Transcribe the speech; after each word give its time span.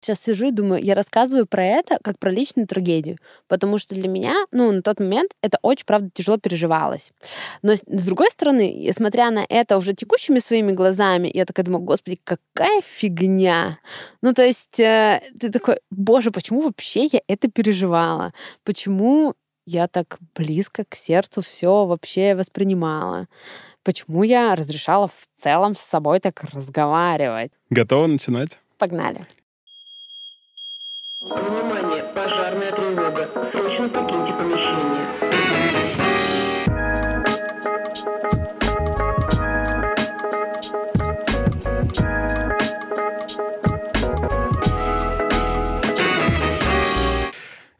Сейчас 0.00 0.22
сижу 0.22 0.46
и 0.46 0.50
думаю, 0.50 0.82
я 0.82 0.94
рассказываю 0.94 1.46
про 1.46 1.62
это 1.62 1.98
как 2.02 2.18
про 2.18 2.30
личную 2.30 2.66
трагедию, 2.66 3.18
потому 3.48 3.76
что 3.78 3.94
для 3.94 4.08
меня, 4.08 4.46
ну, 4.50 4.72
на 4.72 4.80
тот 4.80 4.98
момент 4.98 5.32
это 5.42 5.58
очень, 5.60 5.84
правда, 5.84 6.10
тяжело 6.14 6.38
переживалось. 6.38 7.12
Но 7.62 7.74
с 7.74 7.82
другой 8.04 8.30
стороны, 8.30 8.90
смотря 8.96 9.30
на 9.30 9.44
это 9.46 9.76
уже 9.76 9.92
текущими 9.92 10.38
своими 10.38 10.72
глазами, 10.72 11.30
я 11.32 11.44
такая 11.44 11.66
думаю, 11.66 11.82
господи, 11.82 12.18
какая 12.24 12.80
фигня. 12.80 13.78
Ну, 14.22 14.32
то 14.32 14.42
есть 14.42 14.80
э, 14.80 15.20
ты 15.38 15.50
такой, 15.50 15.80
боже, 15.90 16.30
почему 16.30 16.62
вообще 16.62 17.04
я 17.04 17.20
это 17.28 17.50
переживала? 17.50 18.32
Почему 18.64 19.34
я 19.66 19.86
так 19.86 20.18
близко 20.34 20.84
к 20.88 20.94
сердцу 20.94 21.42
все 21.42 21.84
вообще 21.84 22.34
воспринимала? 22.34 23.28
Почему 23.82 24.22
я 24.22 24.56
разрешала 24.56 25.08
в 25.08 25.42
целом 25.42 25.74
с 25.74 25.80
собой 25.80 26.20
так 26.20 26.42
разговаривать? 26.44 27.52
Готова 27.70 28.06
начинать? 28.06 28.58
Погнали. 28.78 29.26
Внимание! 31.22 32.02
Пожарная 32.14 32.72
тревога. 32.72 33.28
Срочно 33.52 33.90
покиньте 33.90 34.32
помещение. 34.32 35.06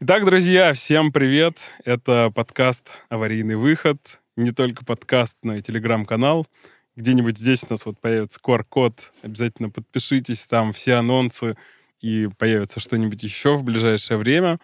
Итак, 0.01 0.27
друзья, 0.27 0.75
всем 0.75 1.11
привет! 1.11 1.57
Это 1.87 2.31
подкаст 2.35 2.87
«Аварийный 3.09 3.57
выход». 3.57 4.21
Не 4.37 4.53
только 4.53 4.85
подкаст, 4.85 5.39
но 5.43 5.55
и 5.55 5.63
телеграм-канал. 5.63 6.47
Где-нибудь 6.95 7.39
здесь 7.39 7.65
у 7.65 7.73
нас 7.73 7.87
вот 7.87 7.99
появится 7.99 8.39
QR-код. 8.45 9.01
Обязательно 9.23 9.71
подпишитесь, 9.71 10.45
там 10.45 10.75
все 10.75 10.97
анонсы, 10.97 11.57
и 12.01 12.29
появится 12.39 12.81
что-нибудь 12.81 13.23
еще 13.23 13.57
в 13.57 13.65
ближайшее 13.65 14.19
время. 14.19 14.59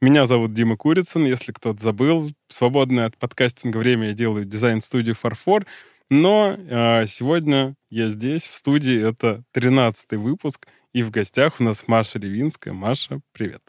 Меня 0.00 0.26
зовут 0.26 0.54
Дима 0.54 0.76
Курицын, 0.76 1.24
если 1.26 1.52
кто-то 1.52 1.82
забыл. 1.82 2.30
Свободное 2.48 3.06
от 3.06 3.18
подкастинга 3.18 3.76
время 3.76 4.08
я 4.08 4.14
делаю 4.14 4.46
дизайн-студию 4.46 5.14
«Фарфор». 5.14 5.66
Но 6.08 6.56
э, 6.58 7.06
сегодня 7.06 7.76
я 7.90 8.08
здесь, 8.08 8.46
в 8.46 8.54
студии. 8.54 9.08
Это 9.08 9.44
13-й 9.54 10.16
выпуск. 10.16 10.66
И 10.92 11.02
в 11.02 11.10
гостях 11.10 11.60
у 11.60 11.64
нас 11.64 11.86
Маша 11.86 12.18
Ревинская. 12.18 12.72
Маша, 12.72 13.20
привет. 13.32 13.62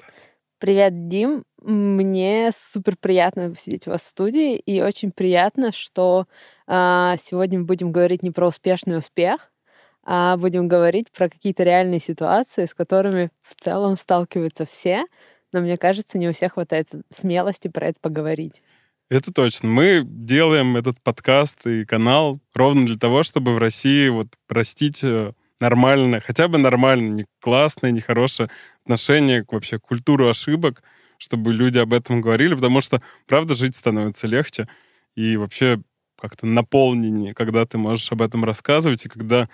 Привет, 0.57 1.07
Дим. 1.07 1.43
Мне 1.61 2.51
супер 2.55 2.95
приятно 2.95 3.53
сидеть 3.55 3.87
у 3.87 3.91
вас 3.91 4.01
в 4.01 4.07
студии. 4.07 4.55
И 4.55 4.81
очень 4.81 5.11
приятно, 5.11 5.71
что 5.71 6.27
э, 6.67 7.15
сегодня 7.21 7.59
мы 7.59 7.65
будем 7.65 7.91
говорить 7.91 8.23
не 8.23 8.31
про 8.31 8.47
успешный 8.47 8.97
успех, 8.97 9.50
а 10.03 10.37
будем 10.37 10.67
говорить 10.67 11.11
про 11.11 11.29
какие-то 11.29 11.63
реальные 11.63 11.99
ситуации, 11.99 12.65
с 12.65 12.73
которыми 12.73 13.29
в 13.43 13.61
целом 13.61 13.97
сталкиваются 13.97 14.65
все, 14.65 15.05
но 15.53 15.61
мне 15.61 15.77
кажется, 15.77 16.17
не 16.17 16.29
у 16.29 16.33
всех 16.33 16.53
хватает 16.53 16.89
смелости 17.09 17.67
про 17.67 17.87
это 17.87 17.99
поговорить. 17.99 18.61
Это 19.09 19.33
точно. 19.33 19.67
Мы 19.67 20.03
делаем 20.05 20.77
этот 20.77 21.01
подкаст 21.01 21.67
и 21.67 21.83
канал 21.83 22.39
ровно 22.55 22.85
для 22.85 22.97
того, 22.97 23.23
чтобы 23.23 23.53
в 23.53 23.57
России 23.57 24.07
вот 24.07 24.27
простить 24.47 25.03
э, 25.03 25.33
нормальное, 25.59 26.21
хотя 26.21 26.47
бы 26.47 26.57
нормальное, 26.57 27.09
не 27.09 27.25
классное, 27.41 27.91
не 27.91 27.99
хорошее 27.99 28.49
отношение 28.83 29.43
к 29.43 29.51
вообще 29.51 29.79
культуру 29.79 30.29
ошибок, 30.29 30.81
чтобы 31.17 31.53
люди 31.53 31.77
об 31.77 31.93
этом 31.93 32.21
говорили, 32.21 32.55
потому 32.55 32.79
что, 32.79 33.01
правда, 33.27 33.53
жить 33.53 33.75
становится 33.75 34.27
легче 34.27 34.69
и 35.15 35.35
вообще 35.35 35.81
как-то 36.19 36.45
наполненнее, 36.45 37.33
когда 37.33 37.65
ты 37.65 37.77
можешь 37.77 38.11
об 38.11 38.21
этом 38.21 38.45
рассказывать, 38.45 39.05
и 39.05 39.09
когда 39.09 39.49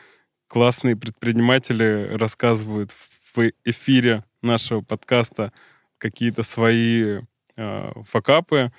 классные 0.48 0.96
предприниматели 0.96 2.10
рассказывают 2.14 2.92
в 2.92 3.52
эфире 3.66 4.24
нашего 4.42 4.82
подкаста 4.82 5.52
какие-то 5.98 6.44
свои 6.44 7.20
э, 7.56 7.92
факапы, 8.08 8.72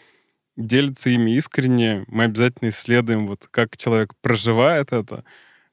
делятся 0.57 1.11
ими 1.11 1.33
искренне. 1.33 2.05
Мы 2.09 2.25
обязательно 2.25 2.69
исследуем, 2.71 3.27
вот 3.27 3.47
как 3.51 3.77
человек 3.77 4.15
проживает 4.21 4.93
это. 4.93 5.25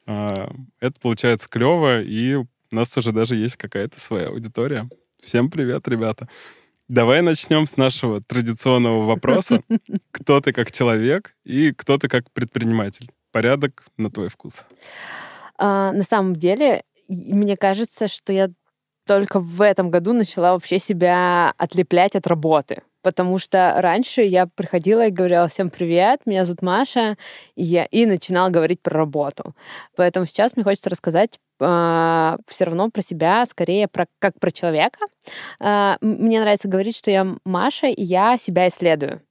Э, 0.06 0.47
это 0.80 1.00
получается 1.00 1.50
клево, 1.50 2.02
и 2.02 2.36
у 2.36 2.48
нас 2.72 2.96
уже 2.98 3.12
даже 3.12 3.36
есть 3.36 3.58
какая-то 3.58 4.00
своя 4.00 4.28
аудитория. 4.28 4.90
Всем 5.22 5.50
привет, 5.50 5.88
ребята. 5.88 6.28
Давай 6.88 7.22
начнем 7.22 7.66
с 7.66 7.78
нашего 7.78 8.22
традиционного 8.22 9.06
вопроса. 9.06 9.62
Кто 10.12 10.40
ты 10.40 10.53
как 10.53 10.72
человек 10.72 11.36
и 11.44 11.72
кто 11.72 11.98
ты 11.98 12.08
как 12.08 12.30
предприниматель? 12.31 13.09
Порядок 13.31 13.88
на 13.98 14.12
твой 14.12 14.30
вкус. 14.30 14.66
А, 15.58 15.92
на 15.92 16.04
самом 16.04 16.36
деле, 16.36 16.84
мне 17.08 17.58
кажется, 17.58 18.08
что 18.08 18.34
я 18.34 18.50
только 19.06 19.40
в 19.40 19.62
этом 19.62 19.90
году 19.90 20.14
начала 20.14 20.54
вообще 20.54 20.80
себя 20.80 21.54
отлеплять 21.58 22.16
от 22.16 22.28
работы. 22.28 22.82
Потому 23.04 23.38
что 23.38 23.76
раньше 23.78 24.22
я 24.22 24.48
приходила 24.48 25.06
и 25.06 25.12
говорила 25.12 25.48
всем 25.48 25.70
привет, 25.70 26.22
меня 26.26 26.44
зовут 26.44 26.64
Маша, 26.64 27.18
и, 27.54 27.64
я, 27.64 27.86
и 27.86 28.08
начинала 28.08 28.50
говорить 28.50 28.82
про 28.82 28.98
работу. 28.98 29.56
Поэтому 29.96 30.26
сейчас 30.26 30.56
мне 30.56 30.64
хочется 30.64 30.90
рассказать 30.90 31.38
э, 31.60 32.38
все 32.48 32.64
равно 32.64 32.90
про 32.90 33.04
себя, 33.04 33.46
скорее 33.46 33.88
про, 33.88 34.08
как 34.18 34.40
про 34.40 34.50
человека. 34.50 34.98
Э, 35.64 35.98
мне 36.02 36.40
нравится 36.40 36.68
говорить, 36.68 36.98
что 36.98 37.12
я 37.12 37.28
Маша, 37.46 37.88
и 37.88 38.02
я 38.02 38.40
себя 38.40 38.68
исследую 38.70 39.22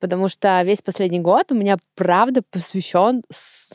потому 0.00 0.28
что 0.28 0.62
весь 0.62 0.82
последний 0.82 1.20
год 1.20 1.52
у 1.52 1.54
меня 1.54 1.76
правда 1.94 2.42
посвящен 2.50 3.22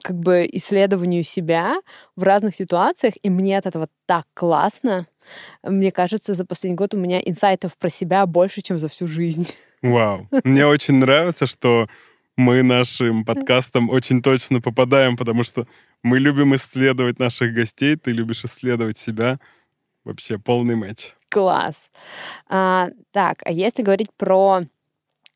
как 0.01 0.17
бы 0.17 0.49
исследованию 0.51 1.23
себя 1.23 1.77
в 2.15 2.23
разных 2.23 2.55
ситуациях, 2.55 3.13
и 3.21 3.29
мне 3.29 3.57
от 3.57 3.67
этого 3.67 3.87
так 4.05 4.25
классно. 4.33 5.07
Мне 5.63 5.91
кажется, 5.91 6.33
за 6.33 6.45
последний 6.45 6.75
год 6.75 6.93
у 6.93 6.97
меня 6.97 7.19
инсайтов 7.19 7.77
про 7.77 7.89
себя 7.89 8.25
больше, 8.25 8.61
чем 8.61 8.77
за 8.77 8.89
всю 8.89 9.07
жизнь. 9.07 9.47
Вау. 9.81 10.27
Мне 10.43 10.65
очень 10.65 10.95
нравится, 10.95 11.45
что 11.45 11.87
мы 12.37 12.63
нашим 12.63 13.23
подкастом 13.23 13.89
очень 13.89 14.21
точно 14.21 14.61
попадаем, 14.61 15.15
потому 15.15 15.43
что 15.43 15.67
мы 16.03 16.19
любим 16.19 16.55
исследовать 16.55 17.19
наших 17.19 17.53
гостей, 17.53 17.95
ты 17.95 18.11
любишь 18.11 18.43
исследовать 18.43 18.97
себя. 18.97 19.39
Вообще 20.03 20.37
полный 20.37 20.75
матч. 20.75 21.13
Класс. 21.29 21.89
А, 22.47 22.89
так, 23.11 23.41
а 23.43 23.51
если 23.51 23.81
говорить 23.81 24.09
про 24.15 24.65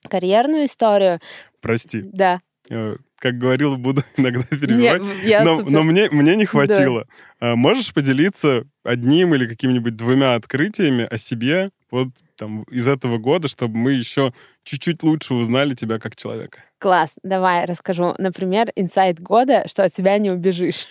карьерную 0.10 0.66
историю. 0.66 1.20
Прости. 1.62 2.02
Да. 2.04 2.42
Э, 2.70 2.98
как 3.18 3.38
говорил, 3.38 3.78
буду 3.78 4.04
иногда. 4.18 4.44
Нет, 4.52 5.02
я 5.24 5.44
но 5.44 5.58
супер... 5.58 5.72
но 5.72 5.84
мне, 5.84 6.10
мне 6.12 6.36
не 6.36 6.46
хватило. 6.46 7.08
Да. 7.40 7.56
Можешь 7.56 7.94
поделиться 7.94 8.66
одним 8.84 9.36
или 9.36 9.48
какими-нибудь 9.48 9.96
двумя 9.96 10.36
открытиями 10.36 11.08
о 11.10 11.18
себе 11.18 11.72
вот 11.92 12.10
там 12.36 12.64
из 12.64 12.88
этого 12.88 13.18
года, 13.18 13.48
чтобы 13.48 13.78
мы 13.78 13.94
еще 13.94 14.34
чуть-чуть 14.64 15.04
лучше 15.04 15.34
узнали 15.34 15.74
тебя 15.74 16.00
как 16.00 16.16
человека? 16.16 16.64
Класс, 16.78 17.12
давай 17.24 17.66
расскажу. 17.66 18.16
Например, 18.18 18.72
инсайт 18.76 19.20
года, 19.20 19.68
что 19.68 19.84
от 19.84 19.94
себя 19.94 20.18
не 20.18 20.32
убежишь. 20.32 20.88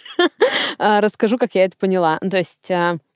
А, 0.79 1.01
расскажу, 1.01 1.39
как 1.39 1.55
я 1.55 1.65
это 1.65 1.77
поняла. 1.77 2.19
То 2.19 2.37
есть 2.37 2.71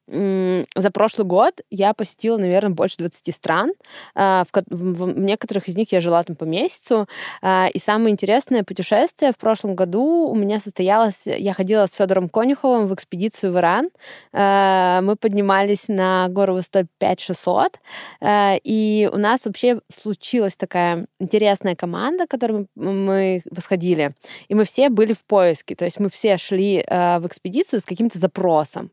за 0.09 0.91
прошлый 0.93 1.27
год 1.27 1.61
я 1.71 1.95
посетила, 1.95 2.37
наверное, 2.37 2.75
больше 2.75 2.97
20 2.99 3.35
стран. 3.35 3.73
А, 4.15 4.45
в 4.69 5.19
некоторых 5.19 5.69
из 5.69 5.77
них 5.77 5.93
я 5.93 6.01
жила 6.01 6.23
там 6.23 6.35
по 6.35 6.45
месяцу. 6.45 7.07
А, 7.41 7.69
и 7.73 7.79
самое 7.79 8.13
интересное 8.13 8.65
путешествие 8.65 9.33
в 9.33 9.37
прошлом 9.37 9.77
году 9.77 10.29
у 10.29 10.35
меня 10.35 10.59
состоялось... 10.59 11.23
Я 11.25 11.55
ходила 11.55 11.87
с 11.87 11.93
Федором 11.93 12.29
Конюховым 12.29 12.89
в 12.89 12.95
экспедицию 12.95 13.53
в 13.53 13.59
Иран. 13.59 13.91
А, 14.33 15.03
мы 15.03 15.15
поднимались 15.15 15.87
на 15.87 16.29
гору 16.29 16.55
высотой 16.55 16.87
5600. 16.99 17.79
И 18.65 19.09
у 19.13 19.17
нас 19.17 19.45
вообще 19.45 19.81
случилась 19.93 20.57
такая 20.57 21.07
интересная 21.21 21.77
команда, 21.77 22.27
которой 22.27 22.67
мы 22.75 23.43
восходили. 23.51 24.15
И 24.49 24.55
мы 24.55 24.65
все 24.65 24.91
были 24.91 25.13
в 25.13 25.25
поиске. 25.25 25.77
То 25.77 25.85
есть 25.85 26.01
мы 26.01 26.09
все 26.09 26.39
шли 26.39 26.85
в 26.89 27.23
экспедицию 27.25 27.81
с 27.81 27.85
каким-то 27.85 28.19
запросом. 28.19 28.91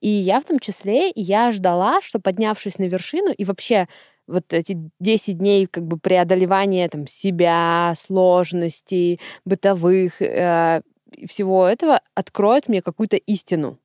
И 0.00 0.08
я 0.08 0.40
в 0.40 0.47
том 0.48 0.58
числе, 0.58 1.12
я 1.14 1.52
ждала, 1.52 2.00
что 2.02 2.18
поднявшись 2.18 2.78
на 2.78 2.84
вершину 2.84 3.32
и 3.32 3.44
вообще 3.44 3.86
вот 4.26 4.52
эти 4.52 4.76
10 5.00 5.38
дней 5.38 5.66
как 5.66 5.84
бы 5.84 5.98
преодолевания 5.98 6.88
там 6.88 7.06
себя, 7.06 7.94
сложностей, 7.96 9.20
бытовых, 9.44 10.20
э, 10.20 10.82
всего 11.26 11.66
этого 11.66 12.00
откроет 12.14 12.68
мне 12.68 12.82
какую-то 12.82 13.16
истину. 13.16 13.78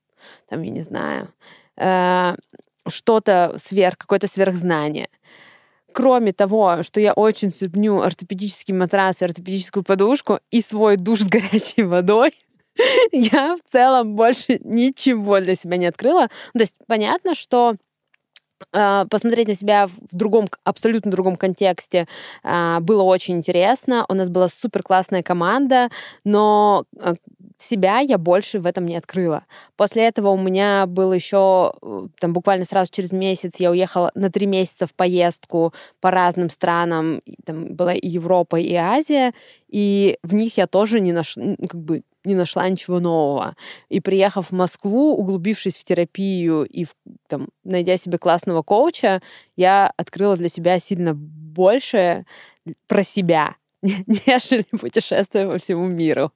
Там, 0.50 0.62
я 0.62 0.72
не 0.72 0.82
знаю, 0.82 1.30
э, 1.78 2.36
что-то 2.88 3.56
сверх, 3.58 3.98
какое-то 3.98 4.28
сверхзнание. 4.28 5.08
Кроме 5.94 6.34
того, 6.34 6.84
что 6.84 7.00
я 7.00 7.14
очень 7.14 7.52
ценю 7.52 8.02
ортопедический 8.02 8.74
матрас 8.74 9.22
и 9.22 9.26
ортопедическую 9.26 9.84
подушку 9.84 10.40
и 10.52 10.62
свой 10.62 10.98
душ 10.98 11.22
с 11.22 11.28
горячей 11.28 11.84
водой, 11.84 12.34
я 13.12 13.56
в 13.58 13.72
целом 13.72 14.16
больше 14.16 14.60
ничего 14.64 15.40
для 15.40 15.56
себя 15.56 15.78
не 15.78 15.86
открыла. 15.86 16.28
То 16.54 16.60
есть 16.60 16.76
понятно, 16.88 17.36
что 17.36 17.76
а, 18.72 19.06
посмотреть 19.06 19.48
на 19.48 19.56
себя 19.56 19.88
в 19.88 20.16
другом, 20.16 20.48
абсолютно 20.64 21.12
другом 21.12 21.36
контексте 21.36 22.08
а, 22.44 22.80
было 22.80 23.04
очень 23.04 23.38
интересно. 23.38 24.06
У 24.10 24.14
нас 24.14 24.30
была 24.30 24.50
супер 24.50 24.84
классная 24.84 25.24
команда, 25.24 25.90
но 26.24 26.86
а, 27.00 27.16
себя 27.64 28.00
я 28.00 28.18
больше 28.18 28.60
в 28.60 28.66
этом 28.66 28.86
не 28.86 28.96
открыла. 28.96 29.46
После 29.76 30.04
этого 30.04 30.30
у 30.30 30.38
меня 30.38 30.86
был 30.88 31.14
еще, 31.14 31.74
э, 31.82 32.08
там 32.20 32.34
буквально 32.34 32.66
сразу 32.66 32.92
через 32.92 33.12
месяц 33.12 33.56
я 33.60 33.72
уехала 33.72 34.12
на 34.16 34.30
три 34.32 34.46
месяца 34.46 34.86
в 34.86 34.94
поездку 34.94 35.74
по 36.02 36.12
разным 36.12 36.50
странам. 36.50 37.22
Там 37.46 37.76
была 37.76 37.94
и 37.94 38.08
Европа, 38.08 38.60
и 38.60 38.74
Азия, 38.76 39.34
и 39.70 40.18
в 40.24 40.34
них 40.34 40.58
я 40.58 40.68
тоже 40.68 41.00
не 41.00 41.12
нашла, 41.12 41.44
как 41.68 41.82
бы 41.82 42.04
не 42.26 42.36
нашла 42.36 42.68
ничего 42.70 43.00
нового. 43.00 43.56
И 43.90 44.00
приехав 44.00 44.48
в 44.50 44.52
Москву, 44.54 45.16
углубившись 45.16 45.78
в 45.78 45.84
терапию 45.86 46.64
и 46.64 46.86
в- 46.86 46.96
там, 47.28 47.50
найдя 47.64 47.98
себе 47.98 48.18
классного 48.18 48.62
коуча, 48.62 49.22
я 49.58 49.92
открыла 49.98 50.38
для 50.38 50.50
себя 50.50 50.80
сильно 50.80 51.14
больше 51.16 52.26
про 52.88 53.04
себя, 53.04 53.56
нежели 53.82 54.66
путешествуя 54.72 55.50
по 55.50 55.58
всему 55.58 55.88
миру. 55.88 56.32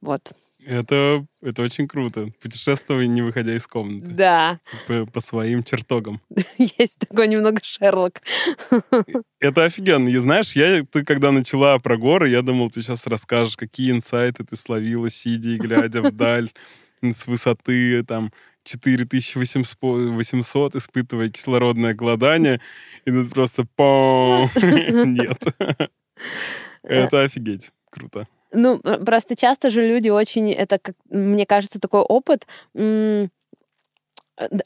Вот. 0.00 0.32
Это, 0.66 1.26
это 1.42 1.62
очень 1.62 1.86
круто. 1.86 2.28
Путешествуй, 2.40 3.06
не 3.06 3.20
выходя 3.22 3.54
из 3.54 3.66
комнаты. 3.66 4.08
Да, 4.08 4.60
По, 4.86 5.04
по 5.06 5.20
своим 5.20 5.62
чертогам. 5.62 6.20
есть 6.58 6.98
такой 6.98 7.28
немного 7.28 7.60
Шерлок. 7.62 8.22
Это 9.40 9.64
офигенно. 9.64 10.08
И 10.08 10.16
знаешь, 10.16 10.52
я, 10.52 10.82
ты 10.84 11.04
когда 11.04 11.32
начала 11.32 11.78
про 11.78 11.98
горы, 11.98 12.30
я 12.30 12.42
думал, 12.42 12.70
ты 12.70 12.82
сейчас 12.82 13.06
расскажешь, 13.06 13.56
какие 13.56 13.90
инсайты 13.90 14.44
ты 14.44 14.56
словила, 14.56 15.10
сидя 15.10 15.50
и 15.50 15.56
глядя 15.56 16.02
вдаль 16.02 16.50
с 17.02 17.26
высоты 17.26 18.02
там 18.04 18.32
4800, 18.64 20.76
испытывая 20.76 21.28
кислородное 21.28 21.92
голодание. 21.94 22.60
И 23.04 23.10
тут 23.10 23.30
просто 23.30 23.66
пом. 23.76 24.48
Нет. 24.56 25.42
Это 26.82 27.22
офигеть. 27.22 27.70
Круто. 27.90 28.26
Ну, 28.54 28.80
э, 28.84 28.98
просто 29.04 29.36
часто 29.36 29.70
же 29.70 29.86
люди 29.86 30.08
очень, 30.08 30.50
это, 30.52 30.78
как, 30.78 30.94
мне 31.10 31.44
кажется, 31.44 31.80
такой 31.80 32.00
опыт. 32.00 32.46
э, 32.74 33.28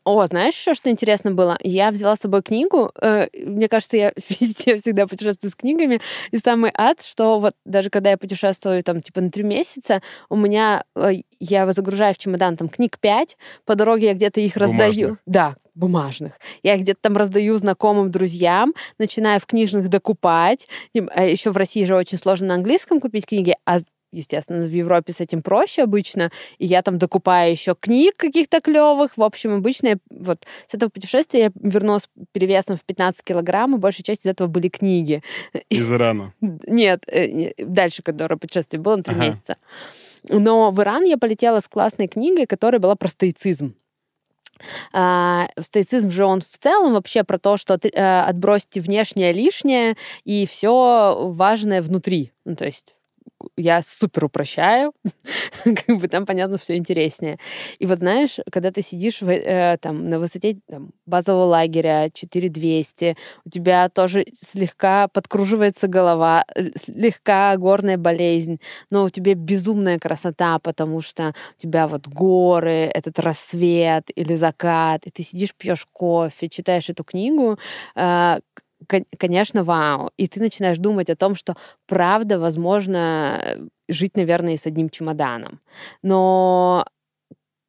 О, 0.05 0.27
знаешь 0.27 0.55
еще, 0.55 0.75
что 0.75 0.91
интересно 0.91 1.31
было? 1.33 1.59
Я 1.63 1.91
взяла 1.91 2.17
с 2.17 2.21
собой 2.21 2.43
книгу. 2.43 2.91
э, 3.01 3.27
Мне 3.45 3.69
кажется, 3.69 3.97
я 3.97 4.13
везде 4.41 4.77
всегда 4.77 5.07
путешествую 5.07 5.51
с 5.51 5.55
книгами. 5.55 6.01
И 6.31 6.39
самый 6.39 6.71
ад, 6.75 7.03
что 7.03 7.39
вот 7.39 7.55
даже 7.65 7.91
когда 7.91 8.11
я 8.11 8.17
путешествую 8.17 8.83
там 8.83 9.03
типа 9.03 9.21
на 9.21 9.31
три 9.31 9.43
месяца, 9.43 10.01
у 10.29 10.37
меня, 10.37 10.85
я 11.41 11.73
загружаю 11.73 12.15
в 12.15 12.19
чемодан 12.19 12.57
там 12.57 12.69
книг 12.69 12.99
пять, 12.99 13.37
по 13.65 13.75
дороге 13.75 14.07
я 14.09 14.15
где-то 14.15 14.41
их 14.41 14.57
раздаю. 14.57 14.93
Бумажных? 14.93 15.19
Да, 15.27 15.55
бумажных. 15.79 16.33
Я 16.63 16.75
их 16.75 16.83
где-то 16.83 17.01
там 17.03 17.17
раздаю 17.17 17.57
знакомым, 17.59 18.11
друзьям, 18.11 18.75
начинаю 18.99 19.41
в 19.41 19.47
книжных 19.47 19.89
докупать. 19.89 20.69
Еще 20.93 21.51
в 21.51 21.57
России 21.57 21.85
же 21.85 21.95
очень 21.95 22.19
сложно 22.19 22.49
на 22.49 22.55
английском 22.55 23.01
купить 23.01 23.27
книги, 23.27 23.55
а 23.65 23.81
Естественно, 24.11 24.65
в 24.65 24.71
Европе 24.71 25.13
с 25.13 25.21
этим 25.21 25.43
проще 25.43 25.83
обычно, 25.83 26.31
и 26.57 26.65
я 26.65 26.81
там 26.81 26.97
докупаю 26.97 27.51
еще 27.51 27.75
книг 27.79 28.15
каких-то 28.17 28.63
клевых. 28.63 29.19
В 29.19 29.23
общем, 29.23 29.57
обычно 29.57 29.89
я, 29.89 29.97
вот 30.09 30.47
с 30.67 30.75
этого 30.75 30.89
путешествия 30.89 31.41
я 31.41 31.51
вернулась 31.55 32.09
перевесом 32.33 32.79
в 32.79 32.85
15 32.85 33.23
килограмм, 33.23 33.75
и 33.75 33.79
большая 33.79 34.05
часть 34.05 34.25
из 34.25 34.31
этого 34.31 34.49
были 34.49 34.69
книги. 34.69 35.23
Из 35.69 35.93
Ирана. 35.93 36.33
Нет, 36.41 37.03
э, 37.07 37.53
дальше, 37.59 38.03
которое 38.03 38.37
путешествие 38.37 38.81
было 38.81 38.97
на 38.97 39.03
три 39.03 39.15
Ага. 39.15 39.27
месяца. 39.27 39.57
Но 40.31 40.71
в 40.71 40.81
Иран 40.81 41.05
я 41.05 41.19
полетела 41.19 41.61
с 41.61 41.69
классной 41.69 42.09
книгой, 42.09 42.47
которая 42.47 42.81
была 42.81 42.97
про 42.97 43.09
стоицизм. 43.09 43.75
А, 44.93 45.49
стоицизм 45.61 46.11
же 46.11 46.25
он 46.25 46.41
в 46.41 46.59
целом 46.59 46.95
вообще 46.95 47.25
про 47.25 47.39
то, 47.39 47.57
что 47.57 47.75
э, 47.75 48.21
отбросьте 48.21 48.81
внешнее 48.81 49.33
лишнее 49.33 49.97
и 50.25 50.47
все 50.47 51.17
важное 51.31 51.83
внутри. 51.83 52.33
Ну, 52.45 52.57
то 52.57 52.65
есть 52.65 52.95
я 53.59 53.83
супер 53.83 54.25
упрощаю, 54.25 54.93
как 55.65 55.99
бы 55.99 56.09
там, 56.09 56.27
понятно, 56.27 56.59
все 56.59 56.77
интереснее. 56.77 57.39
И 57.79 57.87
вот 57.87 57.99
знаешь, 57.99 58.39
когда 58.51 58.71
ты 58.71 58.83
сидишь 58.83 59.21
в, 59.21 59.29
э, 59.31 59.77
там, 59.81 60.09
на 60.09 60.19
высоте 60.19 60.59
там, 60.69 60.91
базового 61.07 61.45
лагеря 61.45 62.11
4200, 62.13 63.17
у 63.45 63.51
тебя 63.51 63.89
тоже 63.89 64.27
слегка 64.35 65.09
подкруживается 65.09 65.89
голова, 65.89 66.45
э, 66.55 66.71
слегка 66.77 67.57
горная 67.57 67.99
болезнь, 67.99 68.61
но 68.91 69.05
у 69.05 69.11
тебя 69.11 69.35
безумная 69.35 69.99
красота, 69.99 70.59
потому 70.59 71.01
что 71.01 71.35
у 71.57 71.61
тебя 71.61 71.89
вот 71.89 72.07
горы, 72.07 72.91
этот 72.95 73.19
рассвет 73.19 74.05
или 74.15 74.37
закат, 74.37 75.07
и 75.07 75.11
ты 75.11 75.23
сидишь, 75.23 75.55
пьешь 75.57 75.87
кофе, 75.93 76.49
читаешь 76.49 76.89
эту 76.89 77.05
книгу, 77.05 77.59
э, 77.97 78.39
конечно, 79.19 79.65
вау. 79.65 80.11
И 80.17 80.27
ты 80.29 80.41
начинаешь 80.41 80.79
думать 80.79 81.11
о 81.11 81.17
том, 81.17 81.35
что 81.35 81.57
правда, 81.87 82.39
возможно, 82.39 83.41
э, 83.43 83.59
жить, 83.89 84.17
наверное, 84.17 84.57
с 84.57 84.67
одним 84.67 84.89
чемоданом. 84.91 85.61
Но 86.03 86.85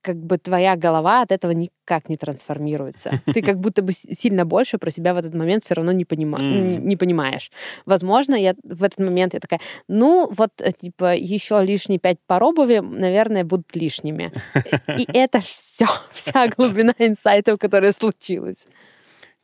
как 0.01 0.15
бы 0.15 0.38
твоя 0.38 0.75
голова 0.75 1.21
от 1.21 1.31
этого 1.31 1.51
никак 1.51 2.09
не 2.09 2.17
трансформируется. 2.17 3.11
Ты 3.33 3.41
как 3.41 3.59
будто 3.59 3.81
бы 3.81 3.91
сильно 3.91 4.45
больше 4.45 4.77
про 4.77 4.91
себя 4.91 5.13
в 5.13 5.17
этот 5.17 5.33
момент 5.33 5.65
все 5.65 5.75
равно 5.75 5.91
не, 5.91 6.06
понима- 6.06 6.39
М. 6.39 6.67
не, 6.67 6.77
не 6.77 6.95
понимаешь. 6.95 7.51
Возможно, 7.85 8.35
я 8.35 8.56
в 8.63 8.83
этот 8.83 9.00
момент 9.00 9.33
я 9.33 9.39
такая, 9.39 9.59
ну 9.88 10.29
вот 10.31 10.51
э, 10.59 10.71
типа 10.71 11.15
еще 11.15 11.61
лишние 11.63 12.00
пять 12.00 12.17
пар 12.25 12.44
обуви, 12.44 12.79
наверное, 12.79 13.44
будут 13.44 13.75
лишними. 13.75 14.31
И 14.97 15.06
это 15.13 15.41
все, 15.41 15.88
вся 16.11 16.47
глубина 16.47 16.94
инсайтов, 17.00 17.59
которая 17.59 17.91
случилась. 17.91 18.67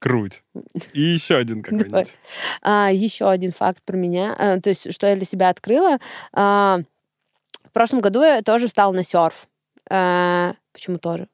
Круть. 0.05 0.43
И 0.93 1.01
еще 1.01 1.35
один 1.35 1.63
какой-нибудь. 1.63 2.15
А, 2.61 2.91
еще 2.91 3.27
один 3.27 3.51
факт 3.51 3.81
про 3.83 3.97
меня, 3.97 4.35
э, 4.37 4.61
то 4.61 4.69
есть 4.69 4.93
что 4.93 5.07
я 5.07 5.15
для 5.15 5.25
себя 5.25 5.49
открыла. 5.49 5.97
А, 6.31 6.81
в 7.63 7.71
прошлом 7.71 8.01
году 8.01 8.21
я 8.21 8.43
тоже 8.43 8.67
встала 8.67 8.93
на 8.93 9.03
серф. 9.03 9.47
А, 9.89 10.53
почему 10.73 10.99
тоже? 10.99 11.27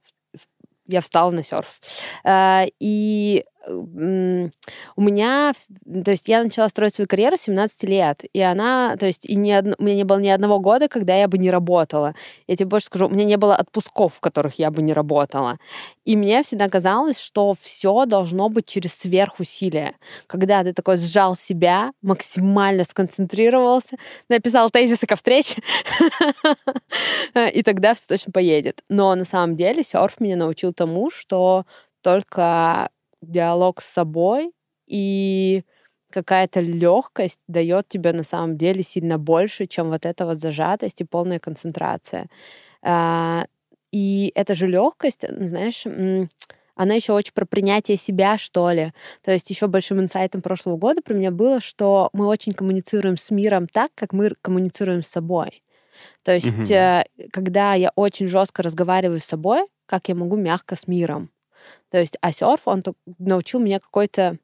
Я 0.87 1.01
встала 1.01 1.31
на 1.31 1.43
серф. 1.43 1.81
А, 2.23 2.63
и 2.79 3.43
у 3.67 5.01
меня, 5.01 5.53
то 6.03 6.11
есть 6.11 6.27
я 6.27 6.43
начала 6.43 6.67
строить 6.69 6.95
свою 6.95 7.07
карьеру 7.07 7.37
с 7.37 7.41
17 7.41 7.83
лет, 7.83 8.23
и 8.33 8.41
она, 8.41 8.95
то 8.97 9.05
есть 9.05 9.25
и 9.25 9.35
ни 9.35 9.51
одно- 9.51 9.75
у 9.77 9.83
меня 9.83 9.95
не 9.95 10.03
было 10.03 10.19
ни 10.19 10.29
одного 10.29 10.59
года, 10.59 10.87
когда 10.87 11.15
я 11.15 11.27
бы 11.27 11.37
не 11.37 11.51
работала. 11.51 12.15
Я 12.47 12.55
тебе 12.55 12.67
больше 12.67 12.87
скажу, 12.87 13.07
у 13.07 13.09
меня 13.09 13.25
не 13.25 13.37
было 13.37 13.55
отпусков, 13.55 14.15
в 14.15 14.19
которых 14.19 14.59
я 14.59 14.71
бы 14.71 14.81
не 14.81 14.93
работала. 14.93 15.57
И 16.05 16.15
мне 16.15 16.43
всегда 16.43 16.69
казалось, 16.69 17.19
что 17.19 17.53
все 17.53 18.05
должно 18.05 18.49
быть 18.49 18.65
через 18.65 18.93
сверхусилие. 18.93 19.95
Когда 20.27 20.63
ты 20.63 20.73
такой 20.73 20.97
сжал 20.97 21.35
себя, 21.35 21.91
максимально 22.01 22.83
сконцентрировался, 22.83 23.97
написал 24.29 24.69
тезисы 24.69 25.05
ко 25.05 25.15
встрече, 25.15 25.61
и 27.53 27.63
тогда 27.63 27.93
все 27.93 28.07
точно 28.07 28.31
поедет. 28.31 28.81
Но 28.89 29.13
на 29.15 29.25
самом 29.25 29.55
деле 29.55 29.83
серф 29.83 30.19
меня 30.19 30.35
научил 30.35 30.73
тому, 30.73 31.11
что 31.11 31.65
только 32.01 32.89
диалог 33.21 33.81
с 33.81 33.85
собой 33.87 34.51
и 34.87 35.63
какая-то 36.11 36.59
легкость 36.61 37.39
дает 37.47 37.87
тебе 37.87 38.13
на 38.13 38.23
самом 38.23 38.57
деле 38.57 38.83
сильно 38.83 39.17
больше, 39.17 39.65
чем 39.67 39.89
вот 39.89 40.05
эта 40.05 40.25
вот 40.25 40.39
зажатость 40.39 41.01
и 41.01 41.05
полная 41.05 41.39
концентрация. 41.39 42.27
А, 42.83 43.45
И 43.91 44.31
эта 44.35 44.55
же 44.55 44.67
легкость, 44.67 45.25
знаешь, 45.29 45.85
она 46.75 46.93
еще 46.95 47.13
очень 47.13 47.33
про 47.33 47.45
принятие 47.45 47.97
себя, 47.97 48.37
что 48.37 48.71
ли. 48.71 48.93
То 49.23 49.31
есть 49.31 49.49
еще 49.49 49.67
большим 49.67 49.99
инсайтом 50.01 50.41
прошлого 50.41 50.77
года 50.77 51.01
про 51.01 51.13
меня 51.13 51.31
было, 51.31 51.59
что 51.59 52.09
мы 52.13 52.27
очень 52.27 52.53
коммуницируем 52.53 53.17
с 53.17 53.29
миром 53.31 53.67
так, 53.67 53.91
как 53.95 54.13
мы 54.13 54.31
коммуницируем 54.41 55.03
с 55.03 55.07
собой. 55.09 55.63
То 56.23 56.33
есть, 56.33 56.71
э, 56.71 57.05
когда 57.33 57.73
я 57.75 57.91
очень 57.95 58.27
жестко 58.27 58.63
разговариваю 58.63 59.19
с 59.19 59.25
собой, 59.25 59.67
как 59.87 60.09
я 60.09 60.15
могу 60.15 60.37
мягко 60.37 60.75
с 60.75 60.87
миром. 60.87 61.31
То 61.89 61.99
есть, 61.99 62.17
а 62.21 62.31
серф, 62.31 62.61
он 62.67 62.83
научил 63.19 63.59
меня 63.59 63.79
какой-то, 63.79 64.37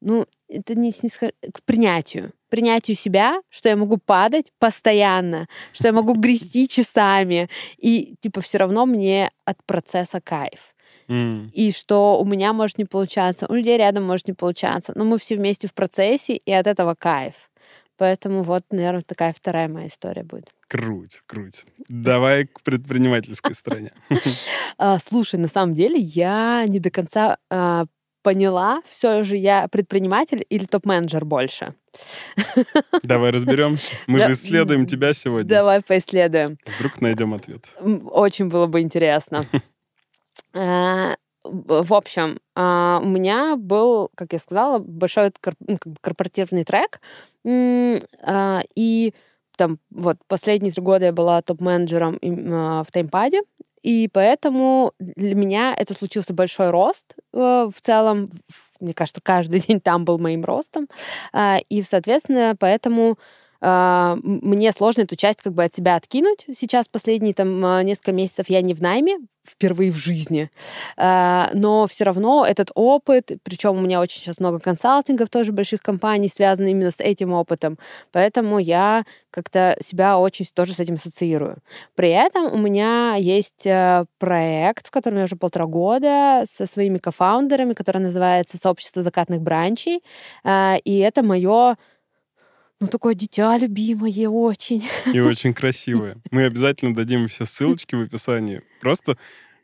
ну, 0.00 0.26
это 0.48 0.74
не 0.74 0.90
снисход... 0.90 1.32
к 1.40 1.62
принятию. 1.64 2.32
Принятию 2.48 2.96
себя, 2.96 3.40
что 3.48 3.68
я 3.68 3.76
могу 3.76 3.96
падать 3.96 4.52
постоянно, 4.58 5.48
что 5.72 5.88
я 5.88 5.92
могу 5.92 6.14
грести 6.14 6.68
часами, 6.68 7.48
и, 7.78 8.16
типа, 8.20 8.40
все 8.40 8.58
равно 8.58 8.84
мне 8.84 9.30
от 9.44 9.64
процесса 9.64 10.20
кайф. 10.20 10.74
И 11.08 11.72
что 11.72 12.18
у 12.20 12.24
меня 12.24 12.52
может 12.52 12.78
не 12.78 12.84
получаться, 12.86 13.46
у 13.48 13.54
людей 13.54 13.76
рядом 13.76 14.04
может 14.04 14.28
не 14.28 14.34
получаться, 14.34 14.92
но 14.96 15.04
мы 15.04 15.18
все 15.18 15.36
вместе 15.36 15.66
в 15.66 15.74
процессе, 15.74 16.36
и 16.36 16.52
от 16.52 16.66
этого 16.66 16.94
кайф. 16.94 17.34
Поэтому 17.98 18.42
вот, 18.42 18.64
наверное, 18.70 19.02
такая 19.02 19.32
вторая 19.32 19.68
моя 19.68 19.88
история 19.88 20.22
будет. 20.22 20.50
Круть, 20.72 21.20
круть. 21.26 21.66
Давай 21.90 22.46
к 22.46 22.62
предпринимательской 22.62 23.54
стороне. 23.54 23.92
А, 24.78 24.98
слушай, 24.98 25.38
на 25.38 25.46
самом 25.48 25.74
деле 25.74 26.00
я 26.00 26.64
не 26.66 26.80
до 26.80 26.90
конца 26.90 27.36
а, 27.50 27.84
поняла, 28.22 28.80
все 28.86 29.22
же 29.22 29.36
я 29.36 29.68
предприниматель 29.68 30.46
или 30.48 30.64
топ-менеджер 30.64 31.26
больше. 31.26 31.74
Давай 33.02 33.32
разберемся. 33.32 33.94
Мы 34.06 34.18
Да, 34.18 34.28
же 34.28 34.32
исследуем 34.32 34.86
тебя 34.86 35.12
сегодня. 35.12 35.46
Давай 35.46 35.82
поисследуем. 35.82 36.56
Вдруг 36.78 37.02
найдем 37.02 37.34
ответ. 37.34 37.66
Очень 37.78 38.48
было 38.48 38.66
бы 38.66 38.80
интересно. 38.80 39.44
А, 40.54 41.16
в 41.44 41.92
общем, 41.92 42.38
а, 42.54 43.00
у 43.02 43.06
меня 43.06 43.56
был, 43.56 44.10
как 44.14 44.32
я 44.32 44.38
сказала, 44.38 44.78
большой 44.78 45.32
ну, 45.60 45.78
корпоративный 46.00 46.64
трек. 46.64 47.00
И 47.44 49.14
там 49.56 49.78
вот 49.90 50.18
последние 50.28 50.72
три 50.72 50.82
года 50.82 51.06
я 51.06 51.12
была 51.12 51.42
топ-менеджером 51.42 52.18
а, 52.22 52.84
в 52.84 52.90
таймпаде, 52.90 53.42
и 53.82 54.08
поэтому 54.12 54.92
для 55.00 55.34
меня 55.34 55.74
это 55.76 55.94
случился 55.94 56.32
большой 56.32 56.70
рост 56.70 57.16
э, 57.32 57.68
в 57.74 57.80
целом. 57.80 58.30
Мне 58.80 58.94
кажется, 58.94 59.20
каждый 59.22 59.60
день 59.66 59.80
там 59.80 60.04
был 60.04 60.18
моим 60.18 60.44
ростом. 60.44 60.88
А, 61.32 61.58
И, 61.68 61.82
соответственно, 61.82 62.54
поэтому 62.58 63.18
мне 63.62 64.72
сложно 64.72 65.02
эту 65.02 65.16
часть 65.16 65.40
как 65.42 65.52
бы 65.54 65.64
от 65.64 65.74
себя 65.74 65.94
откинуть. 65.96 66.46
Сейчас 66.54 66.88
последние 66.88 67.32
там 67.32 67.64
а, 67.64 67.82
несколько 67.82 68.12
месяцев 68.12 68.46
я 68.48 68.60
не 68.60 68.74
в 68.74 68.82
найме, 68.82 69.18
впервые 69.48 69.90
в 69.90 69.96
жизни. 69.96 70.50
А, 70.96 71.50
Но 71.54 71.86
все 71.86 72.04
равно 72.04 72.44
этот 72.46 72.70
опыт, 72.74 73.30
причем 73.42 73.76
у 73.76 73.80
меня 73.80 74.00
очень 74.00 74.20
сейчас 74.20 74.38
много 74.38 74.58
консалтингов 74.58 75.30
тоже 75.30 75.52
больших 75.52 75.82
компаний, 75.82 76.28
связаны 76.28 76.70
именно 76.70 76.90
с 76.90 77.00
этим 77.00 77.32
опытом. 77.32 77.78
Поэтому 78.12 78.58
я 78.58 79.04
как-то 79.30 79.76
себя 79.80 80.18
очень 80.18 80.46
тоже 80.54 80.74
с 80.74 80.80
этим 80.80 80.94
ассоциирую. 80.94 81.58
При 81.94 82.10
этом 82.10 82.52
у 82.52 82.58
меня 82.58 83.14
есть 83.18 83.66
э, 83.66 84.04
проект, 84.18 84.88
в 84.88 84.90
котором 84.90 85.18
я 85.18 85.24
уже 85.24 85.36
полтора 85.36 85.66
года 85.66 86.44
со 86.46 86.66
своими 86.66 86.98
кофаундерами, 86.98 87.74
который 87.74 87.98
называется 87.98 88.58
«Сообщество 88.58 89.02
закатных 89.02 89.40
бранчей». 89.40 90.02
А, 90.44 90.76
И 90.84 90.98
это 90.98 91.22
мое 91.22 91.76
ну, 92.82 92.88
такое 92.88 93.14
дитя 93.14 93.56
любимое 93.56 94.28
очень. 94.28 94.82
И 95.12 95.20
очень 95.20 95.54
красивая. 95.54 96.16
Мы 96.30 96.44
обязательно 96.44 96.94
дадим 96.94 97.28
все 97.28 97.46
ссылочки 97.46 97.94
в 97.94 98.02
описании. 98.02 98.62
Просто 98.80 99.16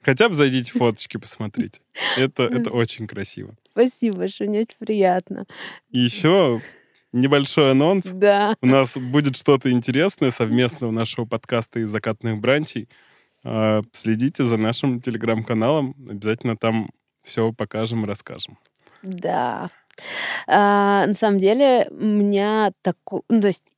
хотя 0.02 0.28
бы 0.28 0.34
зайдите 0.34 0.70
фоточки, 0.70 1.16
посмотрите. 1.16 1.80
Это, 2.16 2.44
это 2.44 2.70
очень 2.70 3.08
красиво. 3.08 3.56
Спасибо 3.72 4.18
большое, 4.18 4.48
мне 4.48 4.60
очень 4.60 4.78
приятно. 4.78 5.46
И 5.90 5.98
еще 5.98 6.62
небольшой 7.12 7.72
анонс. 7.72 8.06
Да. 8.06 8.54
У 8.60 8.66
нас 8.66 8.96
будет 8.96 9.36
что-то 9.36 9.70
интересное 9.70 10.30
совместно 10.30 10.86
у 10.86 10.92
нашего 10.92 11.24
подкаста 11.24 11.80
из 11.80 11.88
закатных 11.88 12.38
бранчей. 12.38 12.88
А, 13.42 13.82
Следите 13.92 14.44
за 14.44 14.56
нашим 14.56 15.00
телеграм-каналом. 15.00 15.96
Обязательно 16.08 16.56
там 16.56 16.90
все 17.22 17.52
покажем 17.52 18.04
и 18.04 18.06
расскажем. 18.06 18.58
Да. 19.02 19.70
А, 20.46 21.06
на 21.06 21.14
самом 21.14 21.38
деле, 21.38 21.88
у 21.90 22.04
меня 22.04 22.72
такой... 22.82 23.22
Ну, 23.28 23.40
то 23.40 23.48
есть 23.48 23.72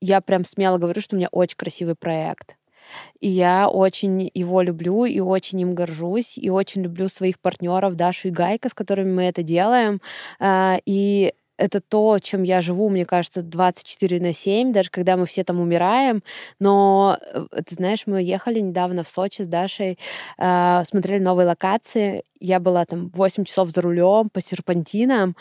я 0.00 0.20
прям 0.20 0.44
смело 0.44 0.78
говорю, 0.78 1.00
что 1.00 1.16
у 1.16 1.18
меня 1.18 1.28
очень 1.32 1.56
красивый 1.56 1.94
проект. 1.94 2.56
И 3.20 3.28
я 3.28 3.68
очень 3.68 4.30
его 4.34 4.62
люблю 4.62 5.04
и 5.06 5.20
очень 5.20 5.60
им 5.60 5.74
горжусь, 5.74 6.38
и 6.38 6.50
очень 6.50 6.82
люблю 6.82 7.08
своих 7.08 7.40
партнеров 7.40 7.96
Дашу 7.96 8.28
и 8.28 8.30
Гайка, 8.32 8.68
с 8.70 8.74
которыми 8.74 9.12
мы 9.12 9.24
это 9.24 9.42
делаем. 9.42 10.00
А, 10.40 10.78
И 10.86 11.34
это 11.58 11.80
то, 11.80 12.18
чем 12.20 12.44
я 12.44 12.60
живу, 12.60 12.88
мне 12.88 13.04
кажется, 13.04 13.42
24 13.42 14.20
на 14.20 14.32
7, 14.32 14.72
даже 14.72 14.90
когда 14.90 15.16
мы 15.16 15.26
все 15.26 15.44
там 15.44 15.60
умираем. 15.60 16.22
Но, 16.60 17.18
э, 17.34 17.46
ты 17.66 17.74
знаешь, 17.74 18.04
мы 18.06 18.22
ехали 18.22 18.60
недавно 18.60 19.02
в 19.02 19.10
Сочи 19.10 19.42
с 19.42 19.46
Дашей, 19.46 19.98
а, 20.38 20.84
смотрели 20.84 21.22
новые 21.22 21.46
локации. 21.46 22.22
Я 22.40 22.60
была 22.60 22.84
там 22.86 23.10
8 23.14 23.44
часов 23.44 23.70
за 23.70 23.82
рулем 23.82 24.30
по 24.30 24.40
серпантинам. 24.40 25.36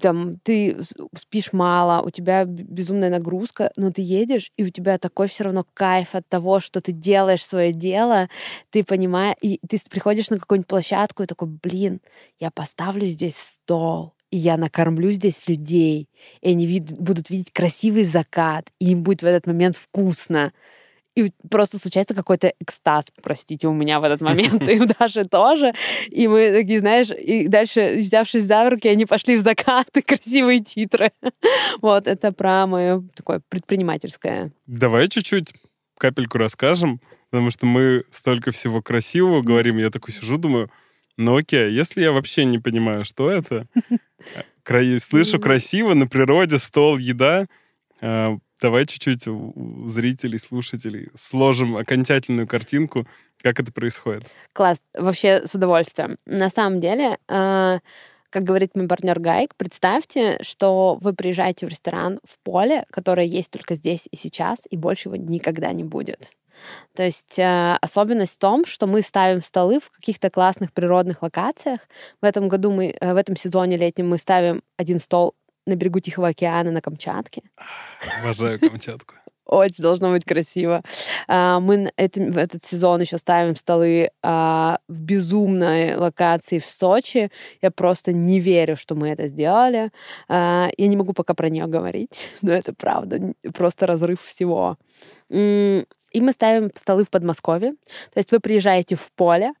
Там 0.00 0.38
ты 0.44 0.78
спишь 1.16 1.52
мало, 1.52 2.02
у 2.06 2.10
тебя 2.10 2.44
безумная 2.44 3.10
нагрузка, 3.10 3.72
но 3.76 3.90
ты 3.90 4.00
едешь, 4.02 4.52
и 4.56 4.62
у 4.64 4.70
тебя 4.70 4.96
такой 4.98 5.26
все 5.26 5.44
равно 5.44 5.66
кайф 5.74 6.14
от 6.14 6.28
того, 6.28 6.60
что 6.60 6.80
ты 6.80 6.92
делаешь 6.92 7.44
свое 7.44 7.72
дело, 7.72 8.28
ты 8.70 8.84
понимаешь, 8.84 9.36
и 9.40 9.58
ты 9.68 9.78
приходишь 9.90 10.30
на 10.30 10.38
какую-нибудь 10.38 10.68
площадку 10.68 11.24
и 11.24 11.26
такой, 11.26 11.48
блин, 11.48 12.00
я 12.38 12.52
поставлю 12.52 13.06
здесь 13.08 13.36
стол, 13.36 14.14
я 14.38 14.56
накормлю 14.56 15.10
здесь 15.10 15.46
людей, 15.48 16.08
и 16.40 16.50
они 16.50 16.66
вид- 16.66 16.98
будут 16.98 17.30
видеть 17.30 17.52
красивый 17.52 18.04
закат, 18.04 18.70
и 18.78 18.90
им 18.90 19.02
будет 19.02 19.22
в 19.22 19.26
этот 19.26 19.46
момент 19.46 19.76
вкусно. 19.76 20.52
И 21.14 21.30
просто 21.50 21.78
случается 21.78 22.14
какой-то 22.14 22.54
экстаз, 22.58 23.06
простите, 23.22 23.68
у 23.68 23.74
меня 23.74 24.00
в 24.00 24.04
этот 24.04 24.22
момент, 24.22 24.66
и 24.66 24.80
у 24.80 24.86
Даши 24.86 25.26
тоже. 25.26 25.74
И 26.08 26.26
мы 26.26 26.50
такие, 26.52 26.80
знаешь, 26.80 27.10
и 27.10 27.48
дальше, 27.48 27.96
взявшись 27.98 28.44
за 28.44 28.70
руки, 28.70 28.88
они 28.88 29.04
пошли 29.04 29.36
в 29.36 29.42
закат, 29.42 29.94
и 29.94 30.00
красивые 30.00 30.60
титры. 30.60 31.12
Вот, 31.82 32.06
это 32.06 32.32
про 32.32 32.66
мое 32.66 33.02
такое 33.14 33.42
предпринимательское. 33.50 34.52
Давай 34.66 35.08
чуть-чуть 35.08 35.52
капельку 35.98 36.38
расскажем, 36.38 37.00
потому 37.30 37.50
что 37.50 37.66
мы 37.66 38.04
столько 38.10 38.50
всего 38.50 38.80
красивого 38.80 39.42
говорим. 39.42 39.76
Я 39.76 39.90
такой 39.90 40.14
сижу, 40.14 40.38
думаю, 40.38 40.70
ну 41.18 41.36
окей, 41.36 41.66
а 41.66 41.68
если 41.68 42.00
я 42.00 42.12
вообще 42.12 42.46
не 42.46 42.58
понимаю, 42.58 43.04
что 43.04 43.30
это, 43.30 43.66
слышу 44.98 45.40
красиво, 45.40 45.94
на 45.94 46.06
природе, 46.06 46.58
стол, 46.58 46.98
еда, 46.98 47.46
а, 48.00 48.36
давай 48.60 48.86
чуть-чуть 48.86 49.26
у 49.26 49.52
у 49.54 49.88
зрителей, 49.88 50.38
слушателей 50.38 51.10
сложим 51.14 51.76
окончательную 51.76 52.46
картинку, 52.46 53.06
как 53.42 53.60
это 53.60 53.72
происходит. 53.72 54.24
Класс, 54.52 54.78
вообще 54.94 55.46
с 55.46 55.54
удовольствием. 55.54 56.16
На 56.26 56.50
самом 56.50 56.80
деле, 56.80 57.18
а, 57.28 57.80
как 58.30 58.44
говорит 58.44 58.74
мой 58.74 58.88
партнер 58.88 59.20
Гайк, 59.20 59.54
представьте, 59.56 60.38
что 60.42 60.96
вы 61.00 61.12
приезжаете 61.12 61.66
в 61.66 61.68
ресторан 61.68 62.18
в 62.24 62.38
поле, 62.42 62.86
которое 62.90 63.26
есть 63.26 63.50
только 63.50 63.74
здесь 63.74 64.08
и 64.10 64.16
сейчас, 64.16 64.60
и 64.70 64.76
больше 64.76 65.08
его 65.08 65.16
никогда 65.16 65.72
не 65.72 65.84
будет. 65.84 66.30
То 66.94 67.02
есть 67.02 67.38
э, 67.38 67.76
особенность 67.80 68.36
в 68.36 68.38
том, 68.38 68.64
что 68.66 68.86
мы 68.86 69.02
ставим 69.02 69.42
столы 69.42 69.80
в 69.80 69.90
каких-то 69.90 70.30
классных 70.30 70.72
природных 70.72 71.22
локациях. 71.22 71.80
В 72.20 72.24
этом 72.24 72.48
году 72.48 72.70
мы, 72.70 72.94
э, 73.00 73.12
в 73.12 73.16
этом 73.16 73.36
сезоне 73.36 73.76
летнем 73.76 74.08
мы 74.08 74.18
ставим 74.18 74.62
один 74.76 74.98
стол 74.98 75.34
на 75.66 75.76
берегу 75.76 76.00
Тихого 76.00 76.28
океана 76.28 76.70
на 76.70 76.80
Камчатке. 76.80 77.42
Обожаю 78.20 78.58
Камчатку. 78.58 79.14
Очень 79.46 79.82
должно 79.82 80.10
быть 80.10 80.24
красиво. 80.24 80.82
А, 81.28 81.60
Мы 81.60 81.90
в 81.96 82.38
этот 82.38 82.64
сезон 82.64 83.00
еще 83.00 83.18
ставим 83.18 83.56
столы 83.56 84.10
а, 84.22 84.78
в 84.88 84.94
безумной 84.94 85.96
локации 85.96 86.58
в 86.58 86.64
Сочи. 86.64 87.30
Я 87.60 87.70
просто 87.70 88.12
не 88.12 88.40
верю, 88.40 88.76
что 88.76 88.94
мы 88.94 89.10
это 89.10 89.28
сделали. 89.28 89.90
А, 90.28 90.70
Я 90.78 90.86
не 90.86 90.96
могу 90.96 91.12
пока 91.12 91.34
про 91.34 91.50
нее 91.50 91.66
говорить, 91.66 92.18
но 92.42 92.52
это 92.52 92.72
правда. 92.72 93.34
Просто 93.52 93.86
разрыв 93.86 94.22
всего. 94.22 94.78
И 96.12 96.20
мы 96.20 96.32
ставим 96.32 96.70
столы 96.74 97.04
в 97.04 97.10
Подмосковье. 97.10 97.72
То 98.12 98.18
есть 98.18 98.32
вы 98.32 98.40
приезжаете 98.40 98.96
в 98.96 99.12
поле, 99.12 99.52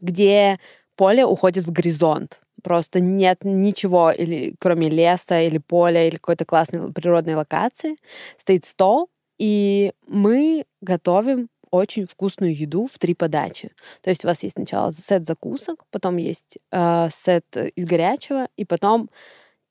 где 0.00 0.58
поле 0.96 1.24
уходит 1.24 1.64
в 1.64 1.72
горизонт. 1.72 2.40
Просто 2.62 3.00
нет 3.00 3.38
ничего, 3.42 4.12
или, 4.12 4.54
кроме 4.58 4.88
леса, 4.88 5.40
или 5.40 5.58
поля, 5.58 6.06
или 6.06 6.16
какой-то 6.16 6.44
классной 6.44 6.92
природной 6.92 7.34
локации. 7.34 7.96
Стоит 8.38 8.64
стол, 8.64 9.10
и 9.38 9.92
мы 10.06 10.64
готовим 10.80 11.48
очень 11.72 12.06
вкусную 12.06 12.54
еду 12.56 12.86
в 12.86 12.98
три 12.98 13.14
подачи. 13.14 13.72
То 14.02 14.10
есть 14.10 14.24
у 14.24 14.28
вас 14.28 14.42
есть 14.42 14.54
сначала 14.54 14.92
сет 14.92 15.26
закусок, 15.26 15.84
потом 15.90 16.18
есть 16.18 16.58
э, 16.70 17.08
сет 17.10 17.46
из 17.56 17.84
горячего, 17.86 18.48
и 18.56 18.64
потом 18.64 19.10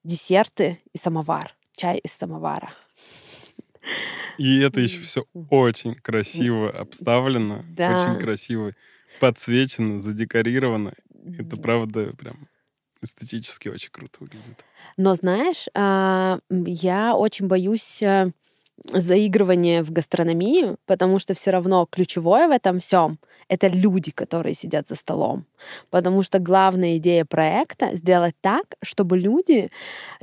десерты 0.03 0.79
и 0.93 0.97
самовар, 0.97 1.55
чай 1.75 1.99
из 1.99 2.11
самовара. 2.11 2.73
И 4.41 4.59
это 4.61 4.79
еще 4.79 5.01
все 5.01 5.25
очень 5.51 5.93
красиво 5.93 6.71
обставлено, 6.71 7.63
Да. 7.69 7.93
очень 7.93 8.19
красиво 8.19 8.73
подсвечено, 9.19 10.01
задекорировано. 10.01 10.93
Это 11.37 11.57
правда 11.57 12.11
прям 12.17 12.47
эстетически 13.03 13.69
очень 13.69 13.91
круто 13.91 14.17
выглядит. 14.19 14.65
Но 14.97 15.13
знаешь, 15.13 15.67
а, 15.75 16.39
я 16.49 17.15
очень 17.15 17.45
боюсь 17.45 18.01
э, 18.01 18.31
заигрывания 18.91 19.83
в 19.83 19.91
гастрономию, 19.91 20.77
потому 20.87 21.19
что 21.19 21.35
все 21.35 21.51
равно 21.51 21.85
ключевое 21.85 22.47
в 22.47 22.51
этом 22.51 22.79
всем 22.79 23.19
это 23.51 23.67
люди, 23.67 24.11
которые 24.11 24.55
сидят 24.55 24.87
за 24.87 24.95
столом. 24.95 25.45
Потому 25.89 26.23
что 26.23 26.39
главная 26.39 26.97
идея 26.97 27.25
проекта 27.25 27.95
сделать 27.97 28.35
так, 28.41 28.63
чтобы 28.81 29.17
люди, 29.17 29.69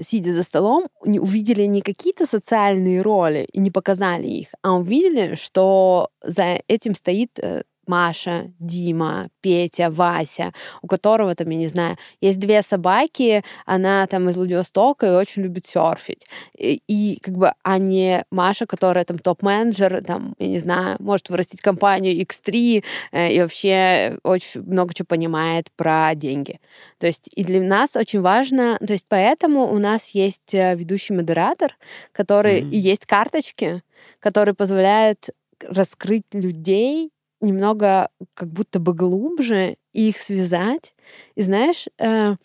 сидя 0.00 0.32
за 0.32 0.42
столом, 0.42 0.88
увидели 1.04 1.66
не 1.66 1.82
какие-то 1.82 2.26
социальные 2.26 3.02
роли 3.02 3.46
и 3.52 3.60
не 3.60 3.70
показали 3.70 4.26
их, 4.26 4.48
а 4.62 4.78
увидели, 4.78 5.34
что 5.34 6.08
за 6.24 6.62
этим 6.68 6.94
стоит 6.94 7.38
э, 7.38 7.64
Маша, 7.88 8.52
Дима, 8.58 9.28
Петя, 9.40 9.90
Вася, 9.90 10.52
у 10.82 10.86
которого 10.86 11.34
там, 11.34 11.48
я 11.50 11.56
не 11.56 11.68
знаю, 11.68 11.96
есть 12.20 12.38
две 12.38 12.62
собаки, 12.62 13.42
она 13.66 14.06
там 14.06 14.28
из 14.28 14.36
Владивостока 14.36 15.06
и 15.06 15.10
очень 15.10 15.42
любит 15.42 15.66
серфить. 15.66 16.26
И, 16.56 16.82
и 16.86 17.18
как 17.20 17.34
бы, 17.36 17.52
а 17.62 17.78
не 17.78 18.24
Маша, 18.30 18.66
которая 18.66 19.04
там 19.04 19.18
топ-менеджер, 19.18 20.04
там, 20.04 20.34
я 20.38 20.48
не 20.48 20.58
знаю, 20.58 20.96
может 21.00 21.30
вырастить 21.30 21.60
компанию 21.60 22.14
X3 22.22 22.84
э, 23.12 23.32
и 23.32 23.40
вообще 23.40 24.18
очень 24.22 24.62
много 24.62 24.94
чего 24.94 25.06
понимает 25.06 25.70
про 25.76 26.14
деньги. 26.14 26.60
То 26.98 27.06
есть 27.06 27.30
и 27.34 27.44
для 27.44 27.60
нас 27.60 27.96
очень 27.96 28.20
важно, 28.20 28.78
то 28.78 28.92
есть 28.92 29.06
поэтому 29.08 29.72
у 29.72 29.78
нас 29.78 30.10
есть 30.10 30.54
э, 30.54 30.74
ведущий 30.76 31.14
модератор, 31.14 31.76
который 32.12 32.60
Мгм. 32.62 32.70
и 32.70 32.76
есть 32.78 33.06
карточки, 33.06 33.82
которые 34.20 34.54
позволяют 34.54 35.30
раскрыть 35.60 36.24
людей 36.32 37.10
немного 37.40 38.10
как 38.34 38.50
будто 38.50 38.78
бы 38.78 38.94
глубже 38.94 39.76
и 39.92 40.08
их 40.08 40.18
связать. 40.18 40.94
И 41.34 41.42
знаешь, 41.42 41.86
э, 41.98 42.36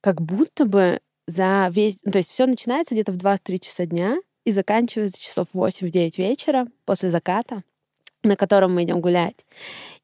как 0.00 0.20
будто 0.20 0.64
бы 0.64 1.00
за 1.26 1.68
весь... 1.72 2.02
ну, 2.04 2.12
то 2.12 2.18
есть 2.18 2.30
все 2.30 2.46
начинается 2.46 2.94
где-то 2.94 3.12
в 3.12 3.16
2-3 3.16 3.58
часа 3.58 3.86
дня 3.86 4.18
и 4.44 4.50
заканчивается 4.50 5.20
часов 5.20 5.48
в 5.52 5.62
8-9 5.62 6.16
вечера 6.16 6.66
после 6.84 7.10
заката, 7.10 7.62
на 8.22 8.36
котором 8.36 8.74
мы 8.74 8.82
идем 8.82 9.00
гулять. 9.00 9.46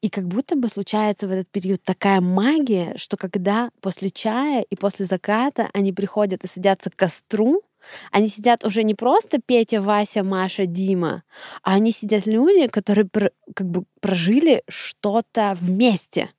И 0.01 0.09
как 0.09 0.25
будто 0.25 0.55
бы 0.55 0.69
случается 0.69 1.27
в 1.27 1.31
этот 1.31 1.49
период 1.49 1.83
такая 1.83 2.21
магия, 2.21 2.93
что 2.97 3.17
когда 3.17 3.69
после 3.81 4.09
чая 4.09 4.61
и 4.61 4.75
после 4.75 5.05
заката 5.05 5.69
они 5.73 5.91
приходят 5.91 6.43
и 6.43 6.47
садятся 6.47 6.89
к 6.89 6.95
костру, 6.95 7.63
они 8.11 8.27
сидят 8.27 8.65
уже 8.65 8.83
не 8.83 8.95
просто 8.95 9.39
Петя, 9.39 9.81
Вася, 9.81 10.23
Маша, 10.23 10.65
Дима, 10.65 11.23
а 11.63 11.73
они 11.75 11.91
сидят 11.91 12.25
люди, 12.25 12.67
которые 12.67 13.09
как 13.55 13.69
бы 13.69 13.85
прожили 13.99 14.63
что-то 14.67 15.55
вместе. 15.59 16.29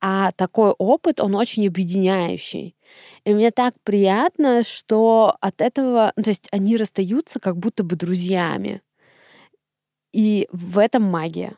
А 0.00 0.32
такой 0.32 0.70
опыт, 0.70 1.20
он 1.20 1.34
очень 1.34 1.66
объединяющий. 1.66 2.76
И 3.24 3.34
мне 3.34 3.50
так 3.50 3.74
приятно, 3.82 4.62
что 4.62 5.36
от 5.40 5.60
этого, 5.60 6.12
ну, 6.16 6.22
то 6.22 6.30
есть 6.30 6.48
они 6.52 6.76
расстаются 6.76 7.40
как 7.40 7.56
будто 7.56 7.82
бы 7.82 7.96
друзьями. 7.96 8.80
И 10.12 10.48
в 10.52 10.78
этом 10.78 11.02
магия. 11.02 11.56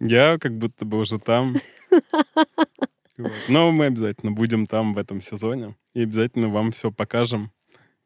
Я 0.00 0.38
как 0.38 0.58
будто 0.58 0.84
бы 0.84 0.98
уже 0.98 1.18
там. 1.18 1.54
Вот. 3.18 3.32
Но 3.48 3.70
мы 3.70 3.86
обязательно 3.86 4.32
будем 4.32 4.66
там 4.66 4.94
в 4.94 4.98
этом 4.98 5.20
сезоне. 5.20 5.76
И 5.94 6.02
обязательно 6.02 6.48
вам 6.48 6.72
все 6.72 6.90
покажем 6.90 7.52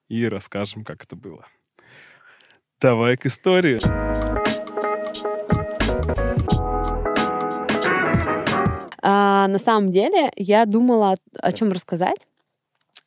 и 0.09 0.27
расскажем, 0.27 0.85
как 0.85 1.05
это 1.05 1.17
было. 1.17 1.47
Давай 2.81 3.17
к 3.17 3.27
истории. 3.27 3.81
А, 9.03 9.47
на 9.49 9.59
самом 9.59 9.93
деле 9.93 10.31
я 10.37 10.67
думала, 10.67 11.13
о, 11.13 11.17
о 11.41 11.53
чем 11.53 11.71
рассказать. 11.71 12.27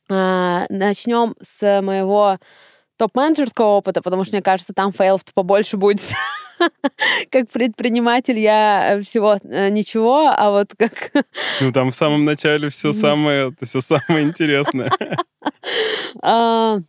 А, 0.08 0.66
начнем 0.70 1.34
с 1.42 1.82
моего 1.82 2.38
топ-менеджерского 3.00 3.78
опыта, 3.78 4.02
потому 4.02 4.24
что, 4.24 4.34
мне 4.34 4.42
кажется, 4.42 4.74
там 4.74 4.92
фейлов 4.92 5.22
побольше 5.32 5.78
будет. 5.78 6.02
Как 7.30 7.48
предприниматель 7.48 8.38
я 8.38 9.00
всего 9.02 9.38
э, 9.42 9.70
ничего, 9.70 10.28
а 10.28 10.50
вот 10.50 10.74
как... 10.76 11.24
Ну, 11.62 11.72
там 11.72 11.90
в 11.90 11.94
самом 11.94 12.26
начале 12.26 12.68
все 12.68 12.92
самое, 12.92 13.54
все 13.62 13.80
самое 13.80 14.26
интересное. 14.26 14.92
А, 16.22 16.80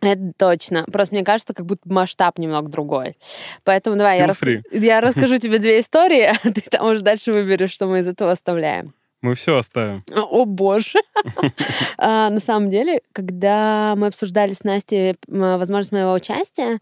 Это 0.00 0.32
точно. 0.36 0.84
Просто 0.92 1.14
мне 1.14 1.24
кажется, 1.24 1.54
как 1.54 1.66
будто 1.66 1.82
масштаб 1.86 2.38
немного 2.38 2.68
другой. 2.70 3.16
Поэтому 3.64 3.96
давай 3.96 4.18
я, 4.18 4.26
рас- 4.28 4.38
я 4.70 5.00
расскажу 5.06 5.38
тебе 5.38 5.58
две 5.58 5.80
истории, 5.80 6.22
а 6.22 6.36
ты 6.42 6.60
там 6.60 6.86
уже 6.86 7.00
дальше 7.00 7.32
выберешь, 7.32 7.72
что 7.72 7.86
мы 7.86 8.00
из 8.00 8.06
этого 8.06 8.30
оставляем. 8.30 8.94
Мы 9.24 9.36
все 9.36 9.56
оставим. 9.56 10.02
О 10.14 10.44
боже. 10.44 11.00
А, 11.96 12.28
На 12.28 12.40
самом 12.40 12.68
деле, 12.68 13.00
когда 13.12 13.94
мы 13.96 14.08
обсуждали 14.08 14.52
с 14.52 14.64
Настей 14.64 15.14
возможность 15.26 15.92
моего 15.92 16.12
участия, 16.12 16.78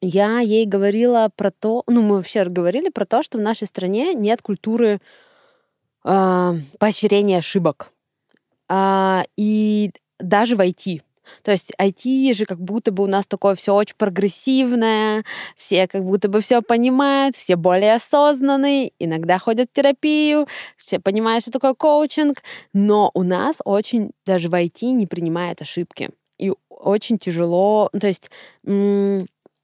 я 0.00 0.38
ей 0.38 0.64
говорила 0.64 1.28
про 1.34 1.50
то, 1.50 1.82
ну, 1.88 2.02
мы 2.02 2.16
вообще 2.18 2.44
говорили 2.44 2.88
про 2.88 3.04
то, 3.04 3.24
что 3.24 3.38
в 3.38 3.40
нашей 3.40 3.66
стране 3.66 4.14
нет 4.14 4.42
культуры 4.42 5.00
а, 6.04 6.54
поощрения 6.78 7.38
ошибок. 7.38 7.90
А, 8.68 9.24
И 9.36 9.90
даже 10.20 10.54
в 10.54 10.60
IT. 10.60 11.02
То 11.42 11.50
есть 11.50 11.72
IT 11.80 12.34
же 12.34 12.46
как 12.46 12.60
будто 12.60 12.92
бы 12.92 13.04
у 13.04 13.06
нас 13.06 13.26
такое 13.26 13.54
все 13.54 13.74
очень 13.74 13.96
прогрессивное, 13.96 15.24
все 15.56 15.86
как 15.88 16.04
будто 16.04 16.28
бы 16.28 16.40
все 16.40 16.62
понимают, 16.62 17.36
все 17.36 17.56
более 17.56 17.94
осознанные, 17.94 18.92
иногда 18.98 19.38
ходят 19.38 19.68
в 19.70 19.76
терапию, 19.76 20.46
все 20.76 20.98
понимают, 20.98 21.44
что 21.44 21.52
такое 21.52 21.74
коучинг, 21.74 22.42
но 22.72 23.10
у 23.14 23.22
нас 23.22 23.56
очень 23.64 24.10
даже 24.26 24.48
в 24.48 24.54
IT 24.54 24.82
не 24.92 25.06
принимают 25.06 25.62
ошибки. 25.62 26.10
И 26.38 26.52
очень 26.68 27.18
тяжело, 27.18 27.88
ну, 27.92 28.00
то 28.00 28.08
есть... 28.08 28.30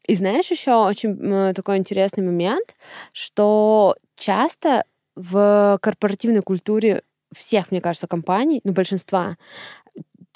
И 0.09 0.15
знаешь, 0.15 0.50
еще 0.50 0.75
очень 0.87 1.11
м, 1.11 1.55
такой 1.55 1.77
интересный 1.77 2.25
момент, 2.25 2.75
что 3.12 3.95
часто 4.17 4.85
в 5.17 5.79
корпоративной 5.83 6.41
культуре 6.41 7.03
всех, 7.35 7.71
мне 7.71 7.83
кажется, 7.83 8.07
компаний, 8.07 8.62
ну, 8.65 8.73
большинства, 8.73 9.37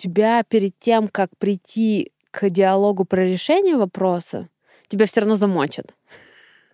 тебя 0.02 0.42
перед 0.42 0.78
тем, 0.78 1.08
как 1.08 1.30
прийти 1.38 2.10
к 2.30 2.50
диалогу 2.50 3.04
про 3.04 3.24
решение 3.24 3.76
вопроса, 3.76 4.48
тебя 4.88 5.06
все 5.06 5.20
равно 5.20 5.36
замочат. 5.36 5.94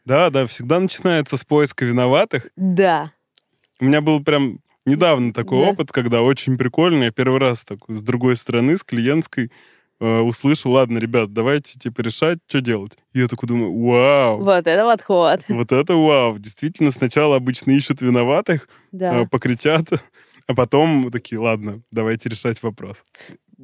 Да, 0.05 0.31
да, 0.31 0.47
всегда 0.47 0.81
начинается 0.81 1.37
с 1.37 1.45
поиска 1.45 1.85
виноватых. 1.85 2.49
Да. 2.57 3.13
У 3.81 3.85
меня 3.85 4.01
был 4.01 4.25
прям 4.25 4.61
недавно 4.87 5.33
такой 5.35 5.61
Да. 5.65 5.71
опыт, 5.71 5.93
когда 5.93 6.23
очень 6.23 6.57
прикольно, 6.57 7.05
я 7.05 7.11
первый 7.13 7.39
раз 7.41 7.65
так 7.65 7.81
с 7.89 8.03
другой 8.03 8.37
стороны, 8.37 8.79
с 8.79 8.83
клиентской, 8.83 9.53
э, 10.01 10.21
услышал, 10.21 10.73
ладно, 10.73 10.99
ребят, 10.99 11.33
давайте 11.33 11.79
типа 11.79 12.01
решать, 12.01 12.39
что 12.47 12.61
делать. 12.63 12.97
И 13.13 13.21
я 13.21 13.29
такой 13.29 13.49
думаю, 13.49 13.77
вау, 13.79 14.43
Вот 14.43 14.67
это 14.67 14.85
подход. 14.85 15.41
вот 15.49 15.73
это 15.73 15.95
вау. 15.95 16.39
Действительно, 16.39 16.91
сначала 16.93 17.37
обычно 17.37 17.73
ищут 17.73 18.01
виноватых, 18.01 18.69
Да. 18.93 19.21
э, 19.23 19.27
покричат, 19.27 19.85
а 20.49 20.55
потом 20.55 21.11
такие, 21.11 21.39
ладно, 21.39 21.83
давайте 21.93 22.31
решать 22.31 22.63
вопрос. 22.63 23.05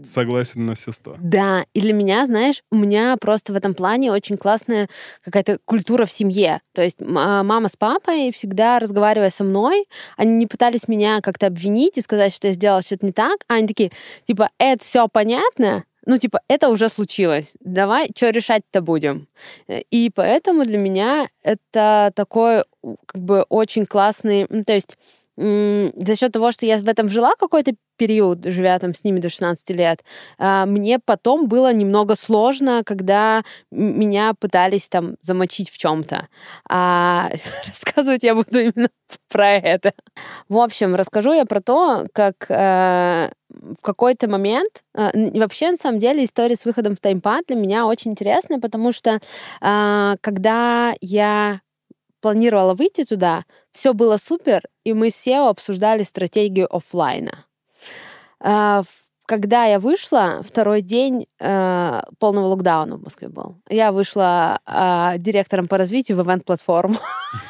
Согласен 0.04 0.66
на 0.66 0.74
все 0.74 0.92
сто. 0.92 1.16
Да, 1.18 1.64
и 1.72 1.80
для 1.80 1.94
меня, 1.94 2.26
знаешь, 2.26 2.62
у 2.70 2.76
меня 2.76 3.16
просто 3.16 3.52
в 3.52 3.56
этом 3.56 3.74
плане 3.74 4.12
очень 4.12 4.36
классная 4.36 4.88
какая-то 5.22 5.58
культура 5.64 6.04
в 6.04 6.12
семье. 6.12 6.60
То 6.74 6.82
есть 6.82 6.98
а, 7.00 7.42
мама 7.42 7.68
с 7.68 7.76
папой 7.76 8.32
всегда 8.32 8.80
разговаривая 8.80 9.30
со 9.30 9.44
мной, 9.44 9.86
они 10.16 10.34
не 10.34 10.46
пытались 10.46 10.86
меня 10.86 11.20
как-то 11.22 11.46
обвинить 11.46 11.96
и 11.96 12.02
сказать, 12.02 12.34
что 12.34 12.48
я 12.48 12.54
сделала 12.54 12.82
что-то 12.82 13.06
не 13.06 13.12
так, 13.12 13.44
а 13.48 13.54
они 13.54 13.68
такие, 13.68 13.92
типа, 14.26 14.50
это 14.58 14.84
все 14.84 15.08
понятно, 15.08 15.84
ну, 16.06 16.18
типа, 16.18 16.40
это 16.48 16.68
уже 16.68 16.90
случилось. 16.90 17.52
Давай, 17.60 18.10
что 18.14 18.28
решать-то 18.28 18.82
будем? 18.82 19.26
И 19.90 20.10
поэтому 20.14 20.64
для 20.64 20.76
меня 20.76 21.28
это 21.42 22.12
такой, 22.14 22.64
как 23.06 23.22
бы, 23.22 23.42
очень 23.48 23.86
классный... 23.86 24.46
ну, 24.50 24.64
то 24.64 24.74
есть 24.74 24.98
за 25.36 26.16
счет 26.16 26.32
того, 26.32 26.52
что 26.52 26.66
я 26.66 26.78
в 26.78 26.88
этом 26.88 27.08
жила 27.08 27.32
какой-то 27.38 27.72
период, 27.96 28.44
живя 28.44 28.78
там 28.78 28.94
с 28.94 29.04
ними 29.04 29.20
до 29.20 29.28
16 29.28 29.70
лет, 29.70 30.04
а, 30.38 30.66
мне 30.66 30.98
потом 30.98 31.48
было 31.48 31.72
немного 31.72 32.16
сложно, 32.16 32.82
когда 32.84 33.42
меня 33.70 34.34
пытались 34.38 34.88
там 34.88 35.16
замочить 35.20 35.70
в 35.70 35.78
чем-то. 35.78 36.28
А 36.68 37.30
рассказывать 37.66 38.24
я 38.24 38.34
буду 38.34 38.58
именно 38.58 38.88
про 39.28 39.54
это. 39.54 39.92
В 40.48 40.58
общем, 40.58 40.94
расскажу 40.94 41.32
я 41.32 41.44
про 41.44 41.60
то, 41.60 42.06
как 42.12 42.46
э, 42.48 43.30
в 43.48 43.82
какой-то 43.82 44.28
момент, 44.28 44.82
э, 44.94 45.38
вообще, 45.38 45.70
на 45.70 45.76
самом 45.76 45.98
деле, 45.98 46.24
история 46.24 46.56
с 46.56 46.64
выходом 46.64 46.96
в 46.96 47.00
таймпад 47.00 47.44
для 47.46 47.56
меня 47.56 47.86
очень 47.86 48.12
интересная, 48.12 48.58
потому 48.60 48.92
что 48.92 49.20
а, 49.60 50.16
когда 50.20 50.94
я 51.00 51.60
планировала 52.24 52.72
выйти 52.72 53.04
туда, 53.04 53.44
все 53.70 53.92
было 53.92 54.16
супер, 54.16 54.62
и 54.82 54.94
мы 54.94 55.10
с 55.10 55.26
CEO 55.26 55.50
обсуждали 55.50 56.04
стратегию 56.04 56.74
оффлайна. 56.74 57.44
А, 58.40 58.84
Когда 59.26 59.66
я 59.66 59.78
вышла, 59.78 60.42
второй 60.42 60.80
день 60.80 61.26
э, 61.38 62.00
полного 62.18 62.46
локдауна 62.46 62.96
в 62.96 63.02
Москве 63.02 63.28
был. 63.28 63.56
Я 63.68 63.92
вышла 63.92 64.58
а, 64.64 65.18
директором 65.18 65.68
по 65.68 65.76
развитию 65.76 66.16
в 66.16 66.26
event-платформу. 66.26 66.96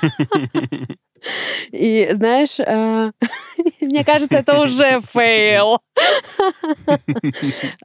И 1.71 2.11
знаешь, 2.13 2.59
э, 2.59 3.13
мне 3.81 4.03
кажется, 4.03 4.39
это 4.39 4.61
уже 4.61 5.03
fail. 5.03 5.79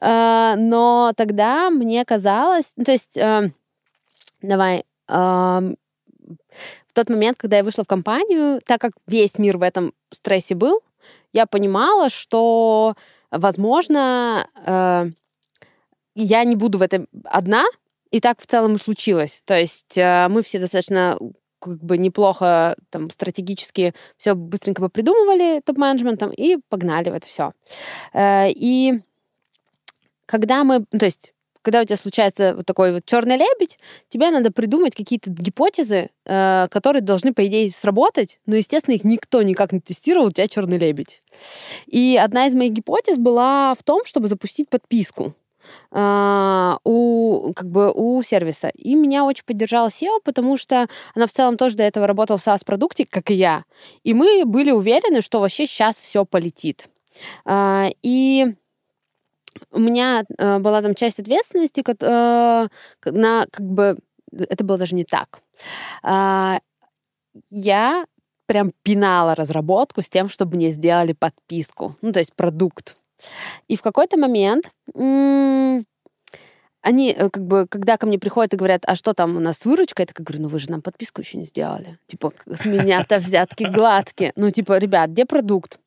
А, 0.00 0.56
Но 0.56 1.12
тогда 1.16 1.70
мне 1.70 2.04
казалось, 2.04 2.72
ну, 2.76 2.82
то 2.82 2.92
есть, 2.92 3.16
э, 3.16 3.52
давай, 4.42 4.84
в 6.86 6.92
тот 6.92 7.08
момент, 7.08 7.38
когда 7.38 7.58
я 7.58 7.64
вышла 7.64 7.84
в 7.84 7.86
компанию, 7.86 8.60
так 8.64 8.80
как 8.80 8.92
весь 9.06 9.38
мир 9.38 9.58
в 9.58 9.62
этом 9.62 9.92
стрессе 10.12 10.54
был, 10.54 10.80
я 11.32 11.46
понимала, 11.46 12.10
что, 12.10 12.94
возможно, 13.30 14.48
э, 14.66 15.10
я 16.14 16.44
не 16.44 16.56
буду 16.56 16.78
в 16.78 16.82
этом 16.82 17.06
одна, 17.24 17.64
и 18.10 18.20
так 18.20 18.40
в 18.40 18.46
целом 18.46 18.74
и 18.74 18.78
случилось. 18.78 19.42
То 19.44 19.58
есть 19.58 19.96
э, 19.96 20.26
мы 20.28 20.42
все 20.42 20.58
достаточно 20.58 21.18
как 21.60 21.82
бы 21.84 21.98
неплохо 21.98 22.74
там 22.88 23.10
стратегически 23.10 23.94
все 24.16 24.34
быстренько 24.34 24.80
попридумывали 24.80 25.60
топ-менеджментом 25.60 26.32
и 26.32 26.56
погнали 26.70 27.10
в 27.10 27.14
это 27.14 27.26
все. 27.28 27.52
И 28.16 29.00
когда 30.24 30.64
мы, 30.64 30.84
то 30.84 31.04
есть 31.04 31.34
когда 31.62 31.80
у 31.82 31.84
тебя 31.84 31.96
случается 31.96 32.54
вот 32.54 32.66
такой 32.66 32.92
вот 32.92 33.04
черный 33.04 33.36
лебедь, 33.36 33.78
тебе 34.08 34.30
надо 34.30 34.50
придумать 34.50 34.94
какие-то 34.94 35.30
гипотезы, 35.30 36.10
э, 36.24 36.68
которые 36.70 37.02
должны, 37.02 37.34
по 37.34 37.46
идее, 37.46 37.70
сработать, 37.70 38.40
но, 38.46 38.56
естественно, 38.56 38.94
их 38.94 39.04
никто 39.04 39.42
никак 39.42 39.72
не 39.72 39.80
тестировал, 39.80 40.26
у 40.26 40.32
тебя 40.32 40.48
черный 40.48 40.78
лебедь. 40.78 41.22
И 41.86 42.18
одна 42.22 42.46
из 42.46 42.54
моих 42.54 42.72
гипотез 42.72 43.18
была 43.18 43.74
в 43.78 43.82
том, 43.82 44.04
чтобы 44.04 44.28
запустить 44.28 44.68
подписку 44.68 45.34
а, 45.90 46.78
у, 46.84 47.52
как 47.54 47.68
бы, 47.70 47.92
у 47.92 48.22
сервиса. 48.22 48.68
И 48.74 48.94
меня 48.94 49.24
очень 49.24 49.44
поддержала 49.44 49.88
SEO, 49.88 50.20
потому 50.24 50.56
что 50.56 50.88
она 51.14 51.26
в 51.26 51.32
целом 51.32 51.56
тоже 51.56 51.76
до 51.76 51.82
этого 51.82 52.06
работала 52.06 52.38
в 52.38 52.46
SaaS-продукте, 52.46 53.06
как 53.08 53.30
и 53.30 53.34
я. 53.34 53.64
И 54.02 54.14
мы 54.14 54.44
были 54.44 54.70
уверены, 54.70 55.20
что 55.20 55.40
вообще 55.40 55.66
сейчас 55.66 55.96
все 55.96 56.24
полетит. 56.24 56.88
А, 57.44 57.90
И 58.02 58.54
у 59.72 59.78
меня 59.78 60.24
э, 60.38 60.58
была 60.58 60.82
там 60.82 60.94
часть 60.94 61.20
ответственности 61.20 61.82
э, 61.86 62.68
на 63.04 63.46
как 63.50 63.66
бы 63.66 63.98
это 64.32 64.64
было 64.64 64.78
даже 64.78 64.94
не 64.94 65.04
так. 65.04 65.40
А, 66.02 66.60
Я 67.50 68.04
прям 68.46 68.72
пинала 68.82 69.34
разработку 69.34 70.02
с 70.02 70.08
тем, 70.08 70.28
чтобы 70.28 70.56
мне 70.56 70.70
сделали 70.70 71.12
подписку, 71.12 71.96
ну 72.02 72.12
то 72.12 72.20
есть 72.20 72.34
продукт. 72.34 72.96
И 73.68 73.76
в 73.76 73.82
какой-то 73.82 74.16
момент 74.16 74.70
м, 74.94 75.84
они 76.82 77.12
э, 77.12 77.28
как 77.30 77.46
бы, 77.46 77.66
когда 77.68 77.96
ко 77.96 78.06
мне 78.06 78.18
приходят 78.18 78.54
и 78.54 78.56
говорят, 78.56 78.82
а 78.86 78.96
что 78.96 79.12
там 79.12 79.36
у 79.36 79.40
нас 79.40 79.58
с 79.58 79.66
выручкой, 79.66 80.04
я 80.04 80.06
такая 80.06 80.24
говорю, 80.24 80.44
ну 80.44 80.48
вы 80.48 80.58
же 80.58 80.70
нам 80.70 80.82
подписку 80.82 81.20
еще 81.20 81.38
не 81.38 81.44
сделали. 81.44 81.98
Типа, 82.06 82.32
с 82.46 82.64
меня-то 82.64 83.18
взятки 83.18 83.64
гладкие. 83.64 84.32
Ну 84.36 84.50
типа, 84.50 84.78
ребят, 84.78 85.10
где 85.10 85.26
продукт? 85.26 85.78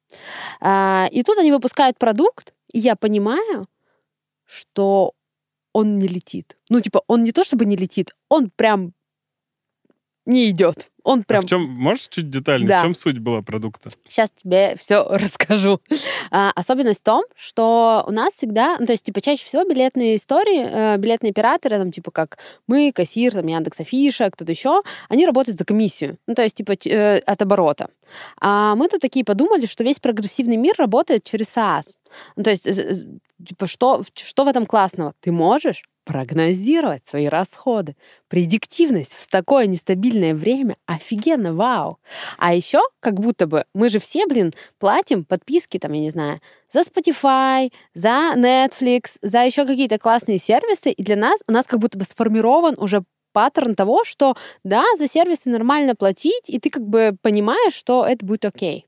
А, 0.62 1.08
И 1.12 1.24
тут 1.24 1.38
они 1.40 1.52
выпускают 1.52 1.98
продукт, 1.98 2.54
я 2.80 2.96
понимаю, 2.96 3.68
что 4.46 5.14
он 5.74 5.98
не 6.00 6.08
летит. 6.08 6.58
Ну 6.70 6.82
типа, 6.82 7.04
он 7.08 7.24
не 7.24 7.32
то 7.32 7.44
чтобы 7.44 7.66
не 7.66 7.76
летит, 7.76 8.16
он 8.30 8.52
прям 8.52 8.94
не 10.26 10.50
идет. 10.50 10.90
Он 11.04 11.20
А 11.20 11.24
прям 11.24 11.42
в 11.42 11.50
чем, 11.50 11.64
можешь 11.70 12.08
чуть 12.08 12.30
детальнее, 12.30 12.70
Да. 12.70 12.80
в 12.80 12.82
чем 12.84 12.96
суть 12.96 13.20
была 13.20 13.42
продукта? 13.42 13.90
Сейчас 14.08 14.30
тебе 14.42 14.76
все 14.78 15.04
расскажу. 15.10 15.82
А, 16.32 16.52
особенность 16.56 17.02
в 17.02 17.04
том, 17.04 17.26
что 17.36 18.06
у 18.08 18.12
нас 18.12 18.34
всегда, 18.34 18.78
ну, 18.80 18.86
то 18.86 18.94
есть, 18.94 19.04
типа, 19.04 19.20
чаще 19.20 19.44
всего 19.44 19.66
билетные 19.66 20.16
истории, 20.16 20.66
э, 20.66 20.98
билетные 20.98 21.32
операторы, 21.32 21.78
там, 21.78 21.92
типа, 21.92 22.12
как 22.12 22.38
мы, 22.68 22.94
кассир, 22.94 23.34
там, 23.34 23.46
Яндекс 23.48 23.82
Афиша, 23.82 24.30
кто-то 24.32 24.52
еще, 24.52 24.82
они 25.10 25.26
работают 25.26 25.58
за 25.58 25.66
комиссию, 25.66 26.18
ну, 26.26 26.36
то 26.36 26.42
есть, 26.44 26.56
типа, 26.56 26.74
э, 26.86 27.18
от 27.18 27.42
оборота. 27.42 27.90
А 28.40 28.76
мы 28.76 28.88
тут 28.88 29.02
такие 29.02 29.26
подумали, 29.26 29.66
что 29.66 29.84
весь 29.84 30.00
прогрессивный 30.00 30.56
мир 30.56 30.76
работает 30.78 31.26
через 31.26 31.56
SaaS. 31.58 31.96
Ну, 32.38 32.44
то 32.44 32.50
есть, 32.50 32.66
э, 32.66 32.72
э, 32.72 32.96
типа, 33.46 33.68
что, 33.68 34.04
что 34.14 34.46
в 34.46 34.48
этом 34.48 34.66
классного? 34.66 35.14
Ты 35.20 35.34
можешь 35.34 35.84
прогнозировать 36.04 37.06
свои 37.06 37.28
расходы. 37.28 37.96
Предиктивность 38.28 39.14
в 39.14 39.28
такое 39.30 39.68
нестабильное 39.68 40.34
время 40.34 40.78
офигенно, 40.86 41.54
вау. 41.54 42.00
А 42.38 42.54
еще, 42.54 42.82
как 43.00 43.20
будто 43.20 43.48
бы, 43.48 43.66
мы 43.74 43.90
же 43.90 44.00
все, 44.00 44.26
блин, 44.28 44.52
платим 44.80 45.26
подписки, 45.26 45.78
там, 45.80 45.94
я 45.94 46.02
не 46.02 46.10
знаю, 46.10 46.42
за 46.72 46.82
Spotify, 46.82 47.72
за 47.94 48.34
Netflix, 48.36 49.18
за 49.22 49.44
еще 49.44 49.66
какие-то 49.66 50.00
классные 50.00 50.40
сервисы, 50.40 50.92
и 50.92 51.04
для 51.04 51.16
нас, 51.16 51.40
у 51.48 51.52
нас 51.52 51.68
как 51.68 51.80
будто 51.80 51.98
бы 51.98 52.06
сформирован 52.06 52.76
уже 52.78 53.04
паттерн 53.34 53.76
того, 53.76 54.04
что 54.06 54.36
да, 54.64 54.86
за 54.98 55.08
сервисы 55.08 55.50
нормально 55.50 55.96
платить, 55.96 56.50
и 56.50 56.60
ты 56.60 56.70
как 56.70 56.88
бы 56.88 57.18
понимаешь, 57.22 57.74
что 57.74 58.06
это 58.06 58.26
будет 58.26 58.46
окей. 58.46 58.88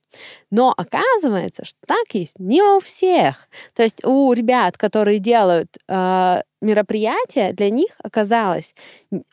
Но 0.51 0.73
оказывается, 0.75 1.65
что 1.65 1.77
так 1.86 2.05
есть 2.13 2.39
не 2.39 2.62
у 2.62 2.79
всех. 2.79 3.49
То 3.73 3.84
есть 3.84 4.03
у 4.05 4.31
ребят, 4.31 4.77
которые 4.77 5.19
делают 5.19 5.75
э, 5.88 6.41
мероприятия, 6.62 7.51
для 7.51 7.69
них 7.69 7.89
оказалось 8.01 8.75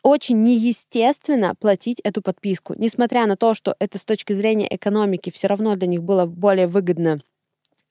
очень 0.01 0.41
неестественно 0.41 1.55
платить 1.59 2.01
эту 2.03 2.21
подписку. 2.21 2.73
Несмотря 2.77 3.25
на 3.25 3.37
то, 3.37 3.53
что 3.53 3.75
это 3.79 3.97
с 3.97 4.05
точки 4.05 4.33
зрения 4.33 4.67
экономики 4.69 5.29
все 5.29 5.47
равно 5.47 5.75
для 5.75 5.87
них 5.87 6.03
было 6.03 6.25
более 6.25 6.67
выгодно 6.67 7.21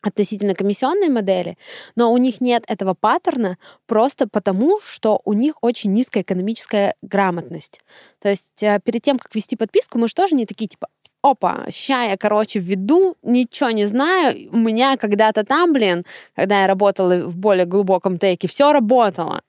относительно 0.02 0.54
комиссионной 0.54 1.08
модели, 1.08 1.56
но 1.96 2.12
у 2.12 2.18
них 2.18 2.40
нет 2.40 2.64
этого 2.66 2.94
паттерна 2.94 3.56
просто 3.86 4.28
потому, 4.28 4.80
что 4.84 5.20
у 5.24 5.32
них 5.32 5.54
очень 5.62 5.92
низкая 5.92 6.22
экономическая 6.22 6.94
грамотность. 7.02 7.80
То 8.20 8.28
есть 8.28 8.62
э, 8.62 8.80
перед 8.84 9.02
тем, 9.02 9.18
как 9.18 9.34
вести 9.34 9.56
подписку, 9.56 9.98
мы 9.98 10.08
же 10.08 10.14
тоже 10.14 10.34
не 10.34 10.46
такие 10.46 10.68
типа 10.68 10.88
опа, 11.22 11.66
ща 11.70 12.02
я, 12.02 12.16
короче, 12.16 12.58
введу, 12.58 13.16
ничего 13.22 13.70
не 13.70 13.86
знаю, 13.86 14.48
у 14.52 14.56
меня 14.56 14.96
когда-то 14.96 15.44
там, 15.44 15.72
блин, 15.72 16.04
когда 16.34 16.62
я 16.62 16.66
работала 16.66 17.24
в 17.26 17.36
более 17.36 17.64
глубоком 17.64 18.18
тейке, 18.18 18.48
все 18.48 18.72
работало. 18.72 19.42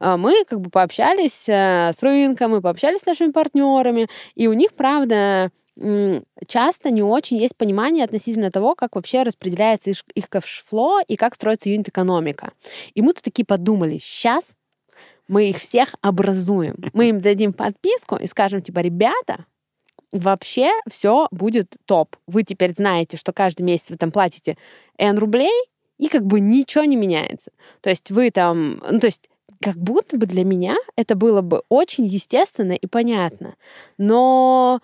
А 0.00 0.16
Мы 0.16 0.44
как 0.44 0.60
бы 0.60 0.70
пообщались 0.70 1.48
э, 1.48 1.92
с 1.96 2.02
рынком, 2.02 2.50
мы 2.50 2.60
пообщались 2.60 3.02
с 3.02 3.06
нашими 3.06 3.30
партнерами, 3.30 4.08
и 4.34 4.48
у 4.48 4.52
них, 4.52 4.74
правда, 4.74 5.52
часто 6.46 6.90
не 6.90 7.02
очень 7.02 7.38
есть 7.38 7.56
понимание 7.56 8.04
относительно 8.04 8.50
того, 8.50 8.74
как 8.74 8.94
вообще 8.94 9.22
распределяется 9.22 9.90
их- 9.90 10.04
их 10.14 10.28
кэшфло 10.28 11.00
и 11.06 11.16
как 11.16 11.34
строится 11.34 11.70
юнит-экономика. 11.70 12.52
И 12.94 13.02
мы 13.02 13.14
тут 13.14 13.22
такие 13.22 13.44
подумали, 13.44 13.98
сейчас 13.98 14.54
мы 15.28 15.48
их 15.48 15.56
всех 15.58 15.94
образуем. 16.02 16.76
Мы 16.92 17.08
им 17.08 17.20
дадим 17.20 17.52
подписку 17.52 18.16
и 18.16 18.26
скажем, 18.26 18.60
типа, 18.60 18.80
ребята, 18.80 19.46
вообще 20.12 20.70
все 20.90 21.26
будет 21.30 21.76
топ. 21.86 22.16
Вы 22.26 22.42
теперь 22.42 22.74
знаете, 22.74 23.16
что 23.16 23.32
каждый 23.32 23.62
месяц 23.62 23.88
вы 23.88 23.96
там 23.96 24.12
платите 24.12 24.58
N 24.98 25.16
рублей, 25.18 25.52
и 25.98 26.08
как 26.08 26.26
бы 26.26 26.40
ничего 26.40 26.84
не 26.84 26.96
меняется. 26.96 27.52
То 27.80 27.88
есть 27.88 28.10
вы 28.10 28.30
там, 28.30 28.82
ну, 28.90 28.98
то 28.98 29.06
есть 29.06 29.28
как 29.60 29.76
будто 29.76 30.18
бы 30.18 30.26
для 30.26 30.44
меня 30.44 30.76
это 30.96 31.14
было 31.14 31.42
бы 31.42 31.62
очень 31.68 32.04
естественно 32.04 32.72
и 32.72 32.86
понятно. 32.86 33.54
Но 33.98 34.80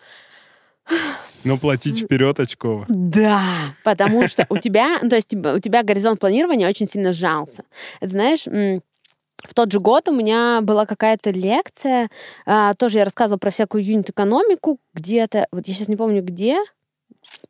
Но 1.45 1.57
платить 1.57 2.01
вперед 2.01 2.41
очково. 2.41 2.87
да, 2.89 3.43
потому 3.85 4.27
что 4.29 4.47
у 4.49 4.57
тебя, 4.57 4.99
ну, 5.03 5.09
то 5.09 5.17
есть 5.17 5.29
типа, 5.29 5.55
у 5.57 5.61
тебя 5.61 5.83
горизонт 5.83 6.21
планирования 6.21 6.69
очень 6.69 6.89
сильно 6.89 7.13
сжался. 7.13 7.65
Это 8.01 8.11
знаешь, 8.11 8.45
в 8.45 9.55
тот 9.55 9.71
же 9.73 9.81
год 9.81 10.09
у 10.09 10.15
меня 10.15 10.61
была 10.63 10.85
какая-то 10.85 11.31
лекция, 11.31 12.11
а, 12.45 12.75
тоже 12.75 12.99
я 12.99 13.05
рассказывала 13.05 13.39
про 13.39 13.51
всякую 13.51 13.85
юнит-экономику 13.85 14.79
где-то, 14.95 15.47
вот 15.53 15.69
я 15.69 15.75
сейчас 15.75 15.89
не 15.89 15.97
помню 15.97 16.23
где, 16.23 16.59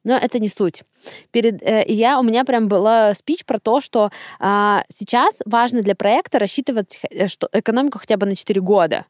но 0.04 0.16
это 0.16 0.38
не 0.38 0.48
суть. 0.48 0.82
Перед, 1.30 1.62
э, 1.62 1.84
я, 1.86 2.18
у 2.18 2.22
меня 2.22 2.44
прям 2.44 2.68
была 2.68 3.14
спич 3.14 3.44
про 3.44 3.58
то, 3.58 3.80
что 3.80 4.10
а, 4.38 4.82
сейчас 4.92 5.40
важно 5.46 5.82
для 5.82 5.94
проекта 5.94 6.38
рассчитывать 6.38 7.00
э, 7.10 7.28
что, 7.28 7.48
экономику 7.52 7.98
хотя 7.98 8.16
бы 8.16 8.26
на 8.26 8.36
4 8.36 8.60
года. 8.60 9.06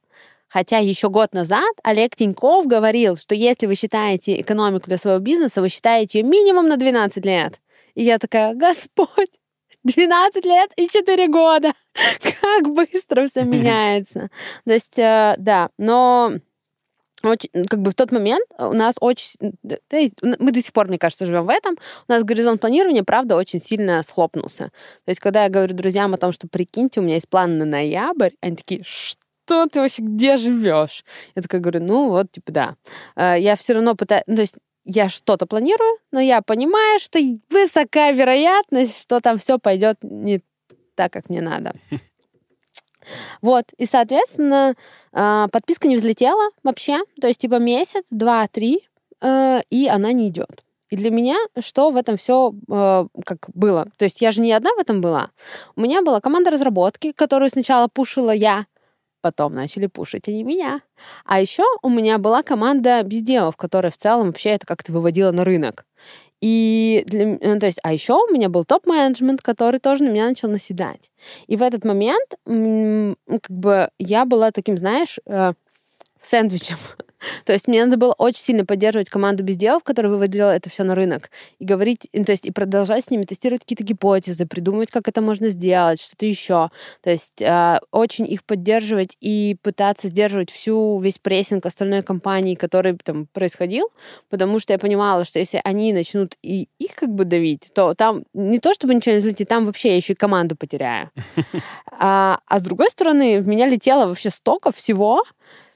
Хотя 0.48 0.78
еще 0.78 1.08
год 1.08 1.32
назад 1.32 1.74
Олег 1.82 2.16
Тиньков 2.16 2.66
говорил, 2.66 3.16
что 3.16 3.34
если 3.34 3.66
вы 3.66 3.74
считаете 3.74 4.40
экономику 4.40 4.86
для 4.86 4.96
своего 4.96 5.20
бизнеса, 5.20 5.60
вы 5.60 5.68
считаете 5.68 6.20
ее 6.20 6.24
минимум 6.24 6.68
на 6.68 6.76
12 6.76 7.24
лет. 7.24 7.60
И 7.94 8.02
я 8.02 8.18
такая, 8.18 8.54
Господь, 8.54 9.30
12 9.84 10.44
лет 10.44 10.70
и 10.76 10.88
4 10.88 11.28
года. 11.28 11.72
Как 12.40 12.72
быстро 12.72 13.26
все 13.26 13.42
меняется. 13.42 14.30
То 14.64 14.72
есть, 14.72 14.98
э, 14.98 15.34
да, 15.38 15.70
но 15.78 16.32
очень, 17.24 17.50
как 17.66 17.82
бы 17.82 17.90
в 17.90 17.94
тот 17.94 18.12
момент 18.12 18.44
у 18.58 18.72
нас 18.72 18.94
очень... 19.00 19.32
мы 19.40 20.52
до 20.52 20.62
сих 20.62 20.72
пор, 20.72 20.86
мне 20.86 20.98
кажется, 20.98 21.26
живем 21.26 21.46
в 21.46 21.48
этом. 21.48 21.76
У 22.06 22.12
нас 22.12 22.22
горизонт 22.22 22.60
планирования, 22.60 23.02
правда, 23.02 23.36
очень 23.36 23.60
сильно 23.60 24.02
схлопнулся. 24.04 24.66
То 25.04 25.10
есть, 25.10 25.20
когда 25.20 25.42
я 25.44 25.48
говорю 25.48 25.74
друзьям 25.74 26.14
о 26.14 26.18
том, 26.18 26.30
что 26.30 26.46
прикиньте, 26.46 27.00
у 27.00 27.02
меня 27.02 27.14
есть 27.14 27.28
план 27.28 27.58
на 27.58 27.64
ноябрь, 27.64 28.30
они 28.40 28.56
такие, 28.56 28.82
что 28.84 29.20
ты 29.66 29.80
вообще, 29.80 30.02
где 30.02 30.36
живешь? 30.36 31.04
Я 31.34 31.42
такая 31.42 31.60
говорю, 31.60 31.82
ну 31.82 32.08
вот, 32.08 32.30
типа, 32.32 32.52
да. 32.52 32.76
Э, 33.16 33.36
Я 33.38 33.56
все 33.56 33.74
равно 33.74 33.94
пытаюсь... 33.94 34.24
Ну, 34.26 34.36
то 34.36 34.42
есть, 34.42 34.56
я 34.84 35.08
что-то 35.08 35.46
планирую, 35.46 35.98
но 36.12 36.20
я 36.20 36.40
понимаю, 36.40 36.98
что 36.98 37.18
высока 37.50 38.10
вероятность, 38.10 39.02
что 39.02 39.20
там 39.20 39.36
все 39.38 39.58
пойдет 39.58 39.98
не 40.02 40.42
так, 40.94 41.12
как 41.12 41.28
мне 41.28 41.40
надо. 41.40 41.74
Вот, 43.40 43.72
и, 43.78 43.86
соответственно, 43.86 44.74
а, 45.12 45.48
подписка 45.48 45.88
не 45.88 45.96
взлетела 45.96 46.50
вообще, 46.62 46.98
то 47.18 47.26
есть 47.26 47.40
типа 47.40 47.54
месяц, 47.58 48.04
два, 48.10 48.46
три, 48.48 48.86
э, 49.22 49.60
и 49.70 49.88
она 49.88 50.12
не 50.12 50.28
идет. 50.28 50.62
И 50.90 50.96
для 50.96 51.10
меня 51.10 51.36
что 51.60 51.90
в 51.90 51.96
этом 51.96 52.18
все 52.18 52.52
как 52.66 53.48
было? 53.54 53.86
То 53.96 54.04
есть 54.04 54.20
я 54.20 54.30
же 54.30 54.40
не 54.40 54.52
одна 54.52 54.70
в 54.74 54.78
этом 54.78 55.00
была. 55.00 55.30
У 55.76 55.80
меня 55.80 56.02
была 56.02 56.20
команда 56.20 56.50
разработки, 56.50 57.12
которую 57.12 57.50
сначала 57.50 57.88
пушила 57.88 58.30
я, 58.30 58.66
потом 59.20 59.54
начали 59.54 59.86
пушить 59.86 60.28
они 60.28 60.42
меня. 60.42 60.82
А 61.24 61.40
еще 61.40 61.64
у 61.82 61.88
меня 61.88 62.18
была 62.18 62.42
команда 62.42 63.02
безделов, 63.02 63.56
которая 63.56 63.90
в 63.90 63.96
целом 63.96 64.28
вообще 64.28 64.50
это 64.50 64.66
как-то 64.66 64.92
выводила 64.92 65.32
на 65.32 65.44
рынок. 65.44 65.84
И 66.40 67.02
для, 67.06 67.26
ну, 67.40 67.58
то 67.58 67.66
есть, 67.66 67.80
а 67.82 67.92
еще 67.92 68.14
у 68.14 68.32
меня 68.32 68.48
был 68.48 68.64
топ-менеджмент, 68.64 69.42
который 69.42 69.80
тоже 69.80 70.04
на 70.04 70.10
меня 70.10 70.28
начал 70.28 70.48
наседать. 70.48 71.10
И 71.48 71.56
в 71.56 71.62
этот 71.62 71.84
момент 71.84 72.30
как 72.44 73.50
бы 73.50 73.90
я 73.98 74.24
была 74.24 74.52
таким, 74.52 74.78
знаешь, 74.78 75.18
э, 75.26 75.52
сэндвичем. 76.20 76.76
То 77.44 77.52
есть 77.52 77.68
мне 77.68 77.84
надо 77.84 77.96
было 77.96 78.14
очень 78.18 78.42
сильно 78.42 78.64
поддерживать 78.64 79.10
команду 79.10 79.42
безделов, 79.42 79.82
которая 79.82 80.12
выводила 80.12 80.54
это 80.54 80.70
все 80.70 80.84
на 80.84 80.94
рынок, 80.94 81.30
и 81.58 81.64
говорить, 81.64 82.08
ну, 82.12 82.24
то 82.24 82.32
есть 82.32 82.46
и 82.46 82.50
продолжать 82.50 83.04
с 83.04 83.10
ними 83.10 83.24
тестировать 83.24 83.62
какие-то 83.62 83.84
гипотезы, 83.84 84.46
придумывать, 84.46 84.90
как 84.90 85.08
это 85.08 85.20
можно 85.20 85.50
сделать, 85.50 86.00
что-то 86.00 86.26
еще. 86.26 86.70
То 87.02 87.10
есть 87.10 87.40
э, 87.40 87.80
очень 87.90 88.26
их 88.26 88.44
поддерживать 88.44 89.16
и 89.20 89.56
пытаться 89.62 90.08
сдерживать 90.08 90.50
всю 90.50 90.98
весь 91.00 91.18
прессинг 91.18 91.66
остальной 91.66 92.02
компании, 92.02 92.54
который 92.54 92.96
там 92.96 93.26
происходил, 93.26 93.88
потому 94.30 94.60
что 94.60 94.72
я 94.72 94.78
понимала, 94.78 95.24
что 95.24 95.38
если 95.38 95.60
они 95.64 95.92
начнут 95.92 96.36
и 96.42 96.68
их 96.78 96.94
как 96.94 97.10
бы 97.10 97.24
давить, 97.24 97.70
то 97.74 97.94
там 97.94 98.24
не 98.34 98.58
то, 98.58 98.74
чтобы 98.74 98.94
ничего 98.94 99.14
не 99.14 99.20
взлетит, 99.20 99.48
там 99.48 99.66
вообще 99.66 99.90
я 99.90 99.96
еще 99.96 100.12
и 100.12 100.16
команду 100.16 100.56
потеряю. 100.56 101.10
А, 102.00 102.38
а 102.46 102.60
с 102.60 102.62
другой 102.62 102.90
стороны, 102.90 103.40
в 103.40 103.48
меня 103.48 103.66
летело 103.66 104.06
вообще 104.06 104.30
столько 104.30 104.70
всего, 104.70 105.24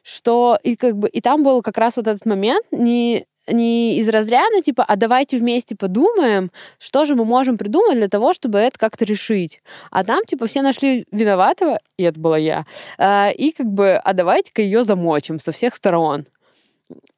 что 0.02 0.58
и 0.62 0.76
как 0.76 0.96
бы 0.96 1.08
и 1.08 1.20
там 1.20 1.42
был 1.42 1.62
как 1.62 1.78
раз 1.78 1.96
вот 1.96 2.06
этот 2.08 2.26
момент 2.26 2.64
не 2.70 3.26
не 3.48 3.98
из 3.98 4.08
разряда, 4.08 4.62
типа, 4.62 4.84
а 4.84 4.96
давайте 4.96 5.36
вместе 5.36 5.74
подумаем, 5.74 6.50
что 6.78 7.04
же 7.04 7.14
мы 7.14 7.24
можем 7.24 7.58
придумать 7.58 7.96
для 7.96 8.08
того, 8.08 8.34
чтобы 8.34 8.58
это 8.58 8.78
как-то 8.78 9.04
решить. 9.04 9.62
А 9.90 10.04
там, 10.04 10.24
типа, 10.24 10.46
все 10.46 10.62
нашли 10.62 11.06
виноватого, 11.10 11.80
и 11.96 12.04
это 12.04 12.20
была 12.20 12.38
я, 12.38 12.66
а, 12.98 13.30
и 13.30 13.50
как 13.50 13.66
бы, 13.66 13.96
а 13.96 14.12
давайте-ка 14.12 14.62
ее 14.62 14.84
замочим 14.84 15.40
со 15.40 15.50
всех 15.50 15.74
сторон. 15.74 16.26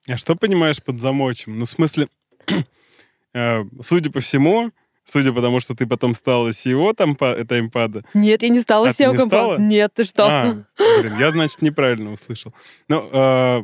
А 0.08 0.16
что 0.16 0.34
понимаешь 0.36 0.82
под 0.82 1.00
замочим? 1.00 1.58
Ну, 1.58 1.66
в 1.66 1.70
смысле, 1.70 2.08
э, 3.34 3.64
судя 3.82 4.10
по 4.10 4.20
всему, 4.20 4.70
судя 5.04 5.32
по 5.32 5.40
тому, 5.42 5.60
что 5.60 5.74
ты 5.74 5.86
потом 5.86 6.14
стала 6.14 6.48
CEO 6.48 6.94
там, 6.94 7.16
таймпада. 7.16 8.04
Нет, 8.14 8.42
я 8.42 8.48
не 8.48 8.60
стала 8.60 8.88
А, 8.88 8.90
SEO 8.90 9.12
не 9.12 9.18
компа- 9.18 9.26
стала? 9.28 9.58
Нет, 9.58 9.92
ты 9.94 10.04
что? 10.04 10.26
А, 10.26 10.64
блин, 11.00 11.18
я, 11.18 11.30
значит, 11.30 11.62
неправильно 11.62 12.12
услышал. 12.12 12.52
Ну, 12.88 13.08
э, 13.12 13.62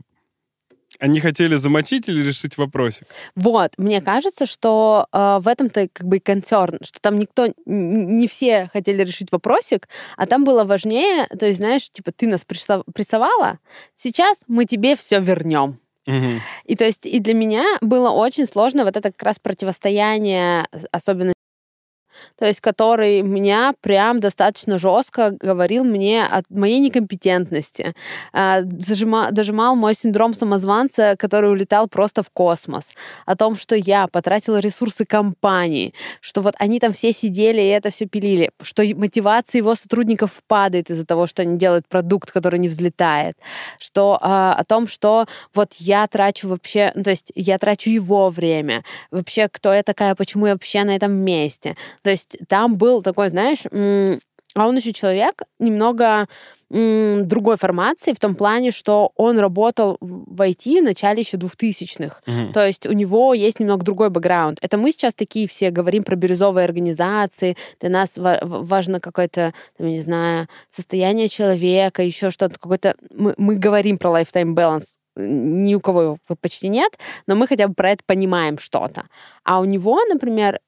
они 0.98 1.20
хотели 1.20 1.56
замочить 1.56 2.08
или 2.08 2.22
решить 2.22 2.58
вопросик? 2.58 3.06
Вот, 3.34 3.72
мне 3.78 4.02
кажется, 4.02 4.44
что 4.44 5.06
э, 5.12 5.38
в 5.40 5.48
этом-то 5.48 5.88
как 5.92 6.06
бы 6.06 6.18
и 6.18 6.20
концерн, 6.20 6.78
что 6.82 7.00
там 7.00 7.18
никто, 7.18 7.48
не 7.64 8.28
все 8.28 8.68
хотели 8.72 9.02
решить 9.02 9.32
вопросик, 9.32 9.88
а 10.16 10.26
там 10.26 10.44
было 10.44 10.64
важнее, 10.64 11.26
то 11.28 11.46
есть, 11.46 11.58
знаешь, 11.58 11.88
типа, 11.90 12.12
ты 12.12 12.26
нас 12.26 12.44
прессо- 12.46 12.84
прессовала, 12.92 13.58
сейчас 13.96 14.38
мы 14.46 14.66
тебе 14.66 14.94
все 14.94 15.20
вернем. 15.20 15.78
И 16.64 16.76
то 16.76 16.84
есть 16.84 17.06
и 17.06 17.18
для 17.20 17.34
меня 17.34 17.64
было 17.80 18.10
очень 18.10 18.46
сложно 18.46 18.84
вот 18.84 18.96
это 18.96 19.10
как 19.12 19.22
раз 19.22 19.38
противостояние, 19.38 20.66
особенно 20.92 21.32
то 22.38 22.46
есть 22.46 22.60
который 22.60 23.22
меня 23.22 23.74
прям 23.80 24.20
достаточно 24.20 24.78
жестко 24.78 25.36
говорил 25.40 25.84
мне 25.84 26.24
о 26.24 26.42
моей 26.50 26.80
некомпетентности, 26.80 27.94
а, 28.32 28.62
зажима- 28.62 29.30
дожимал 29.30 29.76
мой 29.76 29.94
синдром 29.94 30.34
самозванца, 30.34 31.16
который 31.18 31.50
улетал 31.50 31.88
просто 31.88 32.22
в 32.22 32.30
космос, 32.30 32.90
о 33.26 33.36
том, 33.36 33.56
что 33.56 33.74
я 33.74 34.06
потратила 34.08 34.58
ресурсы 34.58 35.04
компании, 35.04 35.94
что 36.20 36.42
вот 36.42 36.54
они 36.58 36.80
там 36.80 36.92
все 36.92 37.12
сидели 37.12 37.60
и 37.60 37.68
это 37.68 37.90
все 37.90 38.06
пилили, 38.06 38.50
что 38.62 38.82
мотивация 38.94 39.58
его 39.58 39.74
сотрудников 39.74 40.42
падает 40.46 40.90
из-за 40.90 41.04
того, 41.04 41.26
что 41.26 41.42
они 41.42 41.58
делают 41.58 41.86
продукт, 41.88 42.30
который 42.30 42.58
не 42.58 42.68
взлетает, 42.68 43.36
что 43.78 44.18
а, 44.20 44.54
о 44.54 44.64
том, 44.64 44.86
что 44.86 45.26
вот 45.54 45.74
я 45.78 46.06
трачу 46.06 46.48
вообще, 46.48 46.92
ну, 46.94 47.02
то 47.02 47.10
есть 47.10 47.32
я 47.34 47.58
трачу 47.58 47.90
его 47.90 48.28
время, 48.28 48.84
вообще 49.10 49.48
кто 49.48 49.72
я 49.72 49.82
такая, 49.82 50.14
почему 50.14 50.46
я 50.46 50.52
вообще 50.52 50.84
на 50.84 50.96
этом 50.96 51.12
месте. 51.12 51.76
То 52.02 52.09
есть 52.10 52.36
там 52.48 52.76
был 52.76 53.02
такой, 53.02 53.28
знаешь, 53.28 53.64
а 54.54 54.66
он 54.66 54.76
еще 54.76 54.92
человек 54.92 55.42
немного 55.58 56.26
другой 56.70 57.56
формации 57.56 58.12
в 58.12 58.20
том 58.20 58.36
плане, 58.36 58.70
что 58.70 59.10
он 59.16 59.40
работал 59.40 59.96
в 60.00 60.40
IT 60.40 60.80
в 60.80 60.84
начале 60.84 61.22
еще 61.22 61.36
2000-х. 61.36 62.20
Мгм. 62.26 62.52
То 62.52 62.64
есть 62.64 62.86
у 62.86 62.92
него 62.92 63.34
есть 63.34 63.58
немного 63.58 63.84
другой 63.84 64.08
бэкграунд. 64.08 64.58
Это 64.62 64.78
мы 64.78 64.92
сейчас 64.92 65.14
такие 65.14 65.48
все 65.48 65.70
говорим 65.70 66.04
про 66.04 66.14
бирюзовые 66.14 66.64
организации. 66.64 67.56
Для 67.80 67.90
нас 67.90 68.16
важно 68.16 69.00
какое-то, 69.00 69.52
не 69.80 70.00
знаю, 70.00 70.46
состояние 70.70 71.28
человека, 71.28 72.04
еще 72.04 72.30
что-то 72.30 72.54
какое-то. 72.60 72.94
Мы, 73.12 73.34
мы 73.36 73.56
говорим 73.56 73.98
про 73.98 74.20
lifetime 74.20 74.54
balance. 74.54 74.96
Ни 75.16 75.74
у 75.74 75.80
кого 75.80 76.02
его 76.02 76.18
почти 76.40 76.68
нет, 76.68 76.92
но 77.26 77.34
мы 77.34 77.48
хотя 77.48 77.66
бы 77.66 77.74
про 77.74 77.90
это 77.90 78.04
понимаем 78.06 78.58
что-то. 78.58 79.06
А 79.42 79.58
у 79.58 79.64
него, 79.64 79.98
например, 80.08 80.60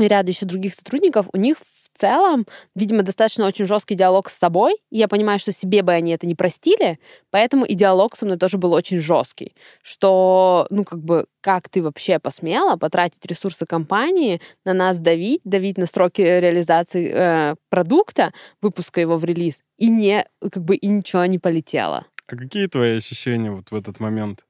э, 0.00 0.04
и 0.04 0.08
ряд 0.08 0.28
еще 0.28 0.46
других 0.46 0.74
сотрудников, 0.74 1.26
у 1.32 1.38
них 1.38 1.58
в 1.58 1.98
целом, 1.98 2.46
видимо, 2.74 3.02
достаточно 3.02 3.46
очень 3.46 3.66
жесткий 3.66 3.94
диалог 3.94 4.28
с 4.28 4.38
собой. 4.38 4.74
И 4.90 4.98
я 4.98 5.08
понимаю, 5.08 5.38
что 5.38 5.52
себе 5.52 5.82
бы 5.82 5.92
они 5.92 6.12
это 6.12 6.26
не 6.26 6.34
простили, 6.34 6.98
поэтому 7.30 7.64
и 7.64 7.74
диалог 7.74 8.16
со 8.16 8.24
мной 8.24 8.38
тоже 8.38 8.58
был 8.58 8.72
очень 8.72 9.00
жесткий. 9.00 9.54
Что, 9.82 10.66
ну, 10.70 10.84
как 10.84 11.02
бы, 11.02 11.26
как 11.40 11.68
ты 11.68 11.82
вообще 11.82 12.18
посмела 12.18 12.76
потратить 12.76 13.24
ресурсы 13.26 13.66
компании 13.66 14.40
на 14.64 14.72
нас 14.72 14.98
давить, 14.98 15.40
давить 15.44 15.78
на 15.78 15.86
сроки 15.86 16.20
реализации 16.20 17.10
э, 17.12 17.54
продукта, 17.68 18.32
выпуска 18.60 19.00
его 19.00 19.16
в 19.16 19.24
релиз, 19.24 19.62
и 19.76 19.88
не, 19.88 20.26
как 20.40 20.64
бы, 20.64 20.76
и 20.76 20.86
ничего 20.86 21.24
не 21.26 21.38
полетело. 21.38 22.06
А 22.26 22.36
какие 22.36 22.66
твои 22.66 22.96
ощущения 22.96 23.50
вот 23.50 23.70
в 23.70 23.74
этот 23.74 23.98
момент? 23.98 24.44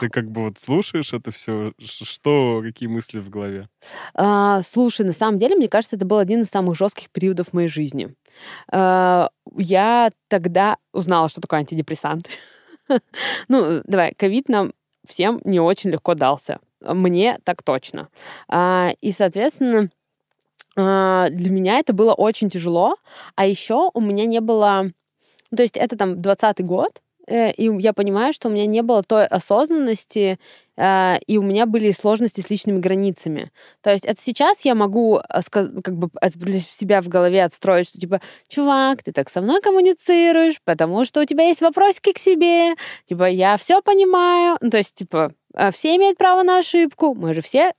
Ты 0.00 0.08
как 0.08 0.30
бы 0.30 0.42
вот 0.44 0.58
слушаешь 0.58 1.12
это 1.12 1.30
все, 1.30 1.72
что, 1.80 2.60
какие 2.62 2.88
мысли 2.88 3.18
в 3.18 3.30
голове? 3.30 3.68
А, 4.14 4.62
слушай, 4.62 5.04
на 5.04 5.12
самом 5.12 5.38
деле, 5.38 5.56
мне 5.56 5.68
кажется, 5.68 5.96
это 5.96 6.06
был 6.06 6.18
один 6.18 6.42
из 6.42 6.48
самых 6.48 6.76
жестких 6.76 7.10
периодов 7.10 7.52
моей 7.52 7.68
жизни. 7.68 8.14
А, 8.70 9.30
я 9.56 10.10
тогда 10.28 10.76
узнала, 10.92 11.28
что 11.28 11.40
такое 11.40 11.60
антидепрессант. 11.60 12.28
Ну, 13.48 13.80
давай, 13.84 14.12
ковид 14.14 14.50
нам 14.50 14.74
всем 15.08 15.40
не 15.44 15.58
очень 15.58 15.88
легко 15.88 16.14
дался. 16.14 16.58
Мне 16.82 17.38
так 17.44 17.62
точно. 17.62 18.08
А, 18.46 18.90
И, 19.00 19.10
соответственно, 19.10 19.88
а, 20.76 21.30
для 21.30 21.50
меня 21.50 21.78
это 21.78 21.92
было 21.92 22.12
очень 22.12 22.50
тяжело. 22.50 22.96
А 23.36 23.46
еще 23.46 23.90
у 23.94 24.00
меня 24.00 24.26
не 24.26 24.40
было... 24.40 24.90
ну, 25.50 25.56
То 25.56 25.62
есть 25.62 25.76
это 25.76 25.96
там 25.96 26.20
20 26.20 26.64
год, 26.64 27.00
и 27.26 27.70
я 27.78 27.92
понимаю, 27.92 28.32
что 28.32 28.48
у 28.48 28.52
меня 28.52 28.66
не 28.66 28.82
было 28.82 29.02
той 29.02 29.26
осознанности, 29.26 30.38
э, 30.76 31.16
и 31.26 31.38
у 31.38 31.42
меня 31.42 31.66
были 31.66 31.90
сложности 31.90 32.40
с 32.40 32.50
личными 32.50 32.78
границами. 32.78 33.50
То 33.80 33.90
есть 33.90 34.04
это 34.04 34.20
сейчас 34.20 34.64
я 34.64 34.74
могу 34.74 35.18
э, 35.18 35.42
сказ- 35.42 35.70
как 35.82 35.96
бы 35.96 36.10
для 36.34 36.60
себя 36.60 37.00
в 37.00 37.08
голове 37.08 37.44
отстроить, 37.44 37.88
что 37.88 37.98
типа, 37.98 38.20
чувак, 38.48 39.02
ты 39.02 39.12
так 39.12 39.30
со 39.30 39.40
мной 39.40 39.60
коммуницируешь, 39.60 40.60
потому 40.64 41.04
что 41.04 41.22
у 41.22 41.24
тебя 41.24 41.44
есть 41.44 41.62
вопросики 41.62 42.12
к 42.12 42.18
себе, 42.18 42.74
типа, 43.04 43.28
я 43.28 43.56
все 43.56 43.80
понимаю. 43.82 44.58
Ну, 44.60 44.70
то 44.70 44.78
есть, 44.78 44.94
типа, 44.94 45.32
э, 45.54 45.70
все 45.72 45.96
имеют 45.96 46.18
право 46.18 46.42
на 46.42 46.58
ошибку, 46.58 47.14
мы 47.14 47.34
же 47.34 47.40
все 47.40 47.72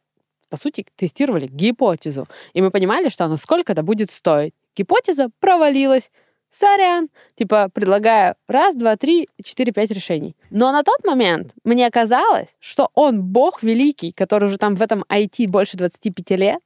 по 0.50 0.58
сути, 0.58 0.86
тестировали 0.96 1.48
гипотезу. 1.48 2.28
И 2.54 2.62
мы 2.62 2.72
понимали, 2.72 3.10
что 3.10 3.26
оно 3.26 3.36
сколько 3.36 3.74
это 3.74 3.84
будет 3.84 4.10
стоить. 4.10 4.54
Гипотеза 4.76 5.30
провалилась. 5.40 6.12
Сорян. 6.58 7.10
Типа, 7.36 7.70
предлагаю 7.74 8.36
раз, 8.48 8.76
два, 8.76 8.96
три, 8.96 9.28
четыре, 9.44 9.74
пять 9.74 9.92
решений. 9.92 10.36
Но 10.50 10.72
на 10.72 10.84
тот 10.84 11.04
момент 11.04 11.54
мне 11.64 11.90
казалось, 11.92 12.56
что 12.60 12.90
он 12.94 13.22
бог 13.22 13.62
великий, 13.62 14.12
который 14.14 14.46
уже 14.46 14.58
там 14.58 14.76
в 14.76 14.82
этом 14.82 15.04
IT 15.10 15.48
больше 15.48 15.78
25 15.78 16.30
лет. 16.40 16.62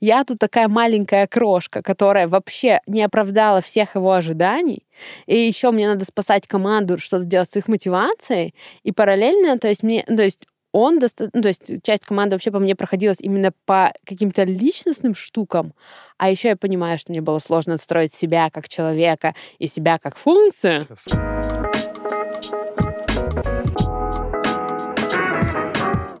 Я 0.00 0.24
тут 0.24 0.38
такая 0.38 0.68
маленькая 0.68 1.26
крошка, 1.26 1.82
которая 1.82 2.26
вообще 2.26 2.80
не 2.86 3.02
оправдала 3.02 3.60
всех 3.60 3.96
его 3.96 4.12
ожиданий. 4.12 4.86
И 5.26 5.36
еще 5.36 5.70
мне 5.72 5.88
надо 5.88 6.04
спасать 6.04 6.46
команду, 6.46 6.98
что-то 6.98 7.24
делать 7.24 7.50
с 7.50 7.56
их 7.56 7.68
мотивацией. 7.68 8.54
И 8.82 8.92
параллельно, 8.92 9.58
то 9.58 9.68
есть 9.68 9.82
мне, 9.82 10.04
то 10.04 10.22
есть 10.22 10.46
он, 10.74 10.98
доста- 10.98 11.30
ну, 11.32 11.40
то 11.40 11.48
есть 11.48 11.70
часть 11.84 12.04
команды 12.04 12.34
вообще 12.34 12.50
по 12.50 12.58
мне 12.58 12.74
проходилась 12.74 13.20
именно 13.20 13.52
по 13.64 13.92
каким-то 14.04 14.42
личностным 14.42 15.14
штукам, 15.14 15.72
а 16.18 16.30
еще 16.30 16.48
я 16.48 16.56
понимаю, 16.56 16.98
что 16.98 17.12
мне 17.12 17.20
было 17.20 17.38
сложно 17.38 17.74
отстроить 17.74 18.12
себя 18.12 18.50
как 18.50 18.68
человека 18.68 19.36
и 19.60 19.68
себя 19.68 19.98
как 19.98 20.16
функцию. 20.16 20.80
Сейчас. 20.80 21.73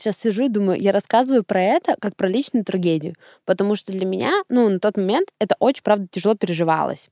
Сейчас 0.04 0.18
сижу 0.18 0.44
и 0.44 0.48
думаю, 0.50 0.78
я 0.78 0.92
рассказываю 0.92 1.44
про 1.44 1.62
это 1.62 1.96
как 1.98 2.14
про 2.14 2.28
личную 2.28 2.62
трагедию, 2.62 3.14
потому 3.46 3.74
что 3.74 3.90
для 3.90 4.04
меня, 4.04 4.42
ну, 4.50 4.68
на 4.68 4.78
тот 4.78 4.98
момент 4.98 5.28
это 5.40 5.56
очень, 5.60 5.82
правда, 5.82 6.06
тяжело 6.10 6.34
переживалось. 6.34 7.08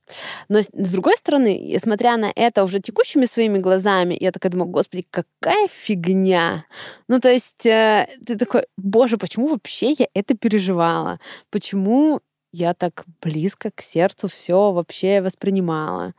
Но 0.47 0.61
с 0.61 0.91
другой 0.91 1.17
стороны, 1.17 1.75
смотря 1.81 2.17
на 2.17 2.31
это 2.35 2.63
уже 2.63 2.79
текущими 2.79 3.25
своими 3.25 3.57
глазами, 3.57 4.15
я 4.19 4.31
такая 4.31 4.51
думаю, 4.51 4.69
господи, 4.69 5.07
какая 5.09 5.67
фигня. 5.69 6.65
Ну, 7.07 7.19
то 7.19 7.31
есть 7.31 7.65
э, 7.65 8.07
ты 8.27 8.37
такой, 8.37 8.67
боже, 8.77 9.17
почему 9.17 9.47
вообще 9.47 9.93
я 9.93 10.05
это 10.13 10.37
переживала? 10.37 11.19
Почему 11.49 12.21
я 12.51 12.75
так 12.75 13.05
близко 13.23 13.71
к 13.73 13.81
сердцу 13.81 14.27
все 14.27 14.71
вообще 14.71 15.19
воспринимала? 15.21 16.13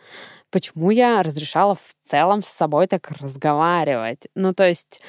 Почему 0.51 0.91
я 0.91 1.23
разрешала 1.23 1.77
в 1.77 1.95
целом 2.05 2.43
с 2.43 2.49
собой 2.49 2.89
так 2.89 3.13
разговаривать? 3.13 4.27
Ну, 4.35 4.53
то 4.53 4.69
есть 4.69 5.01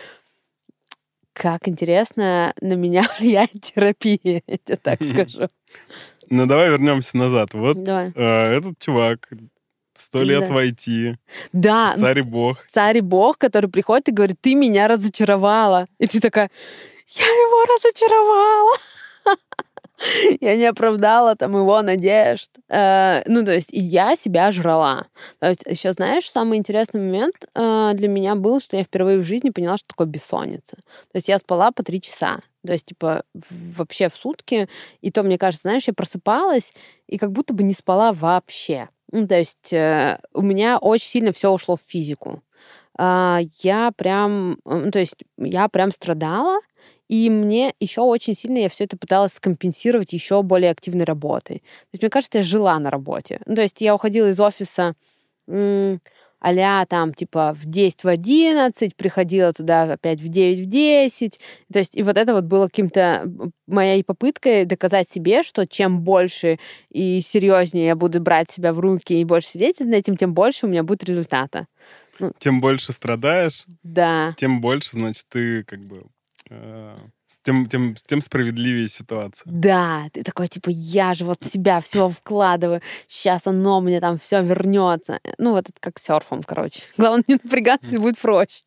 как 1.36 1.68
интересно 1.68 2.54
на 2.62 2.74
меня 2.74 3.04
влияет 3.20 3.52
терапия, 3.62 4.42
я 4.48 4.58
тебе 4.58 4.78
так 4.78 5.00
скажу. 5.04 5.50
Ну, 6.30 6.46
давай 6.48 6.70
вернемся 6.70 7.18
назад. 7.18 7.54
Вот 7.54 7.84
Давай. 7.84 8.12
э, 8.16 8.58
этот 8.58 8.80
чувак, 8.80 9.30
сто 9.94 10.24
лет 10.24 10.48
Да. 10.48 10.54
в 10.54 10.58
IT, 10.58 11.16
Да, 11.54 11.96
царь 11.98 12.20
и 12.20 12.22
бог. 12.22 12.66
царь 12.70 12.98
и 12.98 13.02
бог, 13.02 13.38
который 13.38 13.70
приходит 13.70 14.10
и 14.10 14.12
говорит, 14.12 14.38
ты 14.42 14.56
меня 14.56 14.88
разочаровала. 14.88 15.86
И 16.00 16.08
ты 16.08 16.20
такая, 16.22 16.50
я 17.10 17.26
его 17.26 17.66
разочаровала. 17.76 18.78
Я 20.42 20.56
не 20.58 20.66
оправдала 20.66 21.36
там 21.36 21.56
его 21.56 21.82
надежд. 21.82 22.52
Э, 22.70 23.22
Ну, 23.26 23.46
то 23.46 23.54
есть, 23.54 23.74
и 23.74 23.80
я 23.80 24.16
себя 24.16 24.52
жрала. 24.52 25.08
То 25.40 25.50
есть, 25.50 25.64
еще 25.66 25.94
знаешь, 25.94 26.30
самый 26.30 26.58
интересный 26.58 27.02
момент 27.02 27.36
э, 27.56 27.92
для 27.94 28.08
меня 28.08 28.36
был, 28.36 28.60
что 28.60 28.78
я 28.78 28.84
впервые 28.84 29.20
в 29.20 29.24
жизни 29.24 29.50
поняла, 29.52 29.78
что 29.78 29.88
такое 29.88 30.08
бессонница. 30.08 30.78
То 30.78 31.16
есть, 31.16 31.28
я 31.30 31.40
спала 31.40 31.72
по 31.72 31.84
три 31.84 32.02
часа. 32.02 32.40
То 32.66 32.74
есть, 32.74 32.86
типа, 32.88 33.24
вообще 33.50 34.10
в 34.10 34.16
сутки. 34.16 34.68
И 35.02 35.12
то, 35.12 35.24
мне 35.24 35.38
кажется, 35.38 35.70
знаешь, 35.70 35.88
я 35.88 35.94
просыпалась 35.94 36.74
и 37.08 37.18
как 37.18 37.32
будто 37.32 37.54
бы 37.54 37.64
не 37.64 37.74
спала 37.74 38.12
вообще. 38.14 38.90
Ну, 39.12 39.28
то 39.28 39.38
есть, 39.38 39.72
э, 39.74 40.20
у 40.34 40.42
меня 40.42 40.78
очень 40.80 41.08
сильно 41.08 41.32
все 41.32 41.52
ушло 41.52 41.76
в 41.76 41.82
физику. 41.82 42.42
а, 42.98 43.42
я 43.62 43.92
прям, 43.96 44.58
ну, 44.66 44.92
то 44.92 45.00
есть 45.00 45.16
я 45.38 45.68
прям 45.70 45.92
страдала, 45.92 46.60
и 47.08 47.30
мне 47.30 47.74
еще 47.80 48.02
очень 48.02 48.36
сильно 48.36 48.60
я 48.60 48.70
все 48.70 48.86
это 48.86 48.98
пыталась 48.98 49.34
скомпенсировать 49.34 50.14
еще 50.14 50.42
более 50.42 50.72
активной 50.72 51.06
работой. 51.06 51.60
То 51.60 51.90
есть, 51.94 52.02
мне 52.04 52.10
кажется, 52.10 52.40
я 52.40 52.44
жила 52.44 52.80
на 52.80 52.90
работе. 52.90 53.42
Ну, 53.46 53.56
то 53.56 53.62
есть 53.62 53.82
я 53.82 53.96
уходила 53.96 54.30
из 54.30 54.40
офиса 54.40 54.96
а 56.48 56.86
там, 56.86 57.14
типа, 57.14 57.56
в 57.60 57.66
10 57.66 58.04
в 58.04 58.08
11, 58.08 58.96
приходила 58.96 59.52
туда 59.52 59.94
опять 59.94 60.20
в 60.20 60.28
9 60.28 60.60
в 60.60 60.66
10. 60.66 61.40
То 61.74 61.80
есть, 61.80 61.96
и 61.96 62.04
вот 62.04 62.18
это 62.18 62.34
вот 62.34 62.44
было 62.44 62.68
каким-то 62.68 63.26
моей 63.68 64.04
попыткой 64.04 64.66
доказать 64.66 65.10
себе, 65.10 65.42
что 65.42 65.66
чем 65.66 66.02
больше 66.02 66.60
и 66.92 67.22
серьезнее 67.22 67.88
я 67.88 67.96
буду 67.96 68.22
брать 68.22 68.52
себя 68.52 68.74
в 68.74 68.80
руки 68.80 69.20
и 69.20 69.26
больше 69.26 69.50
сидеть 69.50 69.80
над 69.80 69.94
этим, 69.94 70.18
тем 70.18 70.34
больше 70.34 70.66
у 70.66 70.70
меня 70.70 70.84
будет 70.84 71.04
результата. 71.04 71.68
Ну, 72.20 72.32
тем 72.38 72.62
больше 72.62 72.94
страдаешь, 72.94 73.66
да. 73.84 74.36
тем 74.38 74.62
больше, 74.62 74.92
значит, 74.94 75.26
ты 75.28 75.64
как 75.64 75.80
бы 75.80 76.06
тем, 77.44 77.68
тем, 77.68 77.96
тем 77.96 78.22
справедливее 78.22 78.88
ситуация. 78.88 79.52
Да, 79.52 80.08
ты 80.14 80.24
такой, 80.24 80.48
типа, 80.48 80.70
я 80.70 81.14
же 81.14 81.26
вот 81.26 81.44
в 81.44 81.52
себя 81.52 81.82
все 81.82 82.10
вкладываю, 82.10 82.82
сейчас 83.08 83.48
оно 83.48 83.82
мне 83.82 84.00
там 84.00 84.18
все 84.20 84.44
вернется. 84.44 85.20
Ну, 85.38 85.52
вот 85.52 85.70
это 85.70 85.80
как 85.80 86.00
серфом, 86.00 86.44
короче. 86.44 86.84
Главное, 86.98 87.24
не 87.28 87.36
напрягаться, 87.42 87.96
и 87.96 87.98
будет 87.98 88.20
проще. 88.20 88.62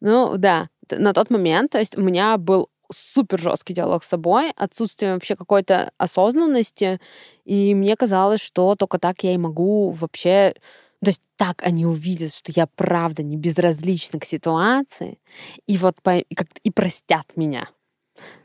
Ну, 0.00 0.36
да, 0.36 0.68
на 0.90 1.12
тот 1.12 1.30
момент, 1.30 1.72
то 1.72 1.78
есть 1.78 1.96
у 1.96 2.00
меня 2.00 2.36
был 2.36 2.68
супер 2.92 3.38
жесткий 3.38 3.72
диалог 3.72 4.04
с 4.04 4.08
собой, 4.08 4.52
отсутствие 4.56 5.14
вообще 5.14 5.36
какой-то 5.36 5.92
осознанности, 5.96 7.00
и 7.44 7.74
мне 7.74 7.96
казалось, 7.96 8.40
что 8.40 8.74
только 8.74 8.98
так 8.98 9.22
я 9.22 9.34
и 9.34 9.38
могу 9.38 9.90
вообще 9.90 10.54
то 11.02 11.08
есть 11.08 11.22
так 11.36 11.62
они 11.62 11.86
увидят, 11.86 12.34
что 12.34 12.52
я 12.54 12.66
правда 12.66 13.22
не 13.22 13.36
безразлична 13.36 14.20
к 14.20 14.24
ситуации, 14.24 15.18
и 15.66 15.78
вот 15.78 16.02
по, 16.02 16.18
и, 16.18 16.34
как, 16.34 16.48
и 16.62 16.70
простят 16.70 17.26
меня. 17.36 17.68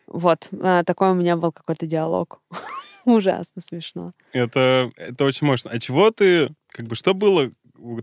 Вот, 0.08 0.48
а, 0.62 0.84
такой 0.84 1.12
у 1.12 1.16
меня 1.16 1.36
был 1.36 1.52
какой-то 1.52 1.86
диалог. 1.86 2.42
Ужасно 3.06 3.62
смешно. 3.62 4.12
Это, 4.32 4.90
это 4.96 5.26
очень 5.26 5.48
мощно. 5.48 5.72
А 5.72 5.80
чего 5.80 6.12
ты, 6.12 6.56
как 6.70 6.88
бы, 6.88 6.96
что 6.96 7.14
было 7.14 7.52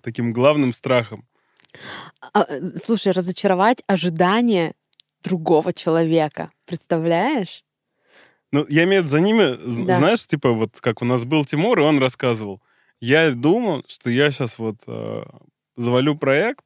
таким 0.02 0.32
главным 0.32 0.72
страхом? 0.72 1.26
А, 2.34 2.44
э, 2.44 2.60
слушай, 2.76 3.12
разочаровать 3.12 3.82
ожидания 3.86 4.74
другого 5.22 5.72
человека. 5.72 6.50
Представляешь? 6.66 7.64
Ну, 8.52 8.66
я 8.68 8.84
имею 8.84 9.02
в 9.02 9.06
виду 9.06 9.16
за 9.16 9.20
ними, 9.20 9.84
да. 9.86 9.98
знаешь, 9.98 10.26
типа 10.26 10.52
вот 10.52 10.78
как 10.80 11.00
у 11.00 11.04
нас 11.06 11.24
был 11.24 11.44
Тимур, 11.44 11.78
и 11.80 11.82
он 11.82 11.98
рассказывал. 11.98 12.60
Я 13.02 13.32
думал, 13.32 13.84
что 13.88 14.10
я 14.10 14.30
сейчас 14.30 14.60
вот 14.60 14.76
э, 14.86 15.22
завалю 15.76 16.16
проект, 16.16 16.64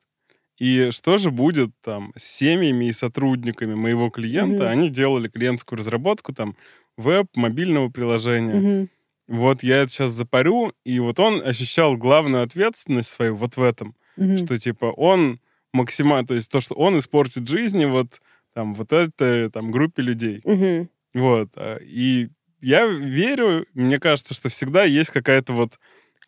и 0.59 0.91
что 0.91 1.17
же 1.17 1.31
будет 1.31 1.71
там 1.81 2.13
с 2.15 2.25
семьями 2.25 2.85
и 2.85 2.93
сотрудниками 2.93 3.75
моего 3.75 4.11
клиента? 4.11 4.65
Mm-hmm. 4.65 4.69
Они 4.69 4.91
делали 4.91 5.29
клиентскую 5.29 5.79
разработку, 5.79 6.35
там, 6.35 6.55
веб, 6.99 7.29
мобильного 7.37 7.89
приложения. 7.89 8.55
Mm-hmm. 8.55 8.89
Вот 9.29 9.63
я 9.63 9.79
это 9.79 9.91
сейчас 9.91 10.13
запарю, 10.13 10.73
и 10.85 11.01
вот 11.01 11.19
он 11.21 11.41
ощущал 11.43 11.97
главную 11.97 12.43
ответственность 12.43 13.09
свою 13.09 13.35
вот 13.35 13.57
в 13.57 13.63
этом, 13.63 13.97
mm-hmm. 14.19 14.37
что 14.37 14.59
типа 14.59 14.93
он 14.95 15.41
максимально, 15.73 16.27
то 16.27 16.35
есть 16.35 16.51
то, 16.51 16.61
что 16.61 16.75
он 16.75 16.99
испортит 16.99 17.49
жизни 17.49 17.87
вот 17.87 18.21
там 18.53 18.75
вот 18.75 18.93
этой 18.93 19.51
там 19.51 19.71
группе 19.71 20.03
людей. 20.03 20.43
Mm-hmm. 20.45 20.89
Вот. 21.15 21.49
А, 21.57 21.79
и 21.81 22.29
я 22.61 22.85
верю, 22.85 23.65
мне 23.73 23.99
кажется, 23.99 24.35
что 24.35 24.51
всегда 24.51 24.85
есть 24.85 25.09
какая-то 25.09 25.55
вот 25.55 25.79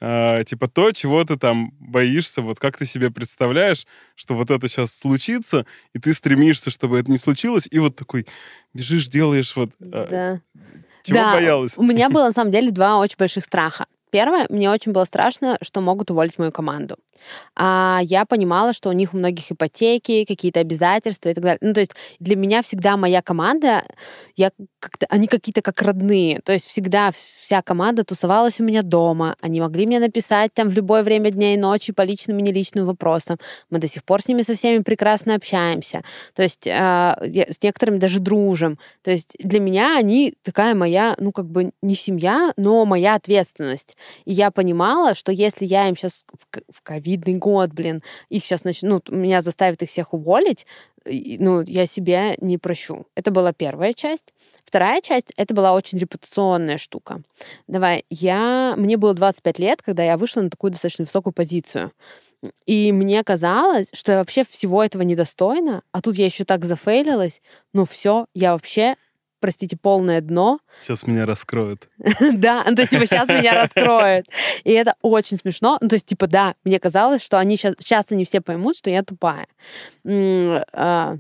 а, 0.01 0.45
типа 0.45 0.69
то, 0.69 0.93
чего 0.93 1.25
ты 1.25 1.37
там 1.37 1.73
боишься, 1.81 2.43
вот 2.43 2.59
как 2.59 2.77
ты 2.77 2.87
себе 2.87 3.11
представляешь, 3.11 3.87
что 4.15 4.35
вот 4.35 4.51
это 4.51 4.69
сейчас 4.69 4.97
случится, 4.97 5.67
и 5.95 5.99
ты 5.99 6.13
стремишься, 6.15 6.71
чтобы 6.71 6.99
это 6.99 7.11
не 7.11 7.19
случилось, 7.19 7.69
и 7.71 7.79
вот 7.79 7.97
такой 7.97 8.27
бежишь, 8.75 9.09
делаешь 9.09 9.55
вот... 9.57 9.71
А, 9.81 10.07
да. 10.07 10.41
Чего 11.03 11.21
да, 11.21 11.33
боялась? 11.33 11.73
У 11.77 11.83
меня 11.83 12.11
было, 12.11 12.25
на 12.27 12.33
самом 12.33 12.53
деле, 12.53 12.71
два 12.71 12.99
очень 12.99 13.17
больших 13.19 13.45
страха. 13.45 13.87
Первое, 14.11 14.47
мне 14.49 14.71
очень 14.71 14.92
было 14.92 15.05
страшно, 15.05 15.59
что 15.62 15.81
могут 15.81 16.11
уволить 16.11 16.38
мою 16.38 16.53
команду. 16.53 16.97
А 17.57 18.01
я 18.03 18.25
понимала, 18.25 18.73
что 18.73 18.88
у 18.88 18.92
них 18.92 19.14
у 19.14 19.16
многих 19.16 19.51
ипотеки, 19.51 20.25
какие-то 20.25 20.61
обязательства 20.61 21.31
и 21.31 21.35
так 21.35 21.44
далее. 21.44 21.59
Ну, 21.61 21.75
то 21.75 21.81
есть 21.81 21.92
для 22.21 22.37
меня 22.37 22.62
всегда 22.62 22.97
моя 22.97 23.23
команда, 23.23 23.85
я 24.37 24.51
как-то, 24.79 25.07
они 25.09 25.27
какие-то 25.27 25.62
как 25.62 25.83
родные. 25.83 26.40
То 26.44 26.53
есть 26.53 26.66
всегда 26.66 27.11
вся 27.40 27.62
команда 27.62 28.05
тусовалась 28.05 28.61
у 28.61 28.64
меня 28.64 28.83
дома. 28.83 29.37
Они 29.40 29.61
могли 29.61 29.87
мне 29.87 29.99
написать 30.01 30.55
там 30.55 30.68
в 30.68 30.73
любое 30.73 31.03
время 31.03 31.31
дня 31.31 31.55
и 31.55 31.57
ночи 31.57 31.92
по 31.92 32.03
личным 32.03 32.38
и 32.38 32.42
неличным 32.42 32.87
вопросам. 32.87 33.38
Мы 33.71 33.79
до 33.79 33.88
сих 33.88 34.05
пор 34.05 34.23
с 34.23 34.29
ними 34.29 34.42
со 34.42 34.55
всеми 34.55 34.83
прекрасно 34.83 35.35
общаемся. 35.35 36.03
То 36.35 36.42
есть 36.42 36.66
э, 36.66 36.71
с 36.71 37.62
некоторыми 37.62 37.99
даже 37.99 38.21
дружим. 38.21 38.79
То 39.03 39.11
есть 39.11 39.35
для 39.38 39.61
меня 39.61 39.99
они 39.99 40.35
такая 40.42 40.75
моя, 40.75 41.14
ну, 41.18 41.33
как 41.33 41.47
бы 41.47 41.73
не 41.83 41.94
семья, 41.94 42.53
но 42.57 42.85
моя 42.85 43.14
ответственность. 43.14 43.97
И 44.25 44.33
я 44.33 44.51
понимала, 44.51 45.15
что 45.15 45.33
если 45.33 45.65
я 45.65 45.89
им 45.89 45.97
сейчас 45.97 46.25
в, 46.69 46.83
ковидный 46.83 47.35
год, 47.35 47.73
блин, 47.73 48.03
их 48.29 48.45
сейчас 48.45 48.65
начнут, 48.65 49.09
ну, 49.09 49.17
меня 49.17 49.43
заставят 49.43 49.83
их 49.83 49.89
всех 49.89 50.15
уволить, 50.15 50.67
ну, 51.05 51.63
я 51.63 51.87
себя 51.87 52.35
не 52.39 52.59
прощу. 52.59 53.07
Это 53.15 53.31
была 53.31 53.53
первая 53.53 53.93
часть. 53.93 54.35
Вторая 54.65 55.01
часть, 55.01 55.33
это 55.37 55.55
была 55.55 55.73
очень 55.73 55.99
репутационная 55.99 56.79
штука. 56.79 57.23
Давай, 57.67 58.05
я... 58.11 58.75
Мне 58.77 58.97
было 58.97 59.15
25 59.15 59.59
лет, 59.59 59.83
когда 59.83 60.05
я 60.05 60.19
вышла 60.19 60.43
на 60.43 60.51
такую 60.51 60.73
достаточно 60.73 61.05
высокую 61.05 61.33
позицию. 61.33 61.93
И 62.67 62.93
мне 62.93 63.25
казалось, 63.25 63.89
что 63.93 64.13
я 64.13 64.19
вообще 64.19 64.45
всего 64.49 64.85
этого 64.85 65.03
недостойна, 65.03 65.83
а 65.91 66.01
тут 66.01 66.17
я 66.17 66.27
еще 66.27 66.45
так 66.45 66.65
зафейлилась. 66.65 67.43
Ну 67.73 67.85
все, 67.85 68.27
я 68.35 68.53
вообще 68.53 68.97
простите, 69.40 69.77
полное 69.77 70.20
дно. 70.20 70.61
Сейчас 70.83 71.07
меня 71.07 71.27
раскроют. 71.27 71.88
Да, 72.33 72.64
ну, 72.68 72.74
то 72.74 72.83
есть, 72.83 72.90
типа, 72.90 73.07
сейчас 73.07 73.29
меня 73.29 73.55
раскроют. 73.55 74.27
И 74.64 74.72
это 74.72 74.94
очень 75.03 75.37
смешно. 75.37 75.79
Ну, 75.81 75.88
то 75.88 75.94
есть, 75.94 76.07
типа, 76.07 76.27
да, 76.27 76.55
мне 76.64 76.79
казалось, 76.79 77.22
что 77.22 77.38
они 77.38 77.57
сейчас, 77.57 77.74
сейчас 77.79 78.07
они 78.11 78.24
все 78.24 78.40
поймут, 78.40 78.77
что 78.77 78.90
я 78.90 79.03
тупая. 79.03 79.46
А, 80.05 81.16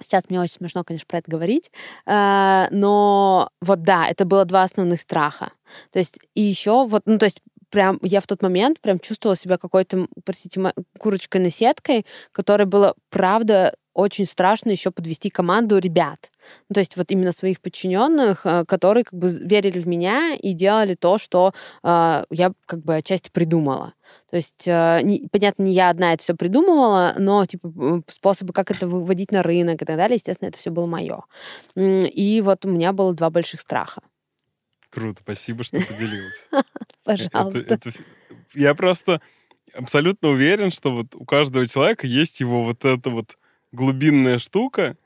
сейчас 0.00 0.28
мне 0.28 0.40
очень 0.40 0.54
смешно, 0.54 0.84
конечно, 0.84 1.06
про 1.08 1.18
это 1.18 1.30
говорить. 1.30 1.70
А, 2.06 2.68
но 2.70 3.50
вот 3.60 3.82
да, 3.82 4.08
это 4.08 4.24
было 4.24 4.44
два 4.44 4.62
основных 4.62 5.00
страха. 5.00 5.52
То 5.92 5.98
есть, 5.98 6.18
и 6.34 6.42
еще 6.42 6.86
вот, 6.86 7.02
ну, 7.06 7.18
то 7.18 7.26
есть, 7.26 7.40
прям 7.74 7.98
я 8.02 8.20
в 8.20 8.26
тот 8.28 8.40
момент 8.40 8.80
прям 8.80 9.00
чувствовала 9.00 9.36
себя 9.36 9.58
какой-то, 9.58 10.06
простите, 10.24 10.72
курочкой 10.96 11.40
на 11.40 11.50
сеткой, 11.50 12.06
которой 12.30 12.66
было, 12.66 12.94
правда, 13.10 13.74
очень 13.94 14.26
страшно 14.26 14.70
еще 14.70 14.92
подвести 14.92 15.28
команду 15.28 15.78
ребят. 15.78 16.30
Ну, 16.68 16.74
то 16.74 16.80
есть 16.80 16.96
вот 16.96 17.10
именно 17.10 17.32
своих 17.32 17.60
подчиненных, 17.60 18.46
э, 18.46 18.64
которые 18.64 19.02
как 19.02 19.18
бы 19.18 19.28
верили 19.28 19.80
в 19.80 19.88
меня 19.88 20.34
и 20.34 20.52
делали 20.52 20.94
то, 20.94 21.18
что 21.18 21.52
э, 21.82 22.24
я 22.30 22.52
как 22.66 22.84
бы 22.84 22.94
отчасти 22.94 23.30
придумала. 23.32 23.94
То 24.30 24.36
есть, 24.36 24.68
э, 24.68 25.00
не, 25.02 25.28
понятно, 25.32 25.64
не 25.64 25.72
я 25.72 25.90
одна 25.90 26.12
это 26.12 26.22
все 26.22 26.34
придумывала, 26.34 27.14
но 27.18 27.44
типа 27.44 28.02
способы, 28.08 28.52
как 28.52 28.70
это 28.70 28.86
выводить 28.86 29.32
на 29.32 29.42
рынок 29.42 29.82
и 29.82 29.84
так 29.84 29.96
далее, 29.96 30.14
естественно, 30.14 30.48
это 30.48 30.58
все 30.58 30.70
было 30.70 30.86
мое. 30.86 31.24
И 31.74 32.40
вот 32.44 32.64
у 32.64 32.68
меня 32.68 32.92
было 32.92 33.12
два 33.14 33.30
больших 33.30 33.60
страха. 33.60 34.00
Круто, 34.94 35.22
спасибо, 35.22 35.64
что 35.64 35.80
поделилась. 35.80 36.48
Пожалуйста. 37.04 37.80
Я 38.54 38.74
просто 38.76 39.20
абсолютно 39.74 40.28
уверен, 40.28 40.70
что 40.70 40.94
вот 40.94 41.16
у 41.16 41.24
каждого 41.24 41.66
человека 41.66 42.06
есть 42.06 42.38
его 42.38 42.62
вот 42.62 42.84
это 42.84 43.10
вот 43.10 43.36
глубинная 43.72 44.38
штука, 44.38 44.96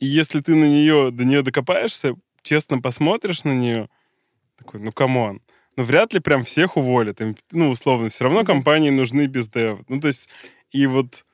и 0.00 0.06
если 0.06 0.40
ты 0.40 0.56
на 0.56 0.64
нее, 0.64 1.10
до 1.12 1.24
нее 1.24 1.42
докопаешься, 1.42 2.16
честно 2.42 2.80
посмотришь 2.80 3.44
на 3.44 3.54
нее, 3.54 3.88
такой, 4.58 4.80
ну, 4.80 4.90
come 4.90 5.19
on, 5.19 5.40
ну, 5.76 5.84
вряд 5.84 6.12
ли 6.12 6.18
прям 6.18 6.42
всех 6.42 6.76
уволят. 6.76 7.20
Им, 7.20 7.36
ну, 7.52 7.70
условно, 7.70 8.08
все 8.08 8.24
равно 8.24 8.44
компании 8.44 8.90
нужны 8.90 9.26
biz 9.26 9.48
dev 9.48 9.70
ы. 9.70 9.84
Ну, 9.88 10.00
то 10.00 10.08
есть, 10.08 10.28
и 10.72 10.86
вот 10.86 11.24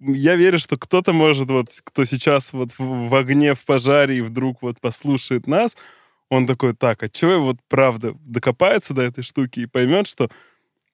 я 0.00 0.34
верю, 0.34 0.58
что 0.58 0.76
кто-то 0.76 1.12
может, 1.12 1.50
вот, 1.50 1.68
кто 1.84 2.04
сейчас 2.04 2.52
вот 2.52 2.72
в, 2.72 3.08
в 3.08 3.14
огне, 3.14 3.54
в 3.54 3.64
пожаре 3.64 4.18
и 4.18 4.22
вдруг 4.22 4.62
вот 4.62 4.80
послушает 4.80 5.46
нас, 5.46 5.76
он 6.30 6.46
такой, 6.46 6.74
так, 6.74 7.02
а 7.02 7.08
чего 7.08 7.40
вот 7.40 7.56
правда 7.68 8.14
докопается 8.20 8.94
до 8.94 9.02
этой 9.02 9.22
штуки 9.22 9.60
и 9.60 9.66
поймет, 9.66 10.06
что 10.06 10.28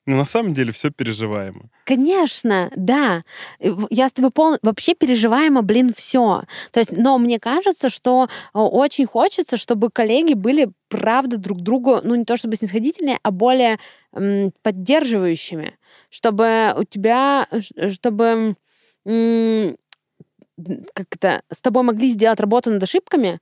ну, 0.07 0.17
на 0.17 0.27
самом 0.27 0.53
деле 0.53 0.71
все 0.71 0.91
переживаемо. 0.91 1.71
Конечно, 1.85 2.71
да. 2.77 3.23
Я 3.89 4.09
с 4.09 4.13
тобой 4.13 4.31
полностью... 4.31 4.69
Вообще 4.69 4.95
переживаемо, 4.95 5.63
блин, 5.63 5.95
все. 5.97 6.43
То 6.73 6.81
есть, 6.81 6.93
но 6.93 7.17
мне 7.17 7.41
кажется, 7.41 7.89
что 7.89 8.29
очень 8.53 9.07
хочется, 9.07 9.57
чтобы 9.57 9.91
коллеги 9.91 10.35
были, 10.35 10.71
правда, 10.89 11.39
друг 11.39 11.63
другу, 11.63 12.01
ну, 12.03 12.15
не 12.17 12.27
то 12.27 12.37
чтобы 12.37 12.57
снисходительнее, 12.57 13.19
а 13.23 13.31
более 13.31 13.79
м, 14.13 14.53
поддерживающими. 14.63 15.79
Чтобы 16.11 16.75
у 16.77 16.85
тебя... 16.85 17.49
Чтобы... 17.91 18.57
М, 19.07 19.77
как 20.93 21.07
это... 21.13 21.43
С 21.51 21.63
тобой 21.63 21.83
могли 21.83 22.11
сделать 22.11 22.41
работу 22.41 22.71
над 22.71 22.83
ошибками, 22.83 23.41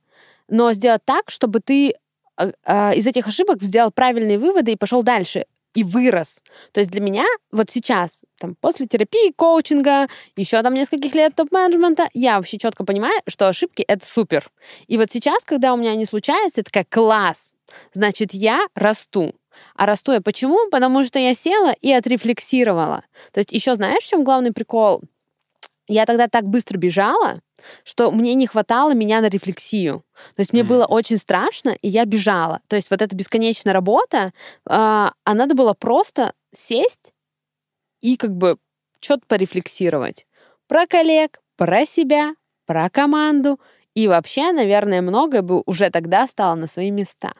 но 0.53 0.71
сделать 0.73 1.01
так, 1.03 1.31
чтобы 1.31 1.59
ты 1.59 1.95
а, 2.37 2.51
а, 2.63 2.93
из 2.93 3.07
этих 3.07 3.27
ошибок 3.27 3.61
сделал 3.63 3.91
правильные 3.91 4.37
выводы 4.37 4.71
и 4.71 4.75
пошел 4.75 5.01
дальше 5.01 5.45
и 5.73 5.83
вырос. 5.83 6.43
То 6.71 6.79
есть 6.79 6.91
для 6.91 7.01
меня 7.01 7.25
вот 7.51 7.71
сейчас, 7.71 8.23
там, 8.39 8.55
после 8.61 8.87
терапии, 8.87 9.33
коучинга, 9.35 10.07
еще 10.35 10.61
там 10.61 10.75
нескольких 10.75 11.15
лет 11.15 11.35
топ-менеджмента, 11.35 12.07
я 12.13 12.37
вообще 12.37 12.59
четко 12.59 12.85
понимаю, 12.85 13.19
что 13.27 13.47
ошибки— 13.47 13.81
это 13.87 14.05
супер. 14.05 14.51
И 14.85 14.99
вот 14.99 15.11
сейчас, 15.11 15.43
когда 15.43 15.73
у 15.73 15.77
меня 15.77 15.91
они 15.91 16.05
случаются, 16.05 16.59
я 16.59 16.63
такая, 16.63 16.85
класс, 16.87 17.53
значит, 17.93 18.35
я 18.35 18.67
расту. 18.75 19.33
А 19.75 19.87
расту 19.87 20.11
я 20.11 20.21
почему? 20.21 20.69
Потому 20.69 21.03
что 21.03 21.17
я 21.17 21.33
села 21.33 21.73
и 21.81 21.91
отрефлексировала. 21.91 23.03
То 23.31 23.39
есть 23.39 23.51
еще 23.51 23.73
знаешь, 23.73 24.03
в 24.03 24.07
чем 24.07 24.23
главный 24.23 24.51
прикол? 24.51 25.01
Я 25.87 26.05
тогда 26.05 26.27
так 26.27 26.45
быстро 26.45 26.77
бежала, 26.77 27.41
что 27.83 28.11
мне 28.11 28.33
не 28.35 28.47
хватало 28.47 28.93
меня 28.93 29.21
на 29.21 29.29
рефлексию. 29.29 30.03
То 30.35 30.39
есть 30.41 30.53
мне 30.53 30.63
Мгм. 30.63 30.69
было 30.69 30.85
очень 30.85 31.17
страшно, 31.17 31.71
и 31.81 31.87
я 31.89 32.05
бежала. 32.05 32.61
То 32.67 32.75
есть 32.75 32.89
вот 32.91 33.01
эта 33.01 33.15
бесконечная 33.15 33.73
работа, 33.73 34.31
а 34.67 35.13
а 35.25 35.33
надо 35.33 35.55
было 35.55 35.73
просто 35.73 36.33
сесть 36.53 37.13
и 38.01 38.17
как 38.17 38.35
бы 38.35 38.57
что-то 38.99 39.23
порефлексировать. 39.27 40.25
Про 40.67 40.87
коллег, 40.87 41.41
про 41.57 41.85
себя, 41.85 42.33
про 42.65 42.89
команду. 42.89 43.59
И 43.95 44.07
вообще, 44.07 44.51
наверное, 44.51 45.01
многое 45.01 45.41
бы 45.43 45.63
уже 45.65 45.89
тогда 45.91 46.27
стало 46.27 46.55
на 46.55 46.67
свои 46.67 46.91
места. 46.91 47.33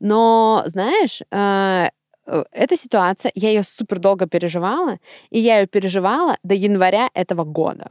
Но, 0.00 0.62
знаешь, 0.66 1.20
а, 1.30 1.86
э, 1.88 1.90
эта 2.26 2.76
ситуация, 2.76 3.32
я 3.34 3.48
ее 3.48 3.62
супер 3.62 3.98
долго 3.98 4.26
переживала, 4.26 4.98
и 5.30 5.38
я 5.38 5.60
ее 5.60 5.66
переживала 5.66 6.36
до 6.42 6.54
января 6.54 7.10
этого 7.14 7.44
года. 7.44 7.90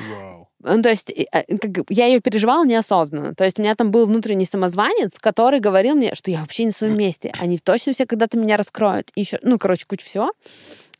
Вау. 0.00 0.48
Ну, 0.60 0.82
то 0.82 0.88
есть 0.88 1.10
э, 1.10 1.58
как 1.58 1.84
я 1.90 2.06
ее 2.06 2.20
переживала 2.20 2.64
неосознанно. 2.64 3.34
То 3.34 3.44
есть 3.44 3.58
у 3.58 3.62
меня 3.62 3.74
там 3.74 3.90
был 3.90 4.06
внутренний 4.06 4.46
самозванец, 4.46 5.18
который 5.18 5.60
говорил 5.60 5.94
мне, 5.94 6.14
что 6.14 6.30
я 6.30 6.40
вообще 6.40 6.64
не 6.64 6.70
в 6.70 6.76
своем 6.76 6.96
месте. 6.96 7.32
Они 7.38 7.58
точно 7.58 7.92
все 7.92 8.06
когда-то 8.06 8.38
меня 8.38 8.56
раскроют. 8.56 9.10
И 9.14 9.20
еще, 9.20 9.38
ну, 9.42 9.58
короче, 9.58 9.84
куча 9.86 10.06
всего. 10.06 10.32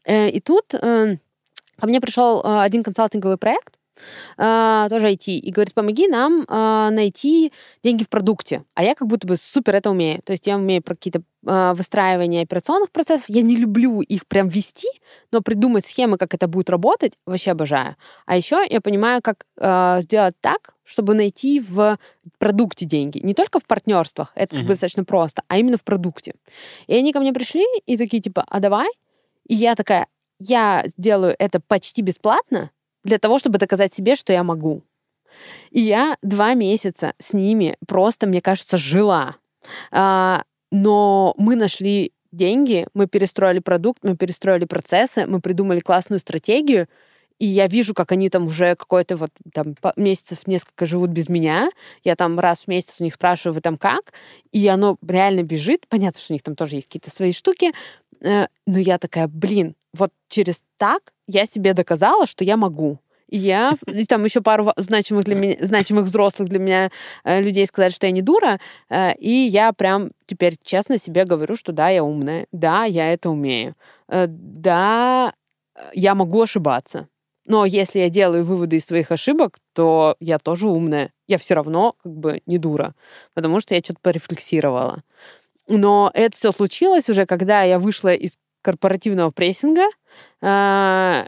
Э, 0.05 0.29
И 0.29 0.41
тут 0.41 0.75
э, 0.75 1.17
ко 1.81 1.87
мне 1.87 2.01
пришел 2.01 2.43
э, 2.43 2.61
один 2.61 2.83
консалтинговый 2.83 3.39
проект, 3.39 3.75
э, 3.75 3.79
тоже 4.37 5.13
IT, 5.13 5.33
и 5.33 5.51
говорит, 5.51 5.75
помоги 5.75 6.09
нам 6.09 6.45
э, 6.49 6.89
найти 6.91 7.53
деньги 7.83 8.03
в 8.03 8.09
продукте. 8.09 8.65
А 8.75 8.83
я 8.83 8.95
как 8.95 9.09
будто 9.09 9.27
бы 9.27 9.37
супер 9.37 9.75
это 9.77 9.91
умею. 9.91 10.21
То 10.25 10.33
есть 10.33 10.47
я 10.47 10.57
умею 10.57 10.83
про 10.83 10.95
какие-то 10.95 11.23
э, 11.47 11.75
выстраивания 11.75 12.43
операционных 12.43 12.91
процессов. 12.91 13.25
Я 13.29 13.43
не 13.43 13.57
люблю 13.57 14.01
их 14.01 14.27
прям 14.27 14.49
вести, 14.49 14.89
но 15.33 15.41
придумать 15.41 15.87
схемы, 15.87 16.19
как 16.19 16.35
это 16.35 16.49
будет 16.49 16.71
работать, 16.71 17.15
вообще 17.27 17.53
обожаю. 17.53 17.97
А 18.27 18.37
еще 18.37 18.65
я 18.69 18.81
понимаю, 18.81 19.23
как 19.23 19.47
э, 19.59 19.99
сделать 20.01 20.35
так, 20.41 20.75
чтобы 20.85 21.15
найти 21.15 21.61
в 21.61 21.99
продукте 22.39 22.85
деньги. 22.85 23.19
Не 23.19 23.35
только 23.35 23.59
в 23.59 23.65
партнерствах, 23.65 24.33
это 24.35 24.57
как 24.57 24.65
бы 24.65 24.71
достаточно 24.71 25.05
просто, 25.05 25.43
а 25.49 25.57
именно 25.59 25.77
в 25.77 25.85
продукте. 25.85 26.35
И 26.87 26.95
они 26.95 27.13
ко 27.13 27.21
мне 27.21 27.33
пришли 27.33 27.65
и 27.87 27.97
такие 27.97 28.23
типа, 28.23 28.45
а 28.47 28.61
давай? 28.61 28.89
И 29.47 29.55
я 29.55 29.75
такая, 29.75 30.07
я 30.39 30.85
сделаю 30.87 31.35
это 31.39 31.61
почти 31.61 32.03
бесплатно 32.03 32.71
для 33.05 33.19
того, 33.19 33.39
чтобы 33.39 33.59
доказать 33.59 33.95
себе, 33.95 34.17
что 34.17 34.33
я 34.33 34.43
могу. 34.43 34.83
И 35.71 35.81
я 35.81 36.17
два 36.23 36.55
месяца 36.55 37.15
с 37.19 37.33
ними 37.33 37.77
просто, 37.87 38.27
мне 38.27 38.41
кажется, 38.41 38.79
жила. 38.79 39.37
А, 39.91 40.45
но 40.71 41.35
мы 41.39 41.57
нашли 41.57 42.13
деньги, 42.33 42.87
мы 42.95 43.07
перестроили 43.07 43.61
продукт, 43.61 44.03
мы 44.03 44.17
перестроили 44.17 44.65
процессы, 44.65 45.27
мы 45.27 45.41
придумали 45.41 45.81
классную 45.81 46.21
стратегию, 46.21 46.89
и 47.39 47.47
я 47.47 47.67
вижу, 47.67 47.95
как 47.95 48.13
они 48.13 48.29
там 48.29 48.47
уже 48.47 48.77
какой-то 48.77 49.17
вот 49.17 49.31
там 49.53 49.75
месяцев 49.97 50.47
несколько 50.47 50.87
живут 50.87 51.11
без 51.11 51.29
меня. 51.29 51.69
Я 52.05 52.15
там 52.15 52.39
раз 52.39 52.63
в 52.63 52.69
месяц 52.69 53.01
у 53.01 53.05
них 53.05 53.15
спрашиваю, 53.15 53.55
вы 53.55 53.61
там 53.61 53.77
как? 53.77 54.13
И 54.53 54.67
оно 54.69 54.97
реально 55.07 55.43
бежит. 55.43 55.87
Понятно, 55.89 56.21
что 56.21 56.33
у 56.33 56.35
них 56.35 56.43
там 56.43 56.55
тоже 56.55 56.77
есть 56.77 56.87
какие-то 56.87 57.11
свои 57.11 57.33
штуки. 57.33 57.73
Э, 58.21 58.47
Но 58.67 58.79
я 58.79 58.99
такая, 58.99 59.27
блин, 59.27 59.75
вот 59.93 60.13
через 60.29 60.63
так 60.77 61.13
я 61.27 61.47
себе 61.47 61.75
доказала, 61.75 62.27
что 62.27 62.45
я 62.45 62.57
могу. 62.57 62.99
И 63.29 63.39
я, 63.39 63.75
и 63.87 64.05
там 64.05 64.25
еще 64.25 64.43
пару 64.43 64.73
значимых 64.77 65.25
для 65.25 65.35
меня, 65.35 65.57
значимых 65.61 66.05
взрослых 66.05 66.49
для 66.49 66.59
меня 66.59 66.91
э, 67.25 67.41
людей 67.41 67.67
сказали, 67.67 67.91
что 67.91 68.07
я 68.07 68.13
не 68.13 68.23
дура, 68.23 68.61
э, 68.91 69.15
и 69.17 69.31
я 69.31 69.73
прям 69.73 70.11
теперь 70.27 70.57
честно 70.63 70.99
себе 70.99 71.25
говорю, 71.25 71.57
что 71.57 71.73
да, 71.73 71.89
я 71.89 72.05
умная, 72.05 72.47
да, 72.53 72.85
я 72.85 73.13
это 73.13 73.31
умею, 73.31 73.75
э, 74.09 74.27
да, 74.29 75.33
я 75.95 76.15
могу 76.15 76.43
ошибаться. 76.43 77.09
Но 77.47 77.65
если 77.65 77.99
я 77.99 78.09
делаю 78.09 78.45
выводы 78.45 78.77
из 78.77 78.87
своих 78.87 79.11
ошибок, 79.11 79.59
то 79.75 80.17
я 80.21 80.39
тоже 80.39 80.69
умная. 80.69 81.13
Я 81.27 81.39
все 81.39 81.55
равно 81.55 81.95
как 82.03 82.13
бы 82.13 82.41
не 82.47 82.59
дура, 82.59 82.95
потому 83.35 83.61
что 83.61 83.75
я 83.75 83.81
что-то 83.81 84.01
порефлексировала. 84.01 85.03
Но 85.69 86.11
это 86.15 86.37
все 86.37 86.53
случилось 86.53 87.09
уже, 87.09 87.27
когда 87.27 87.63
я 87.63 87.79
вышла 87.79 88.15
из 88.15 88.37
корпоративного 88.65 89.31
прессинга. 89.31 89.85
А, 90.41 91.27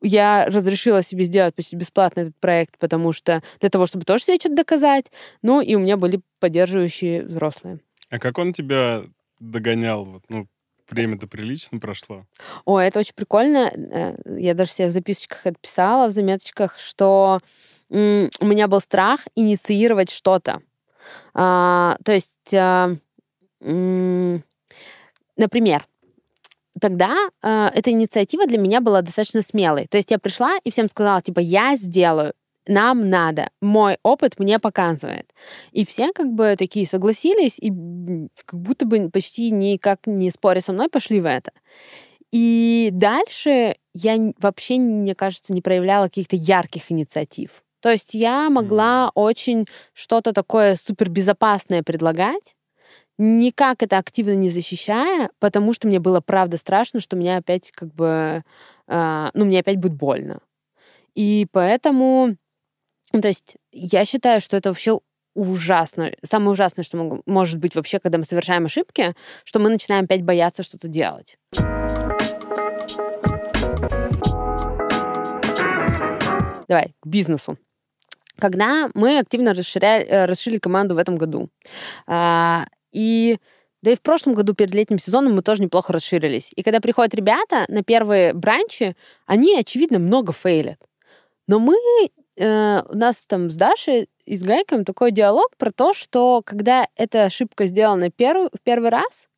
Я 0.00 0.46
разрешила 0.46 1.02
себе 1.02 1.24
сделать 1.24 1.54
почти 1.54 1.76
бесплатно 1.76 2.20
этот 2.20 2.38
проект, 2.40 2.78
потому 2.78 3.12
что 3.12 3.42
для 3.60 3.70
того, 3.70 3.86
чтобы 3.86 4.04
тоже 4.04 4.24
себе 4.24 4.36
что-то 4.38 4.56
доказать. 4.56 5.06
Ну, 5.42 5.60
и 5.60 5.74
у 5.74 5.80
меня 5.80 5.96
были 5.96 6.20
поддерживающие 6.38 7.22
взрослые. 7.22 7.80
А 8.08 8.18
как 8.18 8.38
он 8.38 8.52
тебя 8.52 9.04
догонял? 9.40 10.04
Вот, 10.04 10.22
ну, 10.28 10.46
время-то 10.88 11.26
прилично 11.26 11.78
прошло. 11.78 12.24
Ой, 12.64 12.86
это 12.86 13.00
очень 13.00 13.14
прикольно. 13.14 13.70
Э, 13.74 14.16
Я 14.38 14.54
даже 14.54 14.70
себе 14.72 14.88
в 14.88 14.92
записочках 14.92 15.46
это 15.46 15.56
писала, 15.60 16.08
в 16.08 16.12
заметочках, 16.12 16.78
что 16.78 17.40
у 17.90 17.96
меня 18.46 18.68
был 18.68 18.80
страх 18.80 19.26
инициировать 19.34 20.10
что-то. 20.12 20.60
А, 21.34 21.96
то 22.04 22.12
есть, 22.12 22.54
а, 22.54 22.94
например, 25.36 25.86
тогда 26.78 27.16
э, 27.42 27.70
эта 27.74 27.90
инициатива 27.90 28.46
для 28.46 28.58
меня 28.58 28.80
была 28.80 29.02
достаточно 29.02 29.42
смелой. 29.42 29.86
То 29.86 29.96
есть 29.96 30.10
я 30.10 30.18
пришла 30.18 30.58
и 30.64 30.70
всем 30.70 30.88
сказала, 30.88 31.22
типа, 31.22 31.40
я 31.40 31.76
сделаю, 31.76 32.34
нам 32.66 33.08
надо, 33.08 33.50
мой 33.60 33.98
опыт 34.02 34.38
мне 34.38 34.58
показывает. 34.58 35.32
И 35.72 35.84
все 35.84 36.12
как 36.12 36.32
бы 36.32 36.56
такие 36.58 36.86
согласились, 36.86 37.58
и 37.58 37.70
как 38.44 38.60
будто 38.60 38.86
бы 38.86 39.10
почти 39.10 39.50
никак 39.50 40.06
не 40.06 40.30
споря 40.30 40.60
со 40.60 40.72
мной 40.72 40.88
пошли 40.88 41.20
в 41.20 41.26
это. 41.26 41.52
И 42.32 42.90
дальше 42.92 43.74
я 43.92 44.16
вообще, 44.38 44.78
мне 44.78 45.14
кажется, 45.14 45.52
не 45.52 45.62
проявляла 45.62 46.04
каких-то 46.04 46.36
ярких 46.36 46.92
инициатив. 46.92 47.62
То 47.80 47.90
есть 47.90 48.14
я 48.14 48.50
могла 48.50 49.10
очень 49.14 49.66
что-то 49.94 50.32
такое 50.32 50.76
супербезопасное 50.76 51.82
предлагать, 51.82 52.54
никак 53.20 53.82
это 53.82 53.98
активно 53.98 54.34
не 54.34 54.48
защищая, 54.48 55.30
потому 55.38 55.74
что 55.74 55.86
мне 55.86 56.00
было 56.00 56.20
правда 56.20 56.56
страшно, 56.56 57.00
что 57.00 57.16
меня 57.16 57.36
опять 57.36 57.70
как 57.70 57.94
бы, 57.94 58.42
а, 58.86 59.30
ну, 59.34 59.44
мне 59.44 59.60
опять 59.60 59.76
будет 59.76 59.92
больно. 59.92 60.40
И 61.14 61.46
поэтому, 61.52 62.36
ну, 63.12 63.20
то 63.20 63.28
есть 63.28 63.56
я 63.72 64.06
считаю, 64.06 64.40
что 64.40 64.56
это 64.56 64.70
вообще 64.70 65.00
ужасно. 65.34 66.12
Самое 66.22 66.52
ужасное, 66.52 66.82
что 66.82 66.96
мог- 66.96 67.22
может 67.26 67.58
быть 67.58 67.74
вообще, 67.74 68.00
когда 68.00 68.16
мы 68.16 68.24
совершаем 68.24 68.64
ошибки, 68.64 69.14
что 69.44 69.58
мы 69.58 69.68
начинаем 69.68 70.04
опять 70.04 70.22
бояться 70.22 70.62
что-то 70.62 70.88
делать. 70.88 71.36
Давай, 76.68 76.94
к 77.00 77.06
бизнесу. 77.06 77.58
Когда 78.38 78.88
мы 78.94 79.18
активно 79.18 79.52
расширяли, 79.52 80.06
э, 80.06 80.24
расширили 80.24 80.58
команду 80.58 80.94
в 80.94 80.98
этом 80.98 81.18
году, 81.18 81.50
а, 82.06 82.64
и 82.92 83.38
да 83.82 83.92
и 83.92 83.96
в 83.96 84.02
прошлом 84.02 84.34
году 84.34 84.54
перед 84.54 84.74
летним 84.74 84.98
сезоном 84.98 85.34
мы 85.34 85.42
тоже 85.42 85.62
неплохо 85.62 85.92
расширились. 85.92 86.52
И 86.54 86.62
когда 86.62 86.80
приходят 86.80 87.14
ребята 87.14 87.64
на 87.68 87.82
первые 87.82 88.34
бранчи, 88.34 88.94
они, 89.26 89.58
очевидно, 89.58 89.98
много 89.98 90.32
фейлят. 90.32 90.78
Но 91.46 91.58
мы, 91.58 91.76
э, 92.36 92.82
у 92.82 92.96
нас 92.96 93.24
там 93.26 93.50
с 93.50 93.56
Дашей 93.56 94.08
и 94.26 94.36
с 94.36 94.42
Гайком 94.42 94.84
такой 94.84 95.12
диалог 95.12 95.56
про 95.56 95.70
то, 95.70 95.94
что 95.94 96.42
когда 96.44 96.88
эта 96.94 97.24
ошибка 97.24 97.66
сделана 97.66 98.10
перв- 98.10 98.50
в 98.52 98.60
первый 98.62 98.90
раз, 98.90 99.28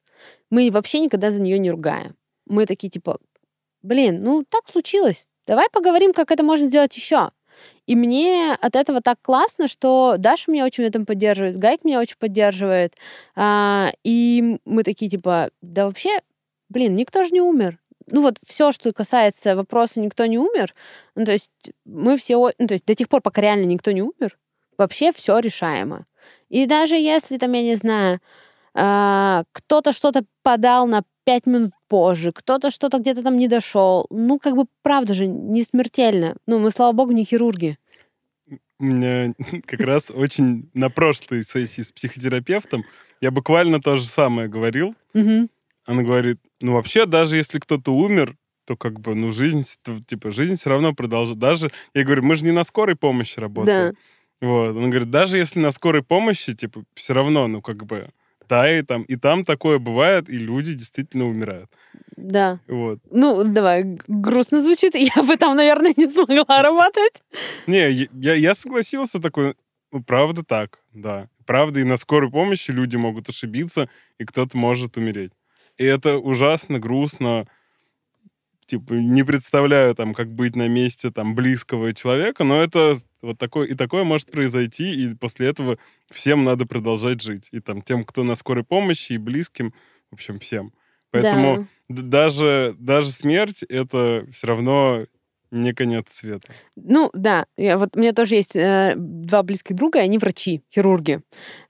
мы 0.50 0.70
вообще 0.70 1.00
никогда 1.00 1.30
за 1.30 1.40
нее 1.40 1.58
не 1.58 1.70
ругаем. 1.70 2.16
Мы 2.46 2.66
такие 2.66 2.90
типа, 2.90 3.18
блин, 3.82 4.22
ну 4.22 4.44
так 4.48 4.68
случилось. 4.68 5.26
Давай 5.46 5.68
поговорим, 5.72 6.12
как 6.12 6.30
это 6.30 6.42
можно 6.42 6.66
сделать 6.66 6.96
еще. 6.96 7.30
И 7.86 7.96
мне 7.96 8.54
от 8.60 8.76
этого 8.76 9.00
так 9.00 9.18
классно, 9.22 9.68
что 9.68 10.16
Даша 10.18 10.50
меня 10.50 10.64
очень 10.64 10.84
в 10.84 10.86
этом 10.86 11.06
поддерживает, 11.06 11.56
Гайк 11.56 11.84
меня 11.84 12.00
очень 12.00 12.16
поддерживает. 12.18 12.94
А, 13.34 13.92
и 14.04 14.58
мы 14.64 14.84
такие 14.84 15.10
типа, 15.10 15.50
да 15.60 15.86
вообще, 15.86 16.20
блин, 16.68 16.94
никто 16.94 17.24
же 17.24 17.30
не 17.30 17.40
умер. 17.40 17.78
Ну 18.06 18.22
вот 18.22 18.38
все, 18.44 18.72
что 18.72 18.92
касается 18.92 19.54
вопроса 19.56 20.00
«никто 20.00 20.26
не 20.26 20.38
умер», 20.38 20.74
ну 21.14 21.24
то 21.24 21.32
есть 21.32 21.50
мы 21.84 22.16
все, 22.16 22.52
ну 22.58 22.66
то 22.66 22.74
есть 22.74 22.84
до 22.84 22.94
тех 22.94 23.08
пор, 23.08 23.20
пока 23.20 23.40
реально 23.40 23.66
никто 23.66 23.92
не 23.92 24.02
умер, 24.02 24.36
вообще 24.76 25.12
все 25.12 25.38
решаемо. 25.38 26.06
И 26.48 26.66
даже 26.66 26.96
если 26.96 27.38
там, 27.38 27.52
я 27.52 27.62
не 27.62 27.76
знаю, 27.76 28.20
а, 28.74 29.44
кто-то 29.52 29.92
что-то 29.92 30.24
подал 30.42 30.86
на 30.86 31.04
пять 31.24 31.46
минут 31.46 31.72
позже, 31.92 32.32
кто-то 32.32 32.70
что-то 32.70 32.98
где-то 32.98 33.22
там 33.22 33.36
не 33.36 33.48
дошел, 33.48 34.06
ну 34.08 34.38
как 34.38 34.56
бы 34.56 34.64
правда 34.80 35.12
же 35.12 35.26
не 35.26 35.62
смертельно. 35.62 36.36
Ну 36.46 36.58
мы, 36.58 36.70
слава 36.70 36.92
богу, 36.92 37.12
не 37.12 37.24
хирурги. 37.24 37.76
У 38.78 38.84
меня 38.84 39.34
как 39.66 39.80
раз 39.80 40.10
очень 40.10 40.70
на 40.72 40.88
прошлой 40.88 41.44
сессии 41.44 41.82
с 41.82 41.92
психотерапевтом 41.92 42.84
я 43.20 43.30
буквально 43.30 43.78
то 43.78 43.98
же 43.98 44.06
самое 44.06 44.48
говорил. 44.48 44.94
Она 45.84 46.02
говорит, 46.02 46.38
ну 46.62 46.72
вообще, 46.72 47.04
даже 47.04 47.36
если 47.36 47.58
кто-то 47.58 47.94
умер, 47.94 48.36
то 48.64 48.74
как 48.76 48.98
бы, 49.00 49.14
ну, 49.14 49.32
жизнь, 49.32 49.62
типа, 50.06 50.30
жизнь 50.30 50.54
все 50.54 50.70
равно 50.70 50.94
продолжит. 50.94 51.38
Даже, 51.38 51.70
я 51.94 52.04
говорю, 52.04 52.22
мы 52.22 52.36
же 52.36 52.44
не 52.44 52.52
на 52.52 52.64
скорой 52.64 52.96
помощи 52.96 53.38
работаем. 53.38 53.96
Вот. 54.40 54.76
Он 54.76 54.88
говорит, 54.88 55.10
даже 55.10 55.36
если 55.36 55.60
на 55.60 55.72
скорой 55.72 56.02
помощи, 56.02 56.54
типа, 56.54 56.84
все 56.94 57.12
равно, 57.12 57.48
ну, 57.48 57.60
как 57.60 57.84
бы, 57.84 58.08
да, 58.48 58.78
и 58.78 58.82
там, 58.82 59.02
и 59.02 59.16
там 59.16 59.44
такое 59.44 59.78
бывает, 59.78 60.28
и 60.28 60.36
люди 60.36 60.74
действительно 60.74 61.26
умирают. 61.26 61.70
Да. 62.16 62.60
Вот. 62.68 62.98
Ну, 63.10 63.44
давай, 63.44 63.82
грустно 64.08 64.60
звучит. 64.60 64.94
Я 65.16 65.22
бы 65.22 65.36
там, 65.36 65.56
наверное, 65.56 65.94
не 65.96 66.08
смогла 66.08 66.62
работать. 66.62 67.22
Не, 67.66 67.90
я- 67.90 68.08
я, 68.12 68.34
я 68.34 68.54
согласился 68.54 69.20
такой, 69.20 69.54
ну, 69.92 70.02
правда 70.02 70.42
так, 70.44 70.78
да. 70.92 71.28
Правда, 71.46 71.80
и 71.80 71.84
на 71.84 71.96
скорой 71.96 72.30
помощи 72.30 72.70
люди 72.70 72.96
могут 72.96 73.28
ошибиться, 73.28 73.88
и 74.18 74.24
кто-то 74.24 74.56
может 74.56 74.96
умереть. 74.96 75.32
И 75.78 75.84
это 75.84 76.18
ужасно, 76.18 76.78
грустно. 76.78 77.46
Типа, 78.72 78.94
не 78.94 79.22
представляю, 79.22 79.94
там, 79.94 80.14
как 80.14 80.32
быть 80.32 80.56
на 80.56 80.66
месте, 80.66 81.10
там, 81.10 81.34
близкого 81.34 81.92
человека, 81.92 82.42
но 82.42 82.62
это 82.62 83.02
вот 83.20 83.36
такое, 83.36 83.66
и 83.66 83.74
такое 83.74 84.02
может 84.02 84.30
произойти, 84.30 84.94
и 84.94 85.14
после 85.14 85.48
этого 85.48 85.76
всем 86.10 86.42
надо 86.44 86.64
продолжать 86.64 87.20
жить. 87.20 87.48
И 87.52 87.60
там 87.60 87.82
тем, 87.82 88.02
кто 88.02 88.24
на 88.24 88.34
скорой 88.34 88.64
помощи, 88.64 89.12
и 89.12 89.18
близким, 89.18 89.74
в 90.10 90.14
общем, 90.14 90.38
всем. 90.38 90.72
Поэтому 91.10 91.68
Да. 91.90 92.02
даже, 92.02 92.74
даже 92.78 93.10
смерть— 93.12 93.62
это 93.68 94.26
все 94.32 94.46
равно 94.46 95.04
не 95.52 95.72
конец 95.74 96.10
света. 96.10 96.48
Ну, 96.76 97.10
да. 97.12 97.44
Я, 97.56 97.76
вот 97.78 97.90
у 97.94 98.00
меня 98.00 98.12
тоже 98.12 98.34
есть 98.36 98.56
э, 98.56 98.94
два 98.96 99.42
близких 99.42 99.76
друга, 99.76 99.98
и 100.00 100.02
они 100.02 100.18
врачи, 100.18 100.62
хирурги. 100.74 101.20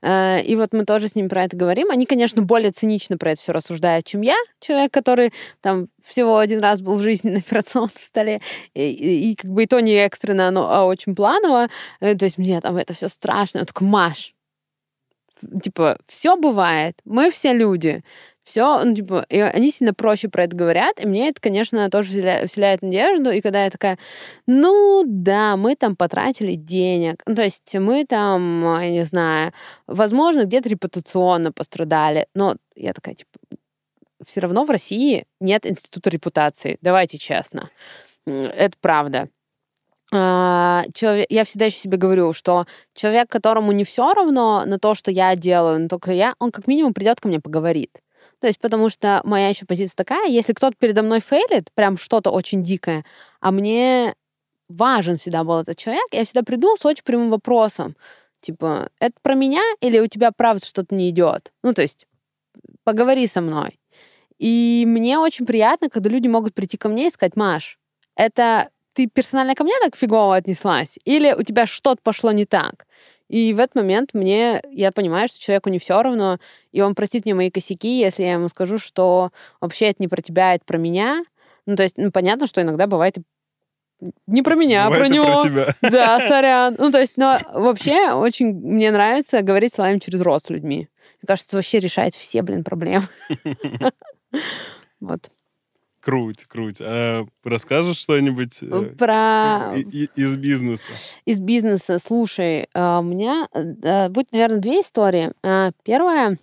Э, 0.03 0.41
и 0.41 0.55
вот 0.57 0.73
мы 0.73 0.85
тоже 0.85 1.09
с 1.09 1.15
ними 1.17 1.29
про 1.29 1.45
это 1.45 1.57
говорим. 1.57 1.91
Они, 1.91 2.07
конечно, 2.07 2.43
более 2.43 2.71
цинично 2.71 3.19
про 3.19 3.33
это 3.33 3.41
все 3.43 3.53
рассуждают, 3.53 4.07
чем 4.07 4.21
я, 4.23 4.37
человек, 4.61 4.93
который 4.93 5.33
там 5.61 5.89
всего 6.05 6.39
один 6.39 6.61
раз 6.61 6.81
был 6.81 6.97
в 6.97 7.03
жизни 7.03 7.31
на 7.31 7.39
операционном 7.39 7.91
столе, 7.91 8.41
и, 8.75 8.83
и- 8.89 9.31
и 9.33 9.35
как 9.35 9.51
бы 9.51 9.65
и 9.65 9.67
то 9.67 9.81
не 9.81 9.95
экстренно, 9.97 10.51
но 10.51 10.71
а 10.73 10.85
очень 10.87 11.15
планово. 11.15 11.69
Э, 12.01 12.15
то 12.15 12.25
есть 12.25 12.39
мне 12.39 12.61
там 12.61 12.77
это 12.77 12.95
все 12.95 13.09
страшно. 13.09 13.59
Я 13.59 13.65
такой, 13.65 13.89
Маш, 13.89 14.35
типа, 15.63 15.99
все 16.07 16.37
бывает, 16.37 16.97
мы 17.05 17.31
все 17.31 17.53
люди. 17.53 18.05
Все, 18.45 18.83
ну, 18.85 18.95
типа, 18.95 19.25
и 19.29 19.39
они 19.39 19.71
сильно 19.71 19.95
проще 19.95 20.29
про 20.29 20.45
это 20.45 20.57
говорят, 20.57 21.01
и 21.01 21.07
мне 21.07 21.29
это, 21.29 21.41
конечно, 21.41 21.89
тоже 21.91 22.11
вселя- 22.13 22.47
вселяет 22.47 22.83
надежду. 22.83 23.31
И 23.31 23.41
когда 23.41 23.65
я 23.65 23.71
такая, 23.71 23.99
ну 24.47 25.05
да, 25.07 25.57
мы 25.57 25.77
там 25.77 25.95
потратили 25.95 26.57
денег, 26.57 27.23
ну, 27.25 27.37
то 27.37 27.43
есть 27.43 27.73
мы 27.75 28.05
там, 28.05 28.63
я 28.81 28.91
не 28.91 29.05
знаю, 29.05 29.53
возможно, 29.87 30.45
где-то 30.45 30.69
репутационно 30.69 31.53
пострадали, 31.53 32.27
но 32.35 32.57
я 32.75 32.93
такая, 32.93 33.15
типа, 33.15 33.31
все 34.27 34.41
равно 34.41 34.65
в 34.65 34.71
России 34.71 35.25
нет 35.41 35.65
института 35.65 36.11
репутации, 36.11 36.79
давайте 36.81 37.19
честно. 37.19 37.71
Это 38.27 38.77
правда. 38.81 39.29
А, 40.15 40.85
человек, 40.93 41.27
я 41.31 41.45
всегда 41.45 41.67
еще 41.67 41.79
себе 41.79 41.97
говорю, 41.97 42.33
что 42.33 42.67
человек, 42.93 43.31
которому 43.31 43.73
не 43.73 43.85
все 43.85 44.13
равно 44.13 44.65
на 44.67 44.79
то, 44.79 44.95
что 44.95 45.11
я 45.11 45.35
делаю, 45.37 45.81
но 45.81 45.89
только 45.89 46.13
я, 46.13 46.35
он 46.39 46.51
как 46.51 46.67
минимум 46.67 46.93
придет 46.93 47.21
ко 47.21 47.29
мне 47.29 47.41
поговорит. 47.41 47.99
То 48.43 48.49
есть, 48.49 48.59
потому 48.59 48.89
что 48.89 49.21
моя 49.23 49.51
еще 49.51 49.67
позиция 49.67 49.95
такая, 49.95 50.29
если 50.29 50.53
кто-то 50.53 50.75
передо 50.77 51.05
мной 51.05 51.21
фейлит, 51.21 51.71
прям 51.75 51.97
что-то 51.97 52.31
очень 52.31 52.61
дикое, 52.61 53.05
а 53.39 53.53
мне 53.53 54.17
важен 54.69 55.17
всегда 55.17 55.45
был 55.45 55.61
этот 55.61 55.79
человек, 55.79 56.03
я 56.11 56.25
всегда 56.25 56.43
приду 56.43 56.77
с 56.77 56.85
очень 56.85 57.05
прямым 57.05 57.31
вопросом. 57.31 57.95
Типа, 58.41 58.89
это 58.99 59.15
про 59.23 59.35
меня 59.35 59.63
или 59.81 60.01
у 60.01 60.09
тебя 60.09 60.33
правда 60.33 60.67
что-то 60.67 60.93
не 60.93 61.09
идет? 61.11 61.53
Ну, 61.63 61.73
то 61.73 61.83
есть, 61.83 62.09
поговори 62.83 63.29
со 63.29 63.41
мной. 63.41 63.79
И 64.39 64.83
мне 64.89 65.21
очень 65.21 65.47
приятно, 65.47 65.89
когда 65.89 66.11
люди 66.11 66.27
могут 66.27 66.53
прийти 66.53 66.77
ко 66.77 66.89
мне 66.89 67.07
и 67.07 67.11
сказать, 67.11 67.37
Маш, 67.37 67.79
это 68.17 68.71
ты 68.93 69.07
персонально 69.07 69.55
ко 69.55 69.63
мне 69.63 69.75
так 69.81 69.95
фигово 69.95 70.35
отнеслась? 70.35 70.99
Или 71.05 71.33
у 71.33 71.45
тебя 71.45 71.67
что-то 71.67 72.03
пошло 72.03 72.33
не 72.33 72.45
так? 72.45 72.89
И 73.33 73.55
в 73.55 73.61
этот 73.61 73.77
момент 73.77 74.11
мне, 74.13 74.61
я 74.71 74.93
понимаю, 74.93 75.27
что 75.27 75.41
человеку 75.41 75.71
не 75.71 75.79
все 75.79 76.03
равно, 76.03 76.37
и 76.71 76.83
он 76.83 76.95
простит 76.95 77.25
мне 77.25 77.33
мои 77.33 77.51
косяки, 77.51 77.99
если 77.99 78.25
я 78.25 78.35
ему 78.35 78.49
скажу, 78.49 78.77
что 78.77 79.31
вообще 79.59 79.87
это 79.87 80.03
не 80.03 80.09
про 80.09 80.21
тебя, 80.21 80.55
это 80.55 80.67
про 80.67 80.77
меня. 80.77 81.25
Ну, 81.65 81.75
то 81.75 81.83
есть, 81.83 81.97
ну, 81.97 82.11
понятно, 82.11 82.47
что 82.47 82.61
иногда 82.61 82.87
бывает 82.87 83.17
и 83.17 83.23
не 84.27 84.43
про 84.43 84.55
меня, 84.55 84.87
а 84.87 84.91
про 84.91 85.09
него. 85.09 85.25
про 85.25 85.43
тебя. 85.49 85.75
Да, 85.91 86.21
сорян. 86.29 86.77
Ну, 86.79 86.91
то 86.91 87.01
есть, 87.01 87.17
но 87.17 87.39
вообще 87.55 88.13
очень 88.13 88.53
мне 88.53 88.91
нравится 88.91 89.41
говорить 89.41 89.73
словами 89.73 89.99
через 89.99 90.21
рост 90.21 90.49
с 90.49 90.51
людьми. 90.51 90.89
Мне 91.23 91.27
кажется, 91.27 91.49
это 91.49 91.57
вообще 91.57 91.79
решает 91.79 92.15
все, 92.15 92.43
блин, 92.43 92.65
проблемы. 92.65 93.07
Вот. 95.01 95.31
Круть, 96.03 96.45
круть. 96.47 96.79
А 96.81 97.25
расскажешь 97.45 97.97
что-нибудь 97.97 98.59
э, 98.61 98.93
Про 98.99 99.71
и- 99.77 99.83
и- 100.05 100.11
из 100.17 100.37
бизнеса? 100.37 100.91
из 101.25 101.39
бизнеса. 101.39 102.01
Слушай, 102.05 102.69
а, 102.75 102.99
у 102.99 103.03
меня 103.05 103.47
э, 103.55 104.09
будет, 104.09 104.33
наверное, 104.33 104.59
две 104.59 104.81
истории. 104.81 105.33
А, 105.45 105.71
Первая, 105.85 106.39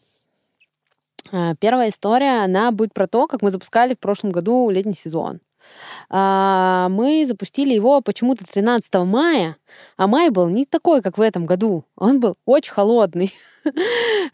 а, 1.33 1.55
первая 1.59 1.89
история, 1.89 2.41
она 2.45 2.71
будет 2.71 2.93
про 2.93 3.05
то, 3.07 3.27
как 3.27 3.41
мы 3.41 3.51
запускали 3.51 3.95
в 3.95 3.99
прошлом 3.99 4.31
году 4.31 4.69
летний 4.69 4.93
сезон. 4.95 5.41
Мы 6.09 7.25
запустили 7.27 7.75
его 7.75 8.01
почему-то 8.01 8.43
13 8.43 9.05
мая, 9.05 9.55
а 9.97 10.07
май 10.07 10.29
был 10.29 10.49
не 10.49 10.65
такой, 10.65 11.01
как 11.01 11.17
в 11.17 11.21
этом 11.21 11.45
году. 11.45 11.85
Он 11.95 12.19
был 12.19 12.35
очень 12.45 12.73
холодный. 12.73 13.33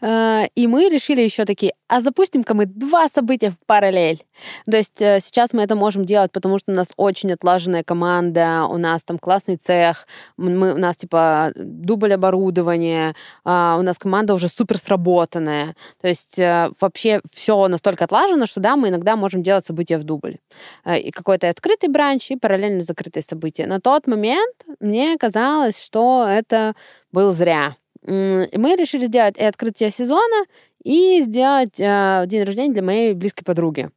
А, 0.02 0.44
И 0.54 0.66
мы 0.66 0.88
решили 0.88 1.20
еще 1.20 1.44
такие, 1.44 1.72
а 1.88 2.00
запустим-ка 2.00 2.54
мы 2.54 2.66
два 2.66 3.08
события 3.08 3.50
в 3.50 3.56
параллель. 3.66 4.24
То 4.70 4.76
есть 4.76 5.00
э, 5.00 5.20
сейчас 5.20 5.52
мы 5.52 5.62
это 5.62 5.74
можем 5.74 6.04
делать, 6.04 6.32
потому 6.32 6.58
что 6.58 6.72
у 6.72 6.74
нас 6.74 6.88
очень 6.96 7.32
отлаженная 7.32 7.82
команда, 7.82 8.66
у 8.68 8.76
нас 8.76 9.02
там 9.04 9.18
классный 9.18 9.56
цех, 9.56 10.06
мы, 10.36 10.74
у 10.74 10.78
нас 10.78 10.96
типа 10.96 11.52
дубль 11.56 12.12
оборудования, 12.14 13.14
а, 13.44 13.76
у 13.78 13.82
нас 13.82 13.98
команда 13.98 14.34
уже 14.34 14.48
супер 14.48 14.78
сработанная. 14.78 15.74
То 16.00 16.08
есть 16.08 16.38
э, 16.38 16.70
вообще 16.80 17.20
все 17.32 17.68
настолько 17.68 18.04
отлажено, 18.04 18.46
что 18.46 18.60
да, 18.60 18.76
мы 18.76 18.88
иногда 18.88 19.16
можем 19.16 19.42
делать 19.42 19.64
события 19.64 19.98
в 19.98 20.04
дубль. 20.04 20.38
Э, 20.84 20.98
И 20.98 21.10
какой-то 21.10 21.48
открытый 21.48 21.88
бранч, 21.88 22.30
и 22.30 22.36
параллельно 22.36 22.82
закрытые 22.82 23.22
события. 23.22 23.66
На 23.66 23.80
тот 23.80 24.06
момент 24.06 24.54
мне 24.80 25.16
казалось, 25.26 25.82
что 25.82 26.26
это 26.28 26.74
было 27.12 27.32
зря. 27.32 27.76
Мы 28.02 28.76
решили 28.76 29.06
сделать 29.06 29.36
и 29.36 29.44
открытие 29.44 29.90
сезона, 29.90 30.44
и 30.84 31.20
сделать 31.22 31.80
э, 31.80 32.24
день 32.26 32.44
рождения 32.44 32.72
для 32.72 32.82
моей 32.82 33.12
близкой 33.14 33.42
подруги. 33.44 33.90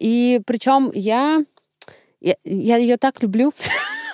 И 0.00 0.40
причем 0.44 0.90
я, 0.92 1.44
я, 2.20 2.34
я 2.44 2.76
ее 2.78 2.96
так 2.96 3.22
люблю. 3.22 3.52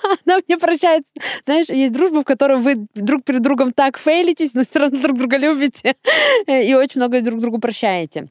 Она 0.26 0.40
мне 0.46 0.58
прощает. 0.58 1.04
Знаешь, 1.46 1.70
есть 1.70 1.92
дружба, 1.94 2.20
в 2.20 2.24
которой 2.24 2.58
вы 2.58 2.86
друг 2.94 3.24
перед 3.24 3.40
другом 3.40 3.72
так 3.72 3.96
фейлитесь, 3.96 4.52
но 4.52 4.64
все 4.64 4.80
равно 4.80 5.00
друг 5.00 5.16
друга 5.16 5.38
любите. 5.38 5.94
И 6.46 6.74
очень 6.74 7.00
много 7.00 7.22
друг 7.22 7.40
другу 7.40 7.58
прощаете. 7.58 8.28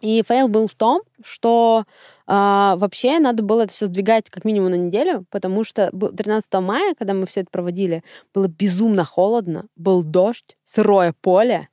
И 0.00 0.22
fail 0.26 0.48
был 0.48 0.66
в 0.66 0.74
том, 0.74 1.02
что 1.22 1.84
а, 2.26 2.76
вообще 2.76 3.18
надо 3.18 3.42
было 3.42 3.62
это 3.62 3.72
все 3.72 3.86
сдвигать 3.86 4.30
как 4.30 4.44
минимум 4.44 4.70
на 4.70 4.76
неделю, 4.76 5.24
потому 5.30 5.64
что 5.64 5.90
был 5.92 6.10
13 6.10 6.52
мая, 6.54 6.94
когда 6.94 7.14
мы 7.14 7.26
все 7.26 7.40
это 7.40 7.50
проводили, 7.50 8.02
было 8.32 8.48
безумно 8.48 9.04
холодно, 9.04 9.66
был 9.76 10.02
дождь, 10.02 10.56
сырое 10.64 11.14
поле, 11.20 11.68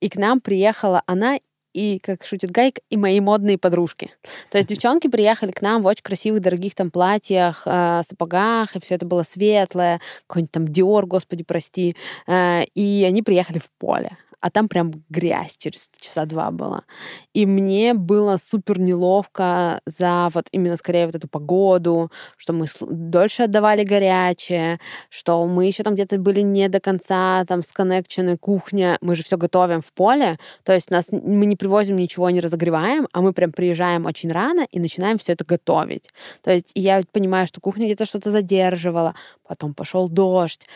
и 0.00 0.08
к 0.08 0.16
нам 0.16 0.40
приехала 0.40 1.02
она 1.06 1.38
и, 1.74 1.98
как 1.98 2.24
шутит 2.24 2.50
Гайк, 2.50 2.80
и 2.90 2.96
мои 2.96 3.20
модные 3.20 3.58
подружки. 3.58 4.10
То 4.50 4.58
есть 4.58 4.68
девчонки 4.68 5.08
приехали 5.08 5.50
к 5.50 5.60
нам 5.62 5.82
в 5.82 5.86
очень 5.86 6.02
красивых, 6.02 6.40
дорогих 6.40 6.74
там 6.74 6.90
платьях, 6.90 7.62
э, 7.66 8.02
сапогах, 8.04 8.74
и 8.74 8.80
все 8.80 8.94
это 8.94 9.06
было 9.06 9.22
светлое, 9.22 10.00
какой-нибудь 10.26 10.52
там 10.52 10.68
Диор, 10.68 11.06
господи, 11.06 11.44
прости. 11.44 11.94
Э, 12.26 12.64
и 12.74 13.04
они 13.06 13.22
приехали 13.22 13.58
в 13.58 13.70
поле. 13.78 14.16
А 14.40 14.50
там 14.50 14.68
прям 14.68 14.92
грязь 15.08 15.56
через 15.56 15.90
часа 15.98 16.24
два 16.24 16.50
была. 16.50 16.84
И 17.32 17.44
мне 17.46 17.94
было 17.94 18.36
супер 18.36 18.78
неловко 18.78 19.80
за 19.84 20.30
вот 20.32 20.46
именно 20.52 20.76
скорее 20.76 21.06
вот 21.06 21.16
эту 21.16 21.28
погоду, 21.28 22.10
что 22.36 22.52
мы 22.52 22.66
дольше 22.80 23.44
отдавали 23.44 23.82
горячее, 23.82 24.78
что 25.08 25.44
мы 25.46 25.66
еще 25.66 25.82
там 25.82 25.94
где-то 25.94 26.18
были 26.18 26.40
не 26.40 26.68
до 26.68 26.80
конца 26.80 27.44
там 27.46 27.62
сконнекчены, 27.62 28.36
кухня, 28.36 28.98
мы 29.00 29.16
же 29.16 29.22
все 29.22 29.36
готовим 29.36 29.80
в 29.80 29.92
поле, 29.92 30.36
то 30.62 30.72
есть 30.72 30.90
нас 30.90 31.08
мы 31.10 31.46
не 31.46 31.56
привозим 31.56 31.96
ничего, 31.96 32.30
не 32.30 32.40
разогреваем, 32.40 33.08
а 33.12 33.20
мы 33.20 33.32
прям 33.32 33.52
приезжаем 33.52 34.06
очень 34.06 34.30
рано 34.30 34.66
и 34.70 34.78
начинаем 34.78 35.18
все 35.18 35.32
это 35.32 35.44
готовить. 35.44 36.10
То 36.42 36.52
есть 36.52 36.70
я 36.74 37.02
понимаю, 37.12 37.46
что 37.46 37.60
кухня 37.60 37.86
где-то 37.86 38.04
что-то 38.04 38.30
задерживала, 38.30 39.14
потом 39.46 39.74
пошел 39.74 40.08
дождь. 40.08 40.66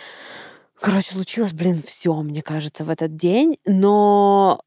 Короче, 0.82 1.12
случилось, 1.12 1.52
блин, 1.52 1.80
все, 1.80 2.12
мне 2.22 2.42
кажется, 2.42 2.82
в 2.82 2.90
этот 2.90 3.14
день. 3.14 3.56
Но 3.64 4.60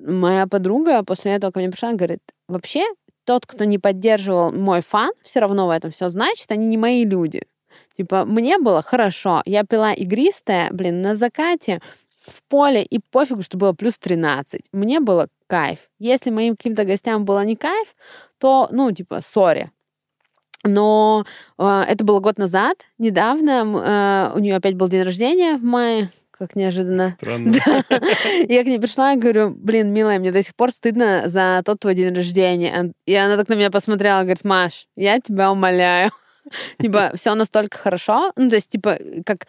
моя 0.00 0.46
подруга 0.46 1.02
после 1.02 1.32
этого 1.32 1.50
ко 1.50 1.58
мне 1.58 1.70
пришла 1.70 1.90
и 1.90 1.96
говорит, 1.96 2.20
вообще, 2.46 2.84
тот, 3.24 3.46
кто 3.46 3.64
не 3.64 3.78
поддерживал 3.78 4.52
мой 4.52 4.80
фан, 4.80 5.10
все 5.24 5.40
равно 5.40 5.66
в 5.66 5.70
этом 5.70 5.90
все 5.90 6.08
значит, 6.08 6.52
они 6.52 6.66
не 6.66 6.76
мои 6.76 7.04
люди. 7.04 7.42
Типа, 7.96 8.24
мне 8.24 8.58
было 8.60 8.80
хорошо. 8.80 9.42
Я 9.44 9.64
пила 9.64 9.92
игристое, 9.92 10.68
блин, 10.70 11.02
на 11.02 11.16
закате, 11.16 11.80
в 12.20 12.44
поле, 12.44 12.84
и 12.84 13.00
пофигу, 13.00 13.42
что 13.42 13.58
было 13.58 13.72
плюс 13.72 13.98
13. 13.98 14.60
Мне 14.70 15.00
было 15.00 15.26
кайф. 15.48 15.80
Если 15.98 16.30
моим 16.30 16.54
каким-то 16.54 16.84
гостям 16.84 17.24
было 17.24 17.44
не 17.44 17.56
кайф, 17.56 17.96
то, 18.38 18.68
ну, 18.70 18.92
типа, 18.92 19.20
сори. 19.20 19.72
Но 20.66 21.24
э, 21.58 21.84
это 21.88 22.04
было 22.04 22.20
год 22.20 22.38
назад, 22.38 22.86
недавно. 22.98 24.30
Э, 24.32 24.36
у 24.36 24.38
нее 24.40 24.56
опять 24.56 24.74
был 24.74 24.88
день 24.88 25.02
рождения 25.02 25.56
в 25.56 25.62
мае, 25.62 26.10
как 26.30 26.56
неожиданно. 26.56 27.08
Странно. 27.10 27.52
Да. 27.66 28.00
Я 28.48 28.62
к 28.62 28.66
ней 28.66 28.78
пришла 28.78 29.12
и 29.12 29.18
говорю, 29.18 29.50
блин, 29.50 29.92
милая, 29.92 30.18
мне 30.18 30.32
до 30.32 30.42
сих 30.42 30.54
пор 30.54 30.72
стыдно 30.72 31.24
за 31.26 31.62
тот 31.64 31.80
твой 31.80 31.94
день 31.94 32.14
рождения. 32.14 32.92
И 33.06 33.14
она 33.14 33.36
так 33.36 33.48
на 33.48 33.54
меня 33.54 33.70
посмотрела, 33.70 34.20
говорит, 34.20 34.44
Маш, 34.44 34.86
я 34.96 35.20
тебя 35.20 35.50
умоляю. 35.50 36.10
Типа, 36.80 37.12
все 37.14 37.34
настолько 37.34 37.78
хорошо. 37.78 38.32
Ну, 38.36 38.48
то 38.48 38.56
есть, 38.56 38.68
типа, 38.68 38.98
как 39.24 39.46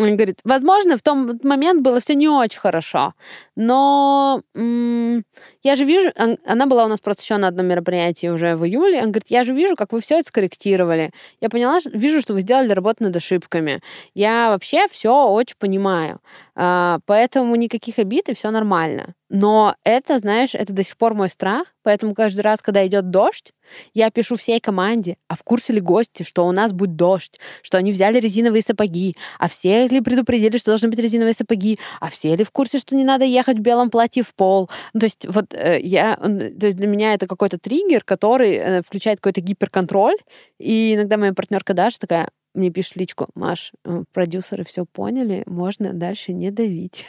он 0.00 0.16
говорит, 0.16 0.40
возможно, 0.44 0.96
в 0.96 1.02
том 1.02 1.38
момент 1.42 1.82
было 1.82 2.00
все 2.00 2.14
не 2.14 2.28
очень 2.28 2.60
хорошо, 2.60 3.14
но 3.56 4.42
м- 4.54 5.24
я 5.62 5.76
же 5.76 5.84
вижу, 5.84 6.10
он- 6.18 6.38
она 6.46 6.66
была 6.66 6.84
у 6.84 6.88
нас 6.88 7.00
просто 7.00 7.22
еще 7.22 7.36
на 7.36 7.48
одном 7.48 7.66
мероприятии 7.66 8.28
уже 8.28 8.56
в 8.56 8.64
июле, 8.64 8.98
он 8.98 9.06
говорит, 9.12 9.28
я 9.30 9.44
же 9.44 9.52
вижу, 9.52 9.76
как 9.76 9.92
вы 9.92 10.00
все 10.00 10.18
это 10.18 10.28
скорректировали. 10.28 11.10
Я 11.40 11.48
поняла, 11.48 11.78
вижу, 11.92 12.20
что 12.20 12.34
вы 12.34 12.40
сделали 12.42 12.72
работу 12.72 13.04
над 13.04 13.16
ошибками. 13.16 13.80
Я 14.14 14.50
вообще 14.50 14.88
все 14.88 15.28
очень 15.28 15.56
понимаю. 15.58 16.20
А, 16.60 16.98
поэтому 17.06 17.54
никаких 17.54 18.00
обид, 18.00 18.28
и 18.28 18.34
все 18.34 18.50
нормально. 18.50 19.14
Но 19.28 19.76
это, 19.84 20.18
знаешь, 20.18 20.56
это 20.56 20.72
до 20.72 20.82
сих 20.82 20.96
пор 20.96 21.14
мой 21.14 21.30
страх, 21.30 21.66
поэтому 21.84 22.14
каждый 22.16 22.40
раз, 22.40 22.60
когда 22.60 22.84
идет 22.84 23.10
дождь, 23.10 23.52
я 23.94 24.10
пишу 24.10 24.34
всей 24.34 24.58
команде, 24.58 25.18
а 25.28 25.36
в 25.36 25.44
курсе 25.44 25.72
ли 25.74 25.80
гости, 25.80 26.24
что 26.24 26.48
у 26.48 26.52
нас 26.52 26.72
будет 26.72 26.96
дождь, 26.96 27.38
что 27.62 27.78
они 27.78 27.92
взяли 27.92 28.18
резиновые 28.18 28.62
сапоги, 28.62 29.14
а 29.38 29.48
все 29.48 29.86
ли 29.86 30.00
предупредили, 30.00 30.56
что 30.56 30.72
должны 30.72 30.88
быть 30.88 30.98
резиновые 30.98 31.34
сапоги, 31.34 31.78
а 32.00 32.08
все 32.10 32.34
ли 32.34 32.42
в 32.42 32.50
курсе, 32.50 32.78
что 32.78 32.96
не 32.96 33.04
надо 33.04 33.24
ехать 33.24 33.58
в 33.58 33.60
белом 33.60 33.88
платье 33.90 34.24
в 34.24 34.34
пол. 34.34 34.68
Ну, 34.94 35.00
то 35.00 35.06
есть 35.06 35.26
вот 35.28 35.54
э, 35.54 35.78
я, 35.80 36.16
то 36.16 36.66
есть 36.66 36.76
для 36.76 36.88
меня 36.88 37.14
это 37.14 37.28
какой-то 37.28 37.58
триггер, 37.58 38.02
который 38.02 38.54
э, 38.54 38.82
включает 38.82 39.20
какой-то 39.20 39.42
гиперконтроль, 39.42 40.16
и 40.58 40.94
иногда 40.94 41.18
моя 41.18 41.34
партнерка 41.34 41.72
Даша 41.72 42.00
такая, 42.00 42.30
мне 42.58 42.70
пишет 42.70 42.94
в 42.94 42.96
личку, 42.96 43.28
Маш, 43.34 43.72
э, 43.84 44.04
продюсеры 44.12 44.64
все 44.64 44.84
поняли, 44.84 45.42
можно 45.46 45.92
дальше 45.92 46.32
не 46.32 46.50
давить. 46.50 47.06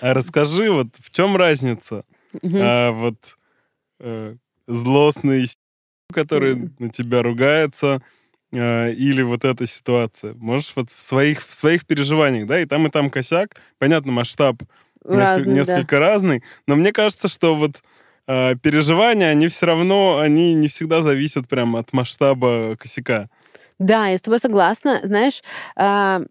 А 0.00 0.14
расскажи, 0.14 0.70
вот 0.70 0.88
в 0.98 1.10
чем 1.10 1.36
разница? 1.36 2.04
А, 2.42 2.92
вот 2.92 3.36
э, 4.00 4.36
злостный 4.66 5.48
который 6.12 6.70
на 6.78 6.88
тебя 6.90 7.22
ругается, 7.22 8.00
э, 8.52 8.92
или 8.92 9.22
вот 9.22 9.44
эта 9.44 9.66
ситуация. 9.66 10.34
Можешь 10.34 10.72
вот 10.76 10.90
в 10.90 11.00
своих, 11.00 11.46
в 11.46 11.54
своих 11.54 11.86
переживаниях, 11.86 12.46
да, 12.46 12.60
и 12.60 12.66
там, 12.66 12.86
и 12.86 12.90
там 12.90 13.10
косяк. 13.10 13.56
Понятно, 13.78 14.12
масштаб 14.12 14.62
несколько, 15.04 15.20
Разные, 15.20 15.44
да. 15.44 15.52
несколько 15.52 15.98
разный, 15.98 16.42
но 16.66 16.76
мне 16.76 16.92
кажется, 16.92 17.28
что 17.28 17.54
вот 17.56 17.82
э, 18.26 18.54
переживания, 18.56 19.28
они 19.28 19.48
все 19.48 19.66
равно, 19.66 20.18
они 20.18 20.54
не 20.54 20.68
всегда 20.68 21.02
зависят 21.02 21.48
прям 21.48 21.76
от 21.76 21.92
масштаба 21.92 22.76
косяка. 22.76 23.28
Да, 23.78 24.06
я 24.08 24.18
с 24.18 24.22
тобой 24.22 24.38
согласна. 24.38 25.00
Знаешь, 25.02 25.42
а, 25.76 26.22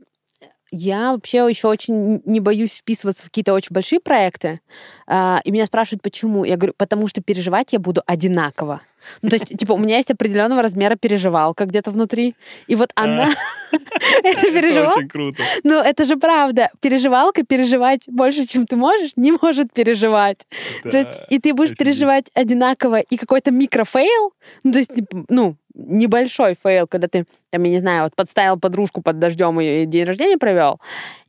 я 0.74 1.12
вообще 1.12 1.46
еще 1.48 1.68
очень 1.68 2.22
не 2.26 2.40
боюсь 2.40 2.78
вписываться 2.78 3.24
в 3.24 3.26
какие-то 3.28 3.54
очень 3.54 3.72
большие 3.74 4.00
проекты. 4.00 4.60
А, 5.06 5.40
И 5.44 5.52
меня 5.52 5.66
спрашивают, 5.68 6.02
почему. 6.02 6.44
Я 6.46 6.58
говорю, 6.58 6.74
потому 6.76 7.08
что 7.08 7.22
переживать 7.22 7.74
я 7.74 7.80
буду 7.80 8.02
одинаково. 8.08 8.82
Ну, 9.22 9.30
то 9.30 9.36
есть, 9.36 9.46
типа, 9.60 9.74
у 9.74 9.78
меня 9.78 9.98
есть 9.98 10.10
определенного 10.10 10.62
размера 10.62 10.96
переживалка 10.96 11.66
где-то 11.66 11.92
внутри. 11.92 12.36
И 12.68 12.76
вот 12.76 12.92
она... 12.96 13.30
Это 14.24 14.42
переживалка. 14.42 14.98
очень 14.98 15.10
круто. 15.10 15.44
Ну, 15.64 15.82
это 15.82 16.06
же 16.06 16.16
правда. 16.18 16.70
Переживалка 16.80 17.44
переживать 17.44 18.02
больше, 18.08 18.46
чем 18.46 18.66
ты 18.66 18.76
можешь, 18.76 19.12
не 19.16 19.32
может 19.32 19.74
переживать. 19.74 20.40
То 20.84 20.98
есть, 20.98 21.22
и 21.30 21.40
ты 21.40 21.54
будешь 21.54 21.76
переживать 21.76 22.30
одинаково 22.34 23.00
и 23.00 23.18
какой-то 23.18 23.52
микро 23.52 23.93
fail, 23.93 24.34
ну, 24.64 24.72
то 24.72 24.80
есть, 24.80 24.94
типа, 24.94 25.26
ну, 25.30 25.56
небольшой 25.74 26.56
fail, 26.62 26.88
когда 26.88 27.08
ты, 27.08 27.26
там, 27.52 27.64
я 27.64 27.72
не 27.72 27.80
знаю, 27.80 28.04
вот 28.04 28.16
подставил 28.16 28.60
подружку 28.60 29.02
под 29.02 29.20
дождем 29.20 29.60
и 29.60 29.86
день 29.86 30.06
рождения 30.06 30.38
провел, 30.38 30.80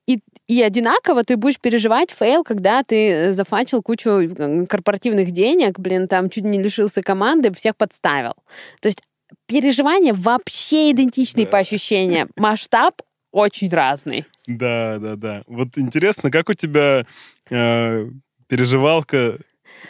и, 0.06 0.20
и 0.48 0.62
одинаково 0.62 1.24
ты 1.24 1.36
будешь 1.36 1.58
переживать 1.58 2.10
fail, 2.10 2.44
когда 2.44 2.82
ты 2.82 3.08
э, 3.10 3.32
зафачил 3.32 3.82
кучу 3.82 4.66
корпоративных 4.68 5.30
денег, 5.30 5.78
блин, 5.78 6.08
там 6.08 6.28
чуть 6.28 6.44
не 6.44 6.62
лишился 6.62 7.02
команды, 7.02 7.52
всех 7.54 7.76
подставил. 7.76 8.34
То 8.80 8.88
есть 8.88 9.00
переживания 9.46 10.12
вообще 10.14 10.90
идентичные 10.90 11.46
Да. 11.46 11.52
по 11.52 11.58
ощущениям. 11.58 12.28
Масштаб 12.36 13.00
очень 13.32 13.70
разный. 13.70 14.26
Да, 14.46 14.98
да, 14.98 15.16
да. 15.16 15.42
Вот 15.46 15.76
интересно, 15.76 16.30
как 16.30 16.50
у 16.50 16.54
тебя 16.54 17.06
э, 17.50 18.08
переживалка 18.46 19.38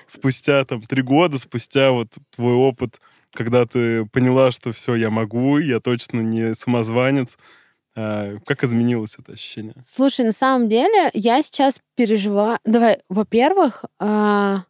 спустя 0.07 0.65
там 0.65 0.81
три 0.83 1.03
года, 1.03 1.39
спустя 1.39 1.91
вот 1.91 2.09
твой 2.35 2.55
опыт, 2.55 3.01
когда 3.35 3.67
ты 3.67 4.07
поняла, 4.07 4.51
что 4.51 4.73
все, 4.73 4.95
я 4.95 5.11
могу, 5.11 5.59
я 5.59 5.81
точно 5.81 6.21
не 6.21 6.55
самозванец. 6.55 7.37
Э, 7.97 8.39
как 8.47 8.65
изменилось 8.65 9.17
это 9.19 9.33
ощущение? 9.33 9.75
Слушай, 9.87 10.25
на 10.25 10.33
самом 10.33 10.69
деле 10.69 11.11
я 11.13 11.43
сейчас 11.43 11.81
переживаю... 11.97 12.59
Давай, 12.65 13.01
во-первых, 13.09 13.85
а, 13.99 14.65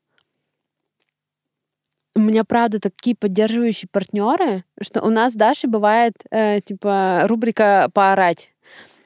у 2.14 2.20
меня, 2.20 2.44
правда, 2.44 2.80
такие 2.80 3.16
поддерживающие 3.16 3.88
партнеры, 3.90 4.64
что 4.80 5.02
у 5.02 5.10
нас 5.10 5.32
с 5.32 5.36
Дашей 5.36 5.68
бывает, 5.68 6.14
э, 6.30 6.60
типа, 6.60 7.22
рубрика 7.26 7.90
«Поорать». 7.92 8.50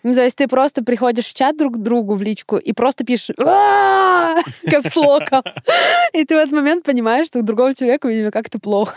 Ну, 0.04 0.14
то 0.14 0.22
есть 0.22 0.36
ты 0.36 0.46
просто 0.46 0.84
приходишь 0.84 1.26
в 1.26 1.34
чат 1.34 1.56
друг 1.56 1.74
к 1.74 1.78
другу 1.78 2.14
в 2.14 2.22
личку 2.22 2.56
и 2.56 2.72
просто 2.72 3.04
пишешь 3.04 3.34
«А-а-а!» 3.38 4.42
капслоком. 4.70 5.42
И 6.12 6.24
ты 6.24 6.34
в 6.34 6.38
этот 6.38 6.52
момент 6.52 6.84
понимаешь, 6.84 7.26
что 7.26 7.40
у 7.40 7.42
другого 7.42 7.74
человека, 7.74 8.09
видимо, 8.09 8.30
как-то 8.30 8.59
плохо. 8.59 8.94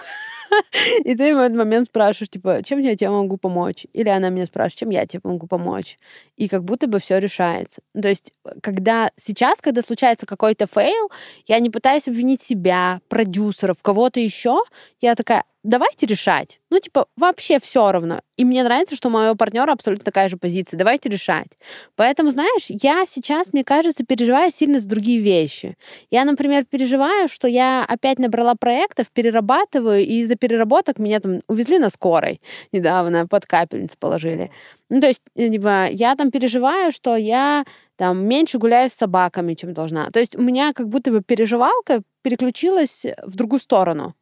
И 1.05 1.15
ты 1.15 1.35
в 1.35 1.39
этот 1.39 1.57
момент 1.57 1.87
спрашиваешь, 1.87 2.29
типа, 2.29 2.61
чем 2.63 2.79
я 2.79 2.95
тебе 2.95 3.09
могу 3.09 3.37
помочь? 3.37 3.85
Или 3.93 4.09
она 4.09 4.29
меня 4.29 4.45
спрашивает, 4.45 4.79
чем 4.79 4.89
я 4.89 5.05
тебе 5.05 5.21
могу 5.23 5.47
помочь? 5.47 5.97
И 6.37 6.47
как 6.47 6.63
будто 6.63 6.87
бы 6.87 6.99
все 6.99 7.19
решается. 7.19 7.81
То 7.99 8.09
есть, 8.09 8.33
когда 8.61 9.11
сейчас, 9.15 9.61
когда 9.61 9.81
случается 9.81 10.25
какой-то 10.25 10.67
фейл, 10.67 11.11
я 11.47 11.59
не 11.59 11.69
пытаюсь 11.69 12.07
обвинить 12.07 12.41
себя, 12.41 13.01
продюсеров, 13.09 13.81
кого-то 13.81 14.19
еще. 14.19 14.61
Я 14.99 15.15
такая, 15.15 15.43
давайте 15.63 16.05
решать. 16.05 16.59
Ну, 16.69 16.79
типа, 16.79 17.07
вообще 17.15 17.59
все 17.59 17.91
равно. 17.91 18.21
И 18.37 18.45
мне 18.45 18.63
нравится, 18.63 18.95
что 18.95 19.09
у 19.09 19.11
моего 19.11 19.35
партнера 19.35 19.71
абсолютно 19.71 20.03
такая 20.03 20.29
же 20.29 20.37
позиция. 20.37 20.77
Давайте 20.77 21.09
решать. 21.09 21.57
Поэтому, 21.95 22.29
знаешь, 22.29 22.65
я 22.69 23.05
сейчас, 23.05 23.53
мне 23.53 23.63
кажется, 23.63 24.03
переживаю 24.03 24.51
сильно 24.51 24.79
за 24.79 24.89
другие 24.89 25.19
вещи. 25.19 25.77
Я, 26.09 26.25
например, 26.25 26.65
переживаю, 26.65 27.27
что 27.27 27.47
я 27.47 27.85
опять 27.87 28.19
набрала 28.19 28.55
проектов, 28.55 29.07
перерабатываю, 29.11 30.01
и 30.01 30.21
из-за 30.21 30.35
переработок 30.35 30.97
меня 30.97 31.19
там 31.19 31.41
увезли 31.47 31.77
на 31.77 31.89
скорой 31.89 32.41
недавно, 32.71 33.27
под 33.27 33.45
капельницу 33.45 33.97
положили. 33.99 34.51
Ну, 34.89 34.99
то 34.99 35.07
есть, 35.07 35.21
э, 35.35 35.49
типа, 35.49 35.87
я 35.91 36.15
там 36.15 36.31
переживаю, 36.31 36.91
что 36.91 37.15
я 37.15 37.63
там 37.95 38.25
меньше 38.25 38.57
гуляю 38.57 38.89
с 38.89 38.93
собаками, 38.93 39.53
чем 39.53 39.73
должна. 39.73 40.09
То 40.09 40.19
есть 40.19 40.35
у 40.35 40.41
меня 40.41 40.73
как 40.73 40.87
будто 40.87 41.11
бы 41.11 41.21
переживалка 41.21 42.01
переключилась 42.23 43.05
в 43.23 43.35
другую 43.35 43.59
сторону. 43.59 44.15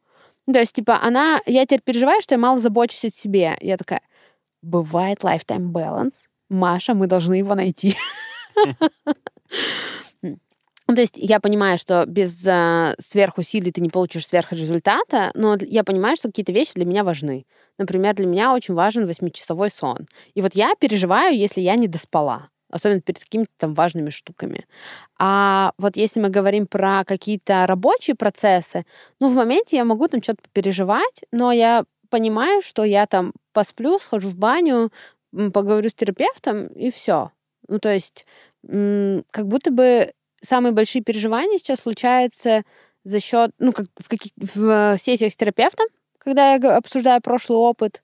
То 0.52 0.60
есть, 0.60 0.72
типа, 0.72 1.00
она... 1.02 1.40
Я 1.46 1.64
теперь 1.64 1.82
переживаю, 1.82 2.20
что 2.22 2.34
я 2.34 2.38
мало 2.38 2.58
забочусь 2.58 3.04
о 3.04 3.10
себе. 3.10 3.56
Я 3.60 3.76
такая, 3.76 4.02
бывает 4.62 5.20
lifetime 5.20 5.70
balance. 5.72 6.26
Маша, 6.48 6.94
мы 6.94 7.06
должны 7.06 7.34
его 7.34 7.54
найти. 7.54 7.96
Ну, 10.22 10.96
То 10.96 11.02
есть 11.02 11.16
я 11.16 11.38
понимаю, 11.38 11.78
что 11.78 12.04
без 12.04 12.44
э, 12.44 12.96
сверхусилий 12.98 13.70
ты 13.70 13.80
не 13.80 13.90
получишь 13.90 14.26
сверхрезультата, 14.26 15.30
но 15.34 15.56
я 15.60 15.84
понимаю, 15.84 16.16
что 16.16 16.26
какие-то 16.26 16.50
вещи 16.50 16.72
для 16.74 16.84
меня 16.84 17.04
важны. 17.04 17.46
Например, 17.78 18.12
для 18.16 18.26
меня 18.26 18.52
очень 18.52 18.74
важен 18.74 19.06
восьмичасовой 19.06 19.70
сон. 19.70 20.08
И 20.34 20.42
вот 20.42 20.56
я 20.56 20.74
переживаю, 20.74 21.36
если 21.36 21.60
я 21.60 21.76
не 21.76 21.86
доспала, 21.86 22.48
особенно 22.70 23.00
перед 23.00 23.18
какими-то 23.18 23.50
там 23.58 23.74
важными 23.74 24.10
штуками. 24.10 24.66
А 25.18 25.72
вот 25.78 25.96
если 25.96 26.20
мы 26.20 26.30
говорим 26.30 26.66
про 26.66 27.04
какие-то 27.04 27.66
рабочие 27.66 28.16
процессы, 28.16 28.84
ну, 29.18 29.28
в 29.28 29.34
моменте 29.34 29.76
я 29.76 29.84
могу 29.84 30.08
там 30.08 30.22
что-то 30.22 30.42
переживать, 30.52 31.22
но 31.32 31.52
я 31.52 31.84
понимаю, 32.08 32.62
что 32.62 32.84
я 32.84 33.06
там 33.06 33.32
посплю, 33.52 33.98
схожу 33.98 34.28
в 34.28 34.36
баню, 34.36 34.90
поговорю 35.30 35.88
с 35.88 35.94
терапевтом, 35.94 36.66
и 36.68 36.90
все. 36.90 37.30
Ну, 37.68 37.78
то 37.78 37.92
есть, 37.92 38.26
как 38.62 39.46
будто 39.46 39.70
бы 39.70 40.12
самые 40.40 40.72
большие 40.72 41.02
переживания 41.02 41.58
сейчас 41.58 41.80
случаются 41.80 42.62
за 43.04 43.20
счет, 43.20 43.52
ну, 43.58 43.72
как 43.72 43.86
в, 43.96 44.08
каких, 44.08 44.32
в 44.36 44.68
э, 44.68 44.98
сессиях 44.98 45.32
с 45.32 45.36
терапевтом, 45.36 45.86
когда 46.18 46.54
я 46.54 46.76
обсуждаю 46.76 47.20
прошлый 47.22 47.58
опыт, 47.58 48.02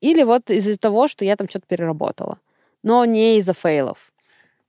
или 0.00 0.22
вот 0.22 0.50
из-за 0.50 0.76
того, 0.76 1.08
что 1.08 1.24
я 1.24 1.36
там 1.36 1.48
что-то 1.48 1.66
переработала. 1.66 2.38
Но 2.84 3.04
не 3.04 3.38
из-за 3.38 3.54
фейлов. 3.54 4.12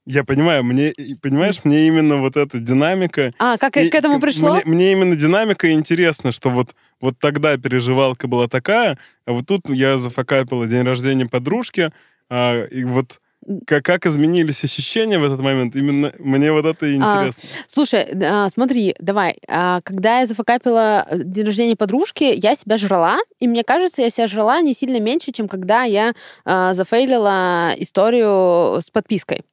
Я 0.07 0.23
понимаю, 0.23 0.63
мне, 0.63 0.93
понимаешь, 1.21 1.61
мне 1.63 1.87
именно 1.87 2.17
вот 2.17 2.37
эта 2.37 2.59
динамика... 2.59 3.33
А, 3.39 3.57
как 3.57 3.75
и 3.75 3.89
к 3.89 3.95
этому 3.95 4.19
пришло? 4.19 4.53
Мне, 4.53 4.61
мне 4.65 4.91
именно 4.91 5.15
динамика 5.15 5.71
интересна, 5.71 6.31
что 6.31 6.49
вот, 6.49 6.75
вот 7.01 7.17
тогда 7.19 7.57
переживалка 7.57 8.27
была 8.27 8.47
такая, 8.47 8.99
а 9.25 9.33
вот 9.33 9.47
тут 9.47 9.67
я 9.67 9.97
зафакапила 9.97 10.67
день 10.67 10.83
рождения 10.83 11.25
подружки, 11.25 11.91
а, 12.29 12.65
и 12.65 12.83
вот 12.83 13.19
Как, 13.67 13.83
как 13.85 14.05
изменились 14.05 14.63
ощущения 14.63 15.19
в 15.19 15.23
этот 15.23 15.39
момент? 15.41 15.75
Именно 15.75 16.13
мне 16.19 16.51
вот 16.51 16.65
это 16.65 16.85
и 16.85 16.99
А, 16.99 17.17
интересно. 17.19 17.43
Слушай, 17.67 18.07
а, 18.23 18.49
смотри, 18.49 18.95
давай. 18.99 19.37
а, 19.47 19.81
Когда 19.81 20.19
я 20.21 20.25
зафакапила 20.25 21.05
э, 21.09 21.19
день 21.23 21.45
рождения 21.45 21.75
подружки, 21.75 22.23
я 22.23 22.55
себя 22.55 22.77
жрала, 22.77 23.19
и 23.39 23.47
мне 23.47 23.63
кажется, 23.63 24.01
я 24.01 24.09
себя 24.09 24.27
жрала 24.27 24.61
не 24.61 24.73
сильно 24.73 24.99
меньше, 24.99 25.31
чем 25.31 25.47
когда 25.47 25.83
я 25.83 26.13
а, 26.43 26.73
зафейлила 26.73 27.73
историю 27.77 28.81
с 28.81 28.89
подпиской. 28.89 29.43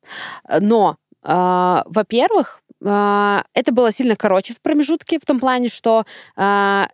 Но, 0.60 0.96
а, 1.22 1.82
во-первых, 1.86 2.60
а, 2.84 3.44
это 3.54 3.72
было 3.72 3.92
сильно 3.92 4.16
короче 4.16 4.54
в 4.54 4.60
промежутке, 4.60 5.18
в 5.20 5.26
том 5.26 5.38
плане, 5.38 5.68
что 5.68 6.04
а, 6.36 6.88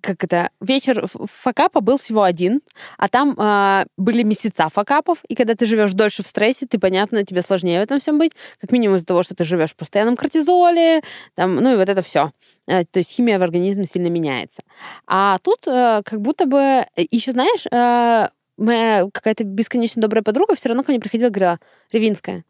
как 0.00 0.24
это, 0.24 0.50
вечер 0.60 1.06
факапа 1.06 1.80
был 1.80 1.98
всего 1.98 2.22
один, 2.22 2.60
а 2.98 3.08
там 3.08 3.34
а, 3.38 3.86
были 3.96 4.22
месяца 4.22 4.68
факапов, 4.68 5.18
и 5.28 5.34
когда 5.34 5.54
ты 5.54 5.66
живешь 5.66 5.92
дольше 5.92 6.22
в 6.22 6.26
стрессе, 6.26 6.66
ты, 6.66 6.78
понятно, 6.78 7.24
тебе 7.24 7.42
сложнее 7.42 7.80
в 7.80 7.82
этом 7.82 8.00
всем 8.00 8.18
быть, 8.18 8.32
как 8.60 8.72
минимум 8.72 8.96
из-за 8.96 9.06
того, 9.06 9.22
что 9.22 9.34
ты 9.34 9.44
живешь 9.44 9.70
в 9.70 9.76
постоянном 9.76 10.16
кортизоле, 10.16 11.02
там, 11.34 11.56
ну 11.56 11.72
и 11.72 11.76
вот 11.76 11.88
это 11.88 12.02
все. 12.02 12.32
То 12.66 12.86
есть 12.94 13.10
химия 13.10 13.38
в 13.38 13.42
организме 13.42 13.84
сильно 13.84 14.08
меняется. 14.08 14.62
А 15.06 15.38
тут 15.38 15.66
э, 15.66 16.02
как 16.04 16.20
будто 16.20 16.46
бы... 16.46 16.84
Еще, 16.96 17.32
знаешь, 17.32 17.66
э, 17.70 18.28
моя 18.56 19.08
какая-то 19.12 19.44
бесконечно 19.44 20.00
добрая 20.02 20.22
подруга 20.22 20.54
все 20.54 20.68
равно 20.68 20.84
ко 20.84 20.92
мне 20.92 21.00
приходила 21.00 21.28
и 21.28 21.32
говорила, 21.32 21.58
Ревинская, 21.92 22.44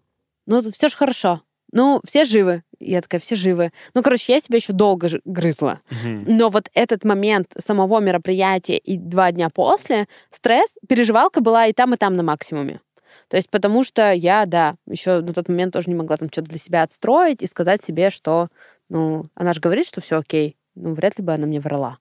ну 0.47 0.63
все 0.73 0.89
же 0.89 0.97
хорошо, 0.97 1.43
ну 1.73 2.01
все 2.05 2.25
живы. 2.25 2.63
Я 2.79 3.03
такая, 3.03 3.21
все 3.21 3.37
живы. 3.37 3.73
Ну, 3.95 4.03
короче, 4.03 4.33
я 4.33 4.41
себя 4.41 4.57
еще 4.57 4.73
долго 4.73 5.09
грызла. 5.25 5.81
Мгм. 5.91 6.25
Но 6.27 6.49
вот 6.49 6.71
этот 6.75 7.05
момент 7.05 7.53
самого 7.59 8.01
мероприятия 8.01 8.79
и 8.79 8.97
два 8.97 9.33
дня 9.33 9.51
после, 9.51 10.07
стресс, 10.31 10.75
переживалка 10.89 11.41
была 11.41 11.67
и 11.67 11.73
там, 11.73 11.95
и 11.95 11.97
там 11.99 12.17
на 12.17 12.23
максимуме. 12.23 12.81
То 13.29 13.37
есть 13.37 13.51
потому 13.51 13.85
что 13.85 14.13
я, 14.13 14.47
да, 14.47 14.75
еще 14.87 15.21
на 15.21 15.33
тот 15.33 15.49
момент 15.49 15.73
тоже 15.73 15.89
не 15.89 15.95
могла 15.95 16.17
там 16.17 16.29
что-то 16.31 16.49
для 16.49 16.59
себя 16.59 16.83
отстроить 16.83 17.43
и 17.43 17.47
сказать 17.47 17.83
себе, 17.83 18.11
что, 18.11 18.49
ну, 18.89 19.25
она 19.35 19.53
же 19.53 19.61
говорит, 19.61 19.87
что 19.87 20.01
все 20.01 20.19
окей. 20.19 20.57
Ну, 20.75 20.95
вряд 20.95 21.19
ли 21.19 21.25
бы 21.25 21.33
она 21.33 21.47
мне 21.47 21.61
врала. 21.61 21.99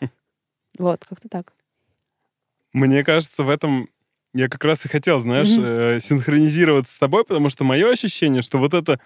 Вот, 0.78 1.04
как-то 1.04 1.28
так. 1.28 1.52
Мне 2.72 3.04
кажется, 3.04 3.44
в 3.44 3.48
этом 3.48 3.88
я 4.34 4.48
как 4.48 4.64
раз 4.64 4.84
и 4.84 4.88
хотел, 4.88 5.18
знаешь, 5.20 5.50
Мгм. 5.56 5.64
э, 5.64 6.00
синхронизироваться 6.00 6.92
с 6.94 6.98
тобой, 6.98 7.24
потому 7.24 7.50
что 7.50 7.64
мое 7.64 7.90
ощущение, 7.92 8.42
что 8.42 8.58
вот 8.58 8.74
эта 8.74 9.00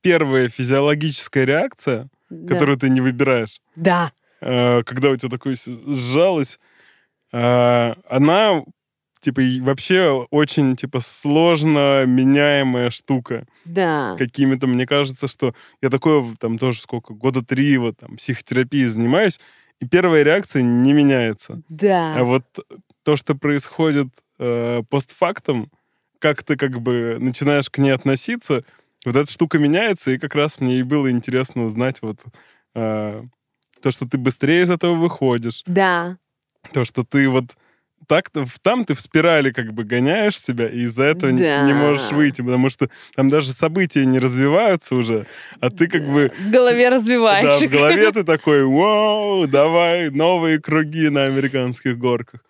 первая 0.00 0.48
физиологическая 0.48 1.44
реакция, 1.44 2.08
Да. 2.30 2.54
которую 2.54 2.78
ты 2.78 2.88
не 2.88 3.00
выбираешь, 3.00 3.60
Да. 3.76 4.12
э, 4.40 4.82
когда 4.84 5.10
у 5.10 5.16
тебя 5.16 5.28
такое 5.30 5.56
сжалось, 5.56 6.58
э, 7.32 7.94
она 8.08 8.62
типа 9.20 9.42
вообще 9.60 10.26
очень 10.30 10.76
типа 10.76 11.00
сложно 11.00 12.04
меняемая 12.06 12.90
штука 12.90 13.46
Да. 13.66 14.14
какими-то 14.18 14.66
мне 14.66 14.86
кажется 14.86 15.28
что 15.28 15.54
я 15.82 15.90
такое 15.90 16.24
там 16.40 16.56
тоже 16.56 16.80
сколько 16.80 17.12
года 17.12 17.42
три 17.44 17.76
вот 17.76 17.98
там 17.98 18.16
психотерапией 18.16 18.86
занимаюсь 18.86 19.38
и 19.78 19.86
первая 19.86 20.22
реакция 20.22 20.62
не 20.62 20.94
меняется 20.94 21.60
Да. 21.68 22.14
а 22.18 22.24
вот 22.24 22.44
то 23.04 23.16
что 23.16 23.34
происходит 23.34 24.06
э, 24.40 24.82
постфактум 24.90 25.70
как 26.18 26.42
ты 26.42 26.56
как 26.56 26.80
бы 26.80 27.16
начинаешь 27.20 27.70
к 27.70 27.78
ней 27.78 27.90
относиться 27.92 28.64
вот 29.06 29.16
эта 29.16 29.30
штука 29.30 29.58
меняется 29.58 30.10
и 30.10 30.18
как 30.18 30.34
раз 30.34 30.60
мне 30.60 30.80
и 30.80 30.82
было 30.82 31.10
интересно 31.10 31.64
узнать 31.64 32.02
вот 32.02 32.18
э, 32.74 33.22
то 33.82 33.90
что 33.90 34.06
ты 34.08 34.18
быстрее 34.18 34.62
из 34.62 34.70
этого 34.70 34.94
выходишь 34.94 35.62
Да. 35.66 36.16
то, 36.72 36.84
что 36.84 37.04
ты 37.04 37.28
вот 37.28 37.44
так 38.06 38.30
там 38.62 38.84
ты 38.84 38.94
в 38.94 39.00
спирали 39.00 39.52
как 39.52 39.72
бы 39.72 39.84
гоняешь 39.84 40.38
себя, 40.40 40.66
и 40.68 40.80
из-за 40.80 41.04
этого 41.04 41.30
не- 41.30 41.42
Да. 41.42 41.62
не 41.66 41.72
можешь 41.74 42.10
выйти, 42.12 42.42
потому 42.42 42.68
что 42.70 42.88
там 43.14 43.28
даже 43.28 43.52
события 43.52 44.04
не 44.06 44.18
развиваются 44.18 44.94
уже, 44.96 45.26
а 45.60 45.70
ты 45.70 45.86
как 45.86 46.04
бы 46.10 46.32
В 46.38 46.50
голове 46.50 46.88
развиваешь. 46.88 47.44
да, 47.60 47.66
в 47.66 47.70
голове 47.70 48.10
ты 48.10 48.24
такой, 48.24 48.64
вау, 48.64 49.46
давай 49.46 50.10
новые 50.10 50.60
круги 50.60 51.08
на 51.10 51.24
американских 51.26 51.98
горках. 51.98 52.40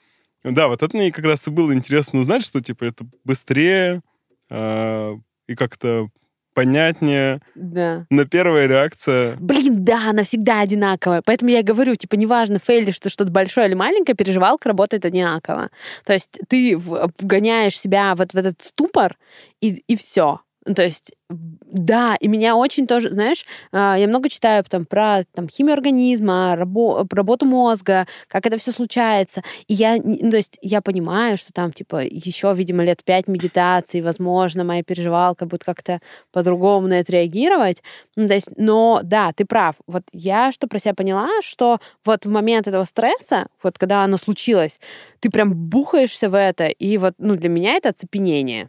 Да, 0.42 0.68
вот 0.68 0.82
это 0.82 0.96
мне 0.96 1.12
как 1.12 1.24
раз 1.24 1.46
и 1.46 1.50
было 1.50 1.74
интересно 1.74 2.20
узнать, 2.20 2.44
что 2.44 2.60
типа 2.60 2.84
это 2.84 3.04
быстрее 3.24 4.02
а, 4.50 5.16
и 5.46 5.54
как-то 5.54 6.08
понятнее. 6.54 7.40
Да. 7.54 8.06
Но 8.10 8.24
первая 8.24 8.66
реакция... 8.66 9.36
Блин, 9.36 9.84
да, 9.84 10.10
она 10.10 10.24
всегда 10.24 10.60
одинаковая. 10.60 11.22
Поэтому 11.24 11.50
я 11.50 11.62
говорю, 11.62 11.94
типа, 11.94 12.16
неважно, 12.16 12.58
фейлишь 12.58 12.98
ты 12.98 13.08
что-то 13.08 13.30
большое 13.30 13.68
или 13.68 13.74
маленькое, 13.74 14.16
переживалка 14.16 14.68
работает 14.68 15.04
одинаково. 15.04 15.70
То 16.04 16.12
есть 16.12 16.38
ты 16.48 16.76
вгоняешь 16.76 17.78
себя 17.78 18.14
вот 18.14 18.32
в 18.32 18.36
этот 18.36 18.60
ступор, 18.62 19.16
и, 19.60 19.82
и 19.86 19.96
все. 19.96 20.40
То 20.66 20.82
есть, 20.82 21.12
да, 21.30 22.16
и 22.20 22.28
меня 22.28 22.54
очень 22.54 22.86
тоже, 22.86 23.10
знаешь, 23.10 23.46
а, 23.72 23.96
я 23.96 24.06
много 24.06 24.28
читаю 24.28 24.62
там, 24.64 24.84
про 24.84 25.24
там, 25.32 25.48
химию 25.48 25.72
организма, 25.72 26.54
рабо- 26.54 27.06
работу 27.10 27.46
мозга, 27.46 28.06
как 28.28 28.44
это 28.44 28.58
все 28.58 28.70
случается. 28.70 29.42
И 29.68 29.74
я, 29.74 29.96
ну, 29.96 30.30
то 30.30 30.36
есть, 30.36 30.58
я 30.60 30.82
понимаю, 30.82 31.38
что 31.38 31.54
там, 31.54 31.72
типа, 31.72 32.04
еще, 32.04 32.52
видимо, 32.54 32.84
лет 32.84 33.02
пять 33.04 33.26
медитаций, 33.26 34.02
возможно, 34.02 34.62
моя 34.62 34.82
переживалка 34.82 35.46
будет 35.46 35.64
как-то 35.64 36.00
по-другому 36.30 36.88
на 36.88 37.00
это 37.00 37.12
реагировать. 37.12 37.82
Ну, 38.16 38.28
то 38.28 38.34
есть, 38.34 38.50
но 38.56 39.00
да, 39.02 39.32
ты 39.32 39.46
прав. 39.46 39.76
Вот 39.86 40.02
я 40.12 40.52
что 40.52 40.66
про 40.66 40.78
себя 40.78 40.92
поняла, 40.94 41.28
что 41.42 41.78
вот 42.04 42.26
в 42.26 42.30
момент 42.30 42.68
этого 42.68 42.84
стресса, 42.84 43.46
вот 43.62 43.78
когда 43.78 44.04
оно 44.04 44.18
случилось, 44.18 44.78
ты 45.20 45.30
прям 45.30 45.54
бухаешься 45.54 46.28
в 46.28 46.34
это, 46.34 46.66
и 46.66 46.98
вот, 46.98 47.14
ну, 47.18 47.36
для 47.36 47.48
меня 47.48 47.76
это 47.76 47.88
оцепенение. 47.90 48.68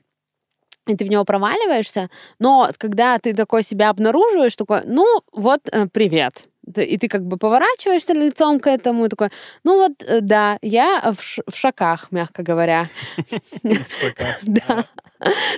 И 0.88 0.96
ты 0.96 1.06
в 1.06 1.10
него 1.10 1.24
проваливаешься, 1.26 2.10
но 2.40 2.70
когда 2.78 3.18
ты 3.20 3.34
такой 3.34 3.64
себя 3.64 3.90
обнаруживаешь, 3.90 4.56
такой, 4.56 4.82
ну, 4.86 5.06
вот, 5.32 5.62
э, 5.72 5.88
привет. 5.88 6.48
И 6.76 6.98
ты 6.98 7.08
как 7.08 7.26
бы 7.26 7.38
поворачиваешься 7.38 8.14
лицом 8.14 8.60
к 8.60 8.68
этому, 8.68 9.06
и 9.06 9.10
такой, 9.10 9.30
ну 9.64 9.78
вот, 9.78 10.04
э, 10.04 10.22
да, 10.22 10.58
я 10.62 11.12
в, 11.12 11.22
ш- 11.22 11.42
в 11.48 11.56
шоках, 11.56 12.12
мягко 12.12 12.44
говоря. 12.44 12.90
Да. 14.44 14.86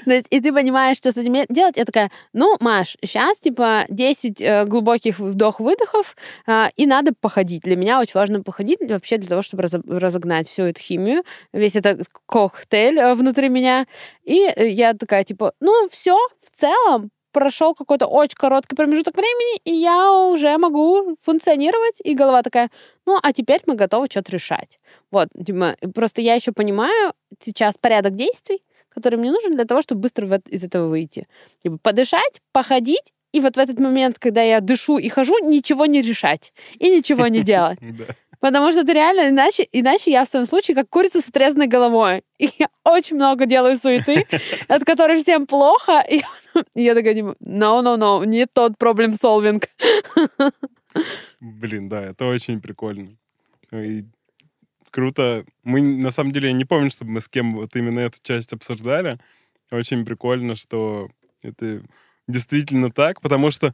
То 0.05 0.11
есть, 0.11 0.27
и 0.29 0.41
ты 0.41 0.51
понимаешь, 0.51 0.97
что 0.97 1.11
с 1.11 1.17
этим 1.17 1.33
делать. 1.49 1.77
Я 1.77 1.85
такая, 1.85 2.11
ну, 2.33 2.57
Маш, 2.59 2.97
сейчас, 3.01 3.39
типа, 3.39 3.85
10 3.87 4.41
э, 4.41 4.65
глубоких 4.65 5.19
вдох-выдохов, 5.19 6.15
а, 6.45 6.69
и 6.75 6.85
надо 6.85 7.13
походить. 7.19 7.61
Для 7.61 7.77
меня 7.77 7.99
очень 8.01 8.19
важно 8.19 8.43
походить 8.43 8.79
вообще 8.81 9.17
для 9.17 9.29
того, 9.29 9.41
чтобы 9.41 9.63
разо- 9.63 9.83
разогнать 9.87 10.49
всю 10.49 10.63
эту 10.63 10.81
химию, 10.81 11.23
весь 11.53 11.75
этот 11.75 12.07
коктейль 12.25 12.99
э, 12.99 13.15
внутри 13.15 13.47
меня. 13.49 13.85
И 14.23 14.45
э, 14.53 14.67
я 14.67 14.93
такая, 14.93 15.23
типа, 15.23 15.53
ну, 15.61 15.87
все, 15.89 16.17
в 16.41 16.59
целом, 16.59 17.09
прошел 17.33 17.75
какой-то 17.75 18.07
очень 18.07 18.37
короткий 18.37 18.75
промежуток 18.75 19.17
времени, 19.17 19.59
и 19.65 19.71
я 19.71 20.11
уже 20.13 20.57
могу 20.57 21.17
функционировать, 21.19 21.99
и 22.03 22.13
голова 22.13 22.43
такая, 22.43 22.69
ну, 23.05 23.19
а 23.21 23.33
теперь 23.33 23.61
мы 23.65 23.75
готовы 23.75 24.07
что-то 24.09 24.31
решать. 24.31 24.79
Вот, 25.11 25.27
Дима, 25.33 25.75
просто 25.93 26.21
я 26.21 26.35
еще 26.35 26.53
понимаю 26.53 27.13
сейчас 27.39 27.77
порядок 27.77 28.15
действий, 28.15 28.63
который 28.89 29.17
мне 29.17 29.31
нужен 29.31 29.55
для 29.55 29.65
того, 29.65 29.81
чтобы 29.81 30.01
быстро 30.01 30.39
из 30.47 30.63
этого 30.63 30.87
выйти. 30.87 31.27
Типа 31.61 31.77
подышать, 31.81 32.41
походить, 32.51 33.13
и 33.33 33.39
вот 33.39 33.55
в 33.55 33.59
этот 33.59 33.79
момент, 33.79 34.19
когда 34.19 34.43
я 34.43 34.61
дышу 34.61 34.99
и 34.99 35.09
хожу, 35.09 35.33
ничего 35.43 35.87
не 35.87 36.01
решать 36.01 36.53
и 36.77 36.97
ничего 36.97 37.27
не 37.27 37.41
делать. 37.41 37.79
Потому 38.43 38.73
что 38.73 38.83
ты 38.83 38.91
реально, 38.91 39.29
иначе, 39.29 39.65
иначе 39.71 40.11
я 40.11 40.25
в 40.25 40.27
своем 40.27 40.45
случае 40.45 40.75
как 40.75 40.89
курица 40.89 41.21
с 41.21 41.29
отрезанной 41.29 41.67
головой. 41.67 42.23
И 42.39 42.49
я 42.59 42.67
очень 42.83 43.15
много 43.15 43.45
делаю 43.45 43.77
суеты, 43.77 44.27
от 44.67 44.83
которой 44.83 45.23
всем 45.23 45.47
плохо. 45.47 46.03
И 46.11 46.21
я 46.75 46.93
такая, 46.93 47.13
no, 47.13 47.35
no, 47.39 47.97
no, 47.97 48.25
не 48.25 48.45
тот 48.45 48.77
проблем 48.77 49.13
solving. 49.13 49.63
Блин, 51.39 51.87
да, 51.87 52.03
это 52.03 52.25
очень 52.25 52.59
прикольно. 52.59 53.15
И 53.71 54.03
круто. 54.91 55.45
Мы, 55.63 55.81
на 55.81 56.11
самом 56.11 56.33
деле, 56.33 56.49
я 56.49 56.53
не 56.53 56.65
помню, 56.65 56.91
чтобы 56.91 57.11
мы 57.11 57.21
с 57.21 57.29
кем 57.29 57.55
вот 57.55 57.73
именно 57.77 58.01
эту 58.01 58.17
часть 58.21 58.51
обсуждали. 58.51 59.19
Очень 59.71 60.03
прикольно, 60.03 60.57
что 60.57 61.07
это 61.43 61.81
действительно 62.27 62.91
так, 62.91 63.21
потому 63.21 63.51
что 63.51 63.73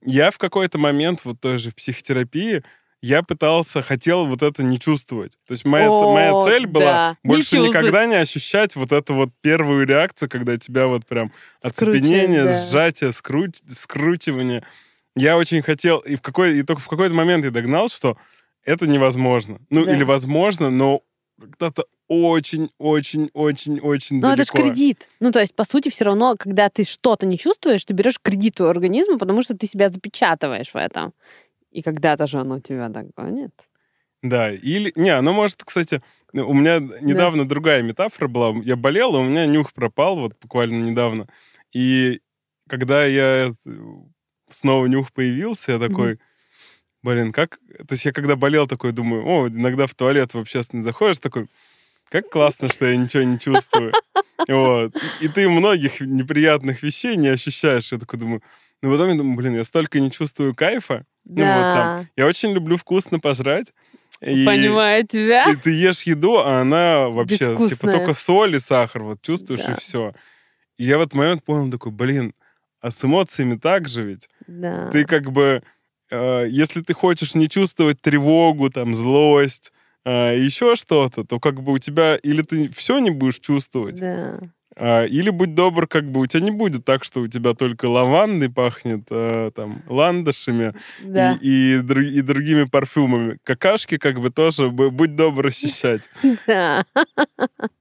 я 0.00 0.30
в 0.30 0.38
какой-то 0.38 0.78
момент, 0.78 1.20
вот 1.24 1.38
тоже 1.38 1.70
в 1.70 1.74
психотерапии, 1.74 2.64
я 3.06 3.22
пытался, 3.22 3.82
хотел 3.82 4.26
вот 4.26 4.42
это 4.42 4.62
не 4.62 4.78
чувствовать. 4.80 5.32
То 5.46 5.52
есть 5.52 5.64
моя, 5.64 5.90
О, 5.90 6.12
моя 6.12 6.40
цель 6.42 6.66
была 6.66 6.84
да, 6.84 7.16
не 7.22 7.28
больше 7.28 7.58
никогда 7.58 7.80
чувствовать. 7.80 8.08
не 8.08 8.16
ощущать 8.16 8.76
вот 8.76 8.92
эту 8.92 9.14
вот 9.14 9.30
первую 9.40 9.86
реакцию, 9.86 10.28
когда 10.28 10.58
тебя 10.58 10.86
вот 10.88 11.06
прям 11.06 11.32
оцепенение, 11.62 12.44
да. 12.44 12.54
сжатие, 12.54 13.12
скруть, 13.12 13.62
скручивание. 13.68 14.64
Я 15.14 15.38
очень 15.38 15.62
хотел, 15.62 15.98
и, 15.98 16.16
в 16.16 16.20
какой, 16.20 16.58
и 16.58 16.62
только 16.62 16.82
в 16.82 16.88
какой-то 16.88 17.14
момент 17.14 17.44
я 17.44 17.50
догнал, 17.50 17.88
что 17.88 18.16
это 18.64 18.86
невозможно. 18.86 19.60
Ну, 19.70 19.84
Да. 19.84 19.94
или 19.94 20.02
возможно, 20.02 20.70
но 20.70 21.00
когда-то 21.40 21.84
очень-очень-очень-очень 22.08 24.20
Ну, 24.20 24.28
это 24.28 24.44
же 24.44 24.50
кредит. 24.52 25.08
Ну, 25.20 25.32
то 25.32 25.40
есть, 25.40 25.54
по 25.54 25.64
сути, 25.64 25.88
все 25.90 26.04
равно, 26.04 26.34
когда 26.38 26.68
ты 26.68 26.84
что-то 26.84 27.26
не 27.26 27.38
чувствуешь, 27.38 27.84
ты 27.84 27.94
берешь 27.94 28.18
кредит 28.20 28.60
у 28.60 28.66
организма, 28.66 29.18
потому 29.18 29.42
что 29.42 29.56
ты 29.56 29.66
себя 29.66 29.88
запечатываешь 29.88 30.70
в 30.72 30.76
этом. 30.76 31.12
И 31.76 31.82
когда-то 31.82 32.26
же 32.26 32.38
оно 32.38 32.58
тебя 32.58 32.88
догонит. 32.88 33.52
Да, 34.22 34.50
или... 34.50 34.92
Не, 34.96 35.20
ну, 35.20 35.34
может, 35.34 35.62
кстати, 35.62 36.00
у 36.32 36.54
меня 36.54 36.78
недавно 37.02 37.46
другая 37.46 37.82
метафора 37.82 38.28
была. 38.28 38.54
Я 38.62 38.76
болел, 38.76 39.14
у 39.14 39.22
меня 39.22 39.44
нюх 39.44 39.74
пропал 39.74 40.16
вот 40.16 40.32
буквально 40.40 40.82
недавно. 40.82 41.28
И 41.74 42.22
когда 42.66 43.04
я... 43.04 43.54
Снова 44.48 44.86
нюх 44.86 45.12
появился, 45.12 45.72
я 45.72 45.78
такой... 45.78 46.18
Блин, 47.02 47.30
как... 47.30 47.58
То 47.86 47.92
есть 47.92 48.06
я 48.06 48.12
когда 48.12 48.36
болел, 48.36 48.66
такой 48.66 48.92
думаю, 48.92 49.26
о, 49.26 49.48
иногда 49.48 49.86
в 49.86 49.94
туалет 49.94 50.32
в 50.32 50.38
общественный 50.38 50.82
заходишь, 50.82 51.18
такой, 51.18 51.46
как 52.08 52.30
классно, 52.30 52.68
что 52.68 52.86
я 52.86 52.96
ничего 52.96 53.22
не 53.22 53.38
чувствую. 53.38 53.92
Вот. 54.48 54.96
И 55.20 55.28
ты 55.28 55.46
многих 55.46 56.00
неприятных 56.00 56.82
вещей 56.82 57.16
не 57.16 57.28
ощущаешь. 57.28 57.92
Я 57.92 57.98
такой 57.98 58.18
думаю, 58.18 58.42
ну 58.82 58.90
потом 58.90 59.10
я 59.10 59.16
думаю, 59.16 59.36
блин, 59.36 59.54
я 59.54 59.64
столько 59.64 60.00
не 60.00 60.10
чувствую 60.10 60.54
кайфа. 60.54 61.04
Ну 61.24 61.34
вот 61.34 61.36
Да. 61.44 61.74
там. 61.74 62.08
Я 62.16 62.26
очень 62.26 62.52
люблю 62.52 62.76
вкусно 62.76 63.18
пожрать. 63.20 63.72
И- 64.20 64.44
Понимаю 64.46 65.06
тебя. 65.06 65.50
И 65.50 65.56
ты 65.56 65.70
ешь 65.72 66.02
еду, 66.02 66.38
а 66.38 66.60
она 66.60 67.08
вообще, 67.08 67.56
типа, 67.68 67.90
только 67.92 68.14
соль 68.14 68.56
и 68.56 68.58
сахар, 68.58 69.02
вот 69.02 69.20
чувствуешь, 69.22 69.64
Да. 69.64 69.72
и 69.72 69.74
все. 69.76 70.12
И 70.78 70.84
я 70.84 70.98
в 70.98 71.02
этот 71.02 71.14
момент 71.14 71.44
понял, 71.44 71.70
такой, 71.70 71.92
блин, 71.92 72.32
а 72.80 72.90
с 72.90 73.04
эмоциями 73.04 73.56
так 73.56 73.88
же 73.88 74.04
ведь? 74.04 74.28
Да. 74.46 74.88
Ты 74.90 75.04
как 75.04 75.32
бы, 75.32 75.62
э, 76.10 76.46
если 76.48 76.80
ты 76.82 76.94
хочешь 76.94 77.34
не 77.34 77.48
чувствовать 77.48 78.00
тревогу, 78.00 78.70
там, 78.70 78.94
злость, 78.94 79.72
э, 80.04 80.36
еще 80.38 80.76
что-то, 80.76 81.24
то 81.24 81.40
как 81.40 81.60
бы 81.62 81.72
у 81.72 81.78
тебя 81.78 82.16
или 82.16 82.42
ты 82.42 82.68
все 82.70 82.98
не 83.00 83.10
будешь 83.10 83.40
чувствовать, 83.40 83.96
Да. 83.96 84.38
А, 84.78 85.04
или 85.06 85.30
будь 85.30 85.54
добр, 85.54 85.86
как 85.86 86.10
бы 86.10 86.20
у 86.20 86.26
тебя 86.26 86.42
не 86.44 86.50
будет 86.50 86.84
так, 86.84 87.02
что 87.02 87.20
у 87.22 87.26
тебя 87.26 87.54
только 87.54 87.86
лавандой 87.86 88.50
пахнет, 88.50 89.04
э, 89.10 89.50
там, 89.54 89.82
ландышами 89.86 90.74
Да. 91.02 91.38
и, 91.40 91.48
и, 91.48 91.76
дру- 91.78 92.04
и 92.04 92.20
другими 92.20 92.64
парфюмами. 92.64 93.38
Какашки 93.42 93.96
как 93.96 94.20
бы 94.20 94.30
тоже 94.30 94.68
будь 94.70 95.16
добр 95.16 95.46
ощущать. 95.46 96.02
Да. 96.46 96.84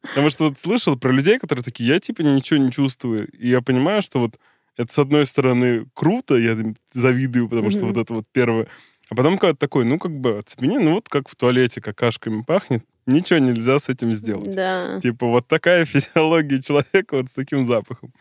Потому 0.01 0.29
что 0.29 0.45
вот 0.49 0.59
слышал 0.59 0.97
про 0.97 1.11
людей, 1.11 1.37
которые 1.39 1.63
такие, 1.63 1.87
я 1.89 1.99
типа 1.99 2.21
ничего 2.21 2.59
не 2.59 2.71
чувствую. 2.71 3.27
И 3.29 3.49
я 3.49 3.61
понимаю, 3.61 4.01
что 4.01 4.19
вот 4.19 4.39
это 4.77 4.93
с 4.93 4.99
одной 4.99 5.25
стороны 5.25 5.85
круто, 5.93 6.35
я 6.35 6.55
завидую, 6.93 7.49
потому 7.49 7.71
что 7.71 7.85
вот 7.85 7.97
это 7.97 8.13
вот 8.13 8.25
первое. 8.31 8.67
А 9.09 9.15
потом 9.15 9.37
когда 9.37 9.53
такой, 9.53 9.85
ну 9.85 9.99
как 9.99 10.11
бы 10.19 10.37
оцепени, 10.39 10.77
ну 10.77 10.93
вот 10.93 11.09
как 11.09 11.29
в 11.29 11.35
туалете 11.35 11.79
какашками 11.81 12.41
пахнет, 12.41 12.83
ничего 13.05 13.39
нельзя 13.39 13.79
с 13.79 13.89
этим 13.89 14.13
сделать. 14.13 14.55
Да. 14.55 14.99
Типа 15.01 15.27
вот 15.27 15.47
такая 15.47 15.85
физиология 15.85 16.61
человека 16.61 17.17
вот 17.17 17.29
с 17.29 17.33
таким 17.33 17.67
запахом. 17.67 18.13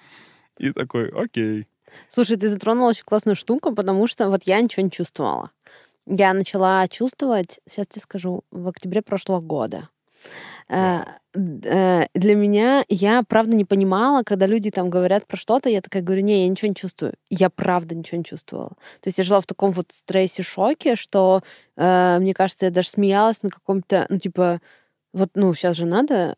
И 0.59 0.73
такой, 0.73 1.09
окей. 1.09 1.67
Слушай, 2.09 2.37
ты 2.37 2.49
затронула 2.49 2.91
очень 2.91 3.05
классную 3.05 3.37
штуку, 3.37 3.75
потому 3.75 4.07
что 4.07 4.29
вот 4.29 4.45
я 4.45 4.61
ничего 4.61 4.85
не 4.85 4.91
чувствовала. 4.91 5.51
Я 6.07 6.35
начала 6.35 6.87
чувствовать, 6.89 7.61
сейчас 7.67 7.87
тебе 7.87 8.03
скажу, 8.03 8.45
в 8.51 8.69
октябре 8.69 9.01
прошлого 9.01 9.41
года. 9.41 9.89
Э, 10.69 11.05
э, 11.35 12.07
Для 12.15 12.35
меня 12.35 12.85
я 12.89 13.23
правда 13.23 13.57
не 13.57 13.65
понимала, 13.65 14.23
когда 14.23 14.47
люди 14.47 14.71
там 14.71 14.91
говорят 14.91 15.27
про 15.27 15.37
что-то, 15.37 15.69
я 15.71 15.81
такая 15.83 16.03
говорю, 16.03 16.23
не, 16.23 16.43
я 16.45 16.49
ничего 16.49 16.69
не 16.69 16.75
чувствую. 16.75 17.15
Я 17.31 17.51
правда 17.51 17.95
ничего 17.95 18.19
не 18.19 18.25
чувствовала. 18.25 18.71
То 19.01 19.09
есть 19.09 19.19
я 19.19 19.25
жила 19.25 19.41
в 19.41 19.47
таком 19.47 19.73
вот 19.73 19.87
стрессе, 19.93 20.43
шоке, 20.43 20.97
что 20.97 21.43
э, 21.77 22.19
мне 22.21 22.35
кажется, 22.35 22.67
я 22.67 22.71
даже 22.73 22.89
смеялась 22.91 23.43
на 23.43 23.51
каком-то, 23.51 24.07
ну 24.09 24.19
типа, 24.19 24.61
вот, 25.13 25.31
ну 25.35 25.53
сейчас 25.55 25.77
же 25.77 25.87
надо 25.87 26.35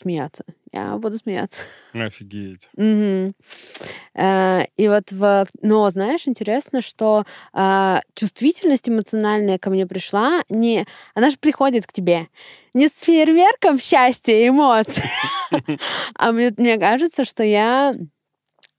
смеяться. 0.00 0.44
Я 0.72 0.96
буду 0.96 1.18
смеяться. 1.18 1.60
Офигеть. 1.94 2.68
Э, 2.76 4.64
И 4.76 4.88
вот, 4.88 5.12
в... 5.12 5.46
но 5.62 5.90
знаешь, 5.90 6.26
интересно, 6.26 6.82
что 6.82 7.24
а, 7.52 8.00
чувствительность 8.14 8.88
эмоциональная 8.88 9.58
ко 9.58 9.70
мне 9.70 9.86
пришла, 9.86 10.42
не, 10.48 10.86
она 11.14 11.30
же 11.30 11.36
приходит 11.38 11.86
к 11.86 11.92
тебе 11.92 12.28
не 12.74 12.88
с 12.88 13.00
фейерверком 13.00 13.78
счастья 13.78 14.32
и 14.32 14.48
эмоций, 14.48 15.02
а 16.14 16.32
мне, 16.32 16.52
мне 16.56 16.78
кажется, 16.78 17.24
что 17.24 17.42
я 17.42 17.94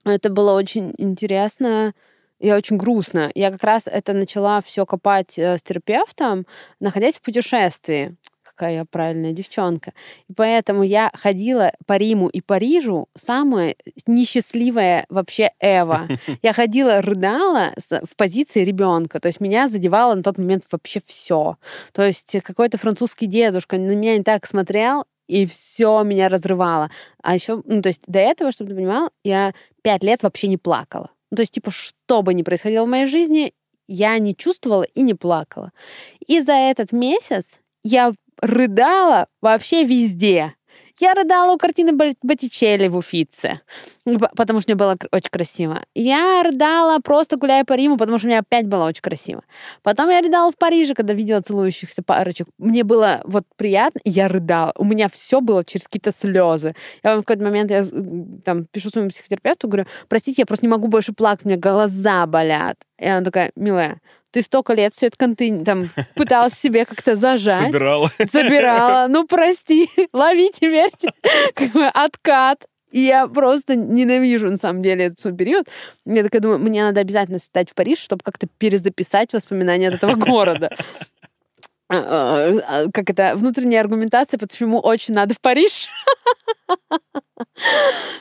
это 0.06 0.30
было 0.30 0.54
очень 0.54 0.94
интересно 0.98 1.94
и 2.40 2.52
очень 2.52 2.78
грустно. 2.78 3.32
Я 3.36 3.52
как 3.52 3.64
раз 3.64 3.84
это 3.86 4.14
начала 4.14 4.62
все 4.62 4.86
копать 4.86 5.38
э, 5.38 5.58
с 5.58 5.62
терапевтом, 5.62 6.48
находясь 6.80 7.18
в 7.18 7.22
путешествии. 7.22 8.16
Какая 8.62 8.76
я 8.76 8.86
правильная 8.86 9.32
девчонка. 9.32 9.92
И 10.30 10.34
поэтому 10.34 10.84
я 10.84 11.10
ходила 11.16 11.74
по 11.88 11.98
Риму 11.98 12.28
и 12.28 12.42
Парижу 12.42 13.08
самая 13.18 13.76
несчастливая 14.06 15.08
вообще 15.10 15.50
Эва. 15.60 16.08
Я 16.44 16.54
ходила, 16.54 17.02
рыдала 17.02 17.74
в 17.90 18.16
позиции 18.16 18.64
ребенка. 18.64 19.20
То 19.20 19.30
есть 19.30 19.40
меня 19.40 19.68
задевало 19.68 20.14
на 20.14 20.22
тот 20.22 20.38
момент 20.38 20.66
вообще 20.72 21.02
все. 21.04 21.58
То 21.92 22.06
есть 22.06 22.36
какой-то 22.44 22.78
французский 22.78 23.26
дедушка 23.26 23.80
на 23.80 23.96
меня 23.96 24.16
не 24.16 24.24
так 24.24 24.46
смотрел, 24.46 25.06
и 25.28 25.48
все 25.48 26.04
меня 26.04 26.30
разрывало. 26.30 26.92
А 27.24 27.34
еще, 27.34 27.64
ну, 27.66 27.82
то 27.82 27.90
есть 27.90 28.04
до 28.06 28.20
этого, 28.20 28.52
чтобы 28.52 28.70
ты 28.70 28.76
понимал, 28.76 29.10
я 29.24 29.56
пять 29.82 30.04
лет 30.04 30.22
вообще 30.22 30.48
не 30.48 30.58
плакала. 30.58 31.10
Ну, 31.32 31.38
то 31.38 31.42
есть, 31.42 31.54
типа, 31.54 31.72
что 31.72 32.22
бы 32.22 32.36
ни 32.36 32.44
происходило 32.44 32.86
в 32.86 32.90
моей 32.90 33.08
жизни, 33.08 33.54
я 33.88 34.20
не 34.20 34.36
чувствовала 34.36 34.84
и 34.84 35.02
не 35.02 35.16
плакала. 35.16 35.72
И 36.28 36.42
за 36.42 36.54
этот 36.54 36.92
месяц 36.92 37.60
я 37.84 38.14
рыдала 38.42 39.28
вообще 39.42 39.84
везде. 39.84 40.56
Я 41.00 41.16
рыдала 41.16 41.54
у 41.54 41.58
картины 41.58 41.94
Бо- 41.94 42.14
Боттичелли 42.22 42.88
в 42.88 42.96
Уфице, 42.96 43.62
потому 44.36 44.60
что 44.60 44.70
мне 44.70 44.76
было 44.76 44.98
очень 45.12 45.30
красиво. 45.32 45.84
Я 45.96 46.44
рыдала 46.44 47.00
просто 47.00 47.38
гуляя 47.38 47.64
по 47.64 47.74
Риму, 47.74 47.98
потому 47.98 48.20
что 48.20 48.28
мне 48.28 48.38
опять 48.38 48.68
было 48.68 48.86
очень 48.86 49.02
красиво. 49.02 49.44
Потом 49.82 50.10
я 50.10 50.22
рыдала 50.22 50.52
в 50.52 50.58
Париже, 50.58 50.94
когда 50.94 51.14
видела 51.14 51.42
целующихся 51.42 52.04
парочек. 52.04 52.48
Мне 52.60 52.84
было 52.84 53.22
вот 53.24 53.46
приятно, 53.56 54.00
я 54.04 54.28
рыдала. 54.28 54.74
У 54.78 54.86
меня 54.86 55.08
все 55.10 55.42
было 55.42 55.64
через 55.64 55.86
какие-то 55.86 56.12
слезы. 56.12 56.76
Я 57.04 57.16
в 57.16 57.24
какой-то 57.24 57.44
момент 57.44 57.72
я 57.72 57.84
там 58.46 58.66
пишу 58.66 58.90
своему 58.90 59.10
психотерапевту, 59.10 59.68
говорю, 59.68 59.88
простите, 60.08 60.44
я 60.44 60.46
просто 60.46 60.66
не 60.66 60.70
могу 60.70 60.88
больше 60.88 61.14
плакать, 61.14 61.46
у 61.46 61.50
меня 61.50 61.58
глаза 61.58 62.28
болят. 62.28 62.78
И 63.00 63.08
она 63.08 63.26
такая, 63.26 63.52
милая, 63.56 64.02
ты 64.32 64.42
столько 64.42 64.74
лет 64.74 64.94
все 64.94 65.08
это 65.08 65.18
конты 65.18 65.64
там 65.64 65.90
пыталась 66.16 66.54
себе 66.54 66.86
как-то 66.86 67.16
зажать 67.16 67.68
Собирала. 67.68 68.12
забирала. 68.18 69.08
Ну, 69.12 69.28
прости, 69.28 69.90
лови 70.14 70.52
теперь 70.54 70.92
откат. 71.94 72.66
И 72.92 73.00
я 73.02 73.28
просто 73.28 73.76
ненавижу, 73.76 74.50
на 74.50 74.58
самом 74.58 74.82
деле, 74.82 75.06
этот 75.06 75.20
свой 75.20 75.34
период. 75.34 75.68
Я 76.06 76.24
такая 76.24 76.42
думаю, 76.42 76.60
мне 76.60 76.84
надо 76.84 77.00
обязательно 77.00 77.40
стать 77.40 77.70
в 77.70 77.74
Париж, 77.74 78.00
чтобы 78.00 78.22
как-то 78.24 78.48
перезаписать 78.58 79.32
воспоминания 79.32 79.88
от 79.88 79.96
этого 79.96 80.16
города. 80.16 80.70
А, 81.88 81.96
а, 81.96 82.60
а, 82.68 82.92
Как 82.94 83.10
это, 83.10 83.34
внутренняя 83.36 83.82
аргументация, 83.82 84.38
почему 84.38 84.80
очень 84.80 85.14
надо 85.14 85.34
в 85.34 85.40
Париж. 85.40 85.88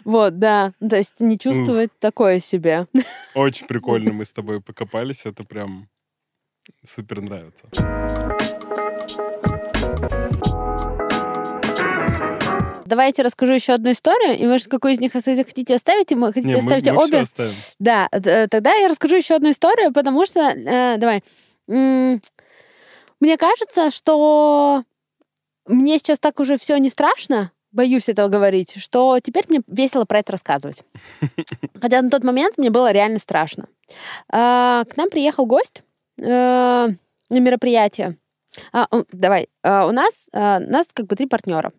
Вот, 0.05 0.39
да. 0.39 0.73
Ну, 0.81 0.89
То 0.89 0.97
есть 0.97 1.21
не 1.21 1.39
чувствовать 1.39 1.91
такое 1.99 2.41
себе. 2.41 2.87
Очень 3.35 3.67
прикольно 3.67 4.13
мы 4.13 4.25
с 4.25 4.33
тобой 4.33 4.61
покопались. 4.61 5.25
Это 5.25 5.45
прям 5.45 5.89
супер 6.85 7.21
нравится. 7.21 7.67
Давайте 12.87 13.23
расскажу 13.23 13.53
еще 13.53 13.75
одну 13.75 13.93
историю, 13.93 14.37
и 14.37 14.45
может, 14.47 14.67
какую 14.67 14.95
из 14.95 15.01
них 15.01 15.15
если 15.15 15.41
хотите 15.45 15.77
оставить, 15.77 16.11
и 16.11 16.17
мы 16.17 16.29
хотите 16.33 16.49
Не, 16.49 16.55
мы, 16.55 16.59
оставить 16.61 16.87
мы 16.87 16.93
всё 16.93 17.05
обе. 17.05 17.19
оставим. 17.21 17.53
Да, 17.79 18.09
т- 18.09 18.49
тогда 18.49 18.75
я 18.75 18.89
расскажу 18.89 19.15
еще 19.17 19.35
одну 19.37 19.51
историю, 19.53 19.93
потому 19.93 20.27
что, 20.27 20.41
э, 20.41 20.97
давай, 20.99 21.23
мне 21.69 23.37
кажется, 23.39 23.93
что 23.93 24.83
мне 25.67 25.99
сейчас 25.99 26.19
так 26.19 26.41
уже 26.41 26.59
все 26.59 26.77
не 26.79 26.91
страшно, 26.91 27.53
боюсь 27.71 28.09
этого 28.09 28.27
говорить, 28.27 28.75
что 28.83 29.21
теперь 29.23 29.45
мне 29.49 29.61
весело 29.69 30.05
про 30.05 30.19
это 30.19 30.33
рассказывать. 30.33 30.79
Хотя 31.81 32.03
на 32.03 32.11
тот 32.11 32.25
момент 32.25 32.59
мне 32.59 32.71
было 32.71 32.91
реально 32.91 33.21
страшно. 33.21 33.69
А, 34.33 34.83
К 34.91 34.97
нам 34.97 35.11
приехал 35.11 35.47
гость 35.47 35.85
э, 36.21 36.89
мероприятие. 37.31 38.17
А, 38.73 38.87
Давай, 39.13 39.49
а, 39.63 39.87
у 39.87 39.93
нас, 39.93 40.29
а, 40.33 40.59
у 40.59 40.71
нас 40.71 40.89
как 40.93 41.07
бы 41.07 41.15
три 41.15 41.27
партнера. 41.27 41.73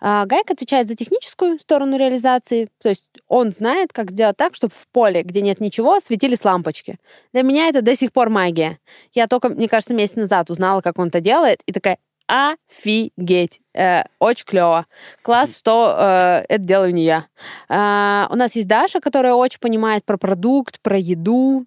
А, 0.00 0.26
Гайк 0.26 0.50
отвечает 0.50 0.88
за 0.88 0.96
техническую 0.96 1.58
сторону 1.60 1.96
реализации, 1.96 2.68
то 2.82 2.88
есть 2.88 3.04
он 3.28 3.52
знает, 3.52 3.92
как 3.92 4.10
сделать 4.10 4.36
так, 4.36 4.54
чтобы 4.54 4.72
в 4.74 4.88
поле, 4.88 5.22
где 5.22 5.42
нет 5.42 5.60
ничего, 5.60 6.00
светились 6.00 6.44
лампочки. 6.44 6.96
Для 7.32 7.42
меня 7.42 7.68
это 7.68 7.82
до 7.82 7.94
сих 7.96 8.12
пор 8.12 8.30
магия. 8.30 8.78
Я 9.14 9.28
только, 9.28 9.48
мне 9.48 9.68
кажется, 9.68 9.94
месяц 9.94 10.16
назад 10.16 10.50
узнала, 10.50 10.80
как 10.80 10.98
он 10.98 11.08
это 11.08 11.20
делает, 11.20 11.60
и 11.66 11.72
такая, 11.72 11.98
офигеть, 12.26 13.60
Э, 13.78 14.02
очень 14.18 14.44
клево. 14.44 14.86
Класс, 15.22 15.56
что 15.56 15.94
э, 15.96 16.44
это 16.48 16.64
делаю 16.64 16.92
не 16.92 17.04
я. 17.04 17.26
А, 17.68 18.28
у 18.30 18.34
нас 18.34 18.56
есть 18.56 18.66
Даша, 18.66 18.98
которая 19.00 19.34
очень 19.34 19.60
понимает 19.60 20.04
про 20.04 20.18
продукт, 20.18 20.80
про 20.82 20.98
еду, 20.98 21.64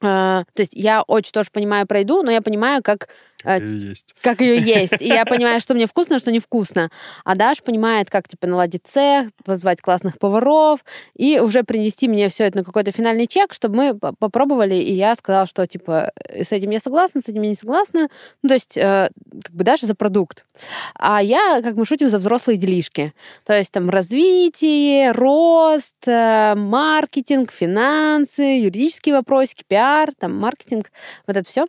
то 0.00 0.44
есть 0.58 0.72
я 0.74 1.02
очень 1.02 1.32
тоже 1.32 1.50
понимаю 1.52 1.86
про 1.86 2.00
еду, 2.00 2.22
но 2.22 2.30
я 2.30 2.40
понимаю, 2.42 2.82
как 2.82 3.04
э, 3.04 3.08
Как 3.42 3.62
и 3.62 3.66
есть. 3.66 4.14
как 4.22 4.40
ее 4.40 4.58
есть. 4.60 5.00
И 5.00 5.08
я 5.08 5.24
понимаю, 5.24 5.60
что 5.60 5.74
мне 5.74 5.86
вкусно, 5.86 6.18
что 6.18 6.30
невкусно. 6.30 6.90
А 7.24 7.34
Даша 7.34 7.62
понимает, 7.62 8.10
как 8.10 8.28
типа 8.28 8.46
наладить 8.46 8.82
цех, 8.86 9.28
позвать 9.44 9.80
классных 9.80 10.18
поваров 10.18 10.80
и 11.16 11.40
уже 11.40 11.62
принести 11.64 12.08
мне 12.08 12.28
все 12.28 12.44
это 12.44 12.58
на 12.58 12.64
какой-то 12.64 12.92
финальный 12.92 13.26
чек, 13.26 13.52
чтобы 13.54 13.76
мы 13.76 13.98
по- 13.98 14.12
попробовали. 14.12 14.74
И 14.74 14.92
я 14.92 15.14
сказала, 15.14 15.46
что 15.46 15.66
типа 15.66 16.12
э, 16.28 16.44
с 16.44 16.52
этим 16.52 16.70
я 16.70 16.80
согласна, 16.80 17.20
с 17.20 17.28
этим 17.28 17.42
я 17.42 17.48
не 17.48 17.54
согласна. 17.54 18.08
Ну, 18.42 18.48
то 18.48 18.54
есть 18.54 18.76
э, 18.76 19.10
как 19.44 19.54
бы 19.54 19.64
Даша 19.64 19.86
за 19.86 19.94
продукт. 19.94 20.44
А 20.94 21.22
я, 21.22 21.60
как 21.62 21.76
мы 21.76 21.86
шутим, 21.86 22.08
за 22.08 22.18
взрослые 22.18 22.58
делишки. 22.58 23.12
То 23.44 23.56
есть 23.56 23.72
там 23.72 23.90
развитие, 23.90 25.12
рост, 25.12 26.06
э, 26.06 26.54
маркетинг, 26.56 27.52
финансы, 27.52 28.42
юридические 28.42 29.14
вопросики, 29.14 29.64
пиар, 29.66 30.12
там 30.18 30.36
маркетинг, 30.36 30.90
вот 31.26 31.36
это 31.36 31.48
все. 31.48 31.66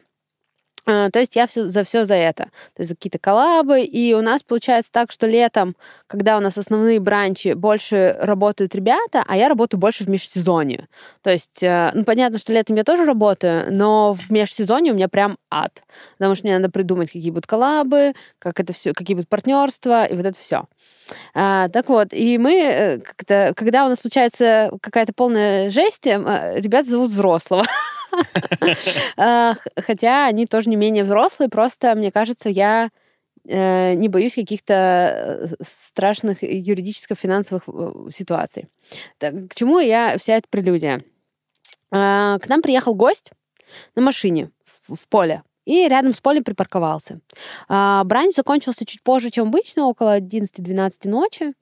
А, 0.86 1.10
То 1.12 1.20
есть 1.20 1.36
я 1.36 1.48
все, 1.48 1.66
за 1.66 1.84
все 1.84 2.06
за 2.06 2.16
это. 2.16 2.46
То 2.74 2.80
есть 2.80 2.90
за 2.90 2.96
какие-то 2.96 3.20
коллабы. 3.20 3.82
И 3.82 4.14
у 4.14 4.22
нас 4.22 4.42
получается 4.44 4.92
так, 4.92 5.12
что 5.12 5.28
летом, 5.28 5.76
когда 6.08 6.38
у 6.38 6.40
нас 6.40 6.58
основные 6.58 7.00
бранчи, 7.00 7.54
больше 7.54 8.16
работают 8.20 8.74
ребята, 8.74 9.24
а 9.28 9.38
я 9.38 9.48
работаю 9.50 9.80
больше 9.80 10.06
в 10.06 10.10
межсезонье. 10.10 10.88
То 11.22 11.30
есть, 11.30 11.62
э, 11.62 11.92
ну, 11.94 12.04
понятно, 12.04 12.40
что 12.40 12.54
летом 12.54 12.76
я 12.76 12.84
тоже 12.84 13.06
работаю, 13.06 13.68
но 13.72 14.14
в 14.14 14.32
межсезонье 14.32 14.94
у 14.94 14.96
меня 14.96 15.08
прям 15.08 15.38
ад. 15.50 15.84
Потому 16.18 16.36
что 16.36 16.48
мне 16.48 16.58
надо 16.58 16.72
придумать, 16.72 17.12
какие 17.12 17.30
будут 17.30 17.48
коллабы, 17.48 18.14
как 18.40 18.60
это 18.60 18.74
все, 18.74 18.94
какие 18.94 19.16
будут 19.16 19.30
партнерства, 19.30 20.06
и 20.06 20.16
вот 20.16 20.26
это 20.26 20.40
все. 20.40 20.66
так 21.34 21.90
вот, 21.90 22.14
и 22.14 22.38
мы, 22.38 23.02
э, 23.28 23.54
когда 23.54 23.86
у 23.86 23.90
нас 23.90 24.00
случается 24.00 24.72
какая-то 24.82 25.14
полная 25.14 25.70
жесть, 25.70 26.08
э, 26.08 26.60
ребят 26.60 26.88
зовут 26.88 27.10
взрослого. 27.12 27.66
А, 29.18 29.55
Хотя 29.76 30.28
они 30.28 30.45
тоже 30.45 30.70
не 30.70 30.76
менее 30.76 31.03
взрослые, 31.03 31.49
просто, 31.49 31.95
мне 31.95 32.12
кажется, 32.12 32.49
я 32.49 32.89
э, 33.47 33.93
не 33.93 34.07
боюсь 34.09 34.36
каких-то 34.36 34.74
э, 34.74 35.64
страшных 35.64 36.43
юридическо-финансовых 36.43 37.64
э, 37.68 38.12
ситуаций. 38.12 38.68
Так, 39.18 39.49
К 39.49 39.55
чему 39.55 39.80
я 39.80 40.18
вся 40.18 40.38
эта 40.38 40.47
прелюдия? 40.49 41.01
А, 41.91 42.39
К 42.39 42.47
нам 42.47 42.62
приехал 42.62 42.95
гость 42.95 43.32
на 43.95 44.01
машине 44.01 44.51
в 44.88 45.07
поле 45.07 45.43
и 45.66 45.88
рядом 45.88 46.14
с 46.14 46.20
полем 46.20 46.43
припарковался. 46.43 47.20
А, 47.68 48.03
Бранч 48.03 48.36
закончился 48.36 48.86
чуть 48.86 49.03
позже, 49.03 49.30
чем 49.30 49.47
обычно, 49.49 49.88
около 49.88 50.18
11-12 50.18 51.07
ночи. 51.07 51.53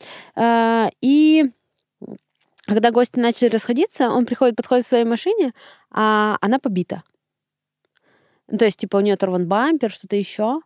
Когда 2.70 2.92
гости 2.92 3.18
начали 3.18 3.50
расходиться, 3.50 4.12
он 4.12 4.28
приходит, 4.28 4.56
подходит 4.56 4.86
к 4.86 4.88
своей 4.88 5.04
машине, 5.04 5.54
а 5.90 6.38
она 6.40 6.60
побита. 6.60 7.02
То 8.48 8.64
есть, 8.64 8.78
типа, 8.78 8.98
у 8.98 9.00
нее 9.00 9.16
оторван 9.16 9.48
бампер, 9.48 9.90
что-то 9.90 10.16
еще. 10.16 10.62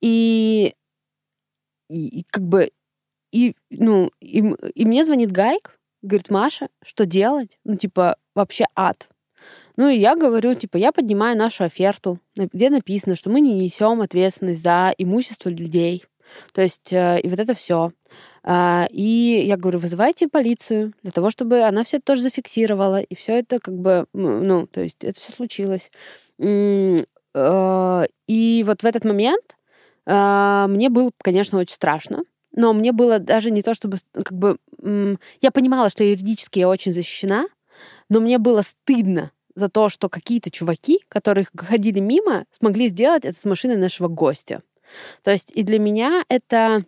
И, 0.00 0.74
и, 1.88 2.20
и 2.20 2.26
как 2.28 2.42
бы, 2.42 2.72
и, 3.30 3.54
ну, 3.70 4.10
и, 4.20 4.38
и 4.74 4.84
мне 4.84 5.04
звонит 5.04 5.30
Гайк, 5.30 5.78
говорит, 6.02 6.28
Маша, 6.28 6.68
что 6.84 7.06
делать? 7.06 7.56
Ну, 7.62 7.76
типа, 7.76 8.16
вообще 8.34 8.66
ад. 8.74 9.08
Ну, 9.76 9.88
и 9.88 9.98
я 9.98 10.16
говорю, 10.16 10.56
типа, 10.56 10.76
я 10.76 10.90
поднимаю 10.90 11.38
нашу 11.38 11.62
оферту, 11.62 12.18
где 12.34 12.68
написано, 12.68 13.14
что 13.14 13.30
мы 13.30 13.40
не 13.40 13.54
несем 13.54 14.00
ответственность 14.00 14.62
за 14.62 14.92
имущество 14.98 15.50
людей. 15.50 16.04
То 16.52 16.62
есть, 16.62 16.92
э, 16.92 17.20
и 17.20 17.28
вот 17.28 17.38
это 17.38 17.54
все. 17.54 17.92
И 18.44 19.44
я 19.46 19.56
говорю, 19.56 19.78
вызывайте 19.78 20.26
полицию 20.26 20.94
для 21.02 21.12
того, 21.12 21.30
чтобы 21.30 21.62
она 21.62 21.84
все 21.84 21.98
это 21.98 22.06
тоже 22.06 22.22
зафиксировала. 22.22 23.00
И 23.00 23.14
все 23.14 23.38
это 23.38 23.60
как 23.60 23.74
бы, 23.74 24.06
ну, 24.12 24.66
то 24.66 24.80
есть 24.80 25.04
это 25.04 25.20
все 25.20 25.32
случилось. 25.32 25.90
Э, 26.38 28.06
И 28.26 28.64
вот 28.66 28.82
в 28.82 28.86
этот 28.86 29.04
момент 29.04 29.56
а, 30.06 30.66
мне 30.68 30.88
было, 30.88 31.12
конечно, 31.22 31.58
очень 31.58 31.74
страшно. 31.74 32.24
Но 32.54 32.72
мне 32.72 32.92
было 32.92 33.18
даже 33.18 33.50
не 33.50 33.62
то, 33.62 33.74
чтобы 33.74 33.98
как 34.12 34.32
бы... 34.32 34.58
Я 35.40 35.50
понимала, 35.52 35.88
что 35.88 36.04
юридически 36.04 36.58
я 36.58 36.68
очень 36.68 36.92
защищена, 36.92 37.46
но 38.08 38.20
мне 38.20 38.38
было 38.38 38.62
стыдно 38.62 39.30
за 39.54 39.68
то, 39.68 39.88
что 39.88 40.08
какие-то 40.08 40.50
чуваки, 40.50 41.00
которые 41.08 41.46
ходили 41.56 42.00
мимо, 42.00 42.44
смогли 42.50 42.88
сделать 42.88 43.24
это 43.24 43.38
с 43.38 43.44
машиной 43.44 43.76
нашего 43.76 44.08
гостя. 44.08 44.62
То 45.22 45.30
есть 45.30 45.50
и 45.54 45.62
для 45.62 45.78
меня 45.78 46.22
это 46.28 46.84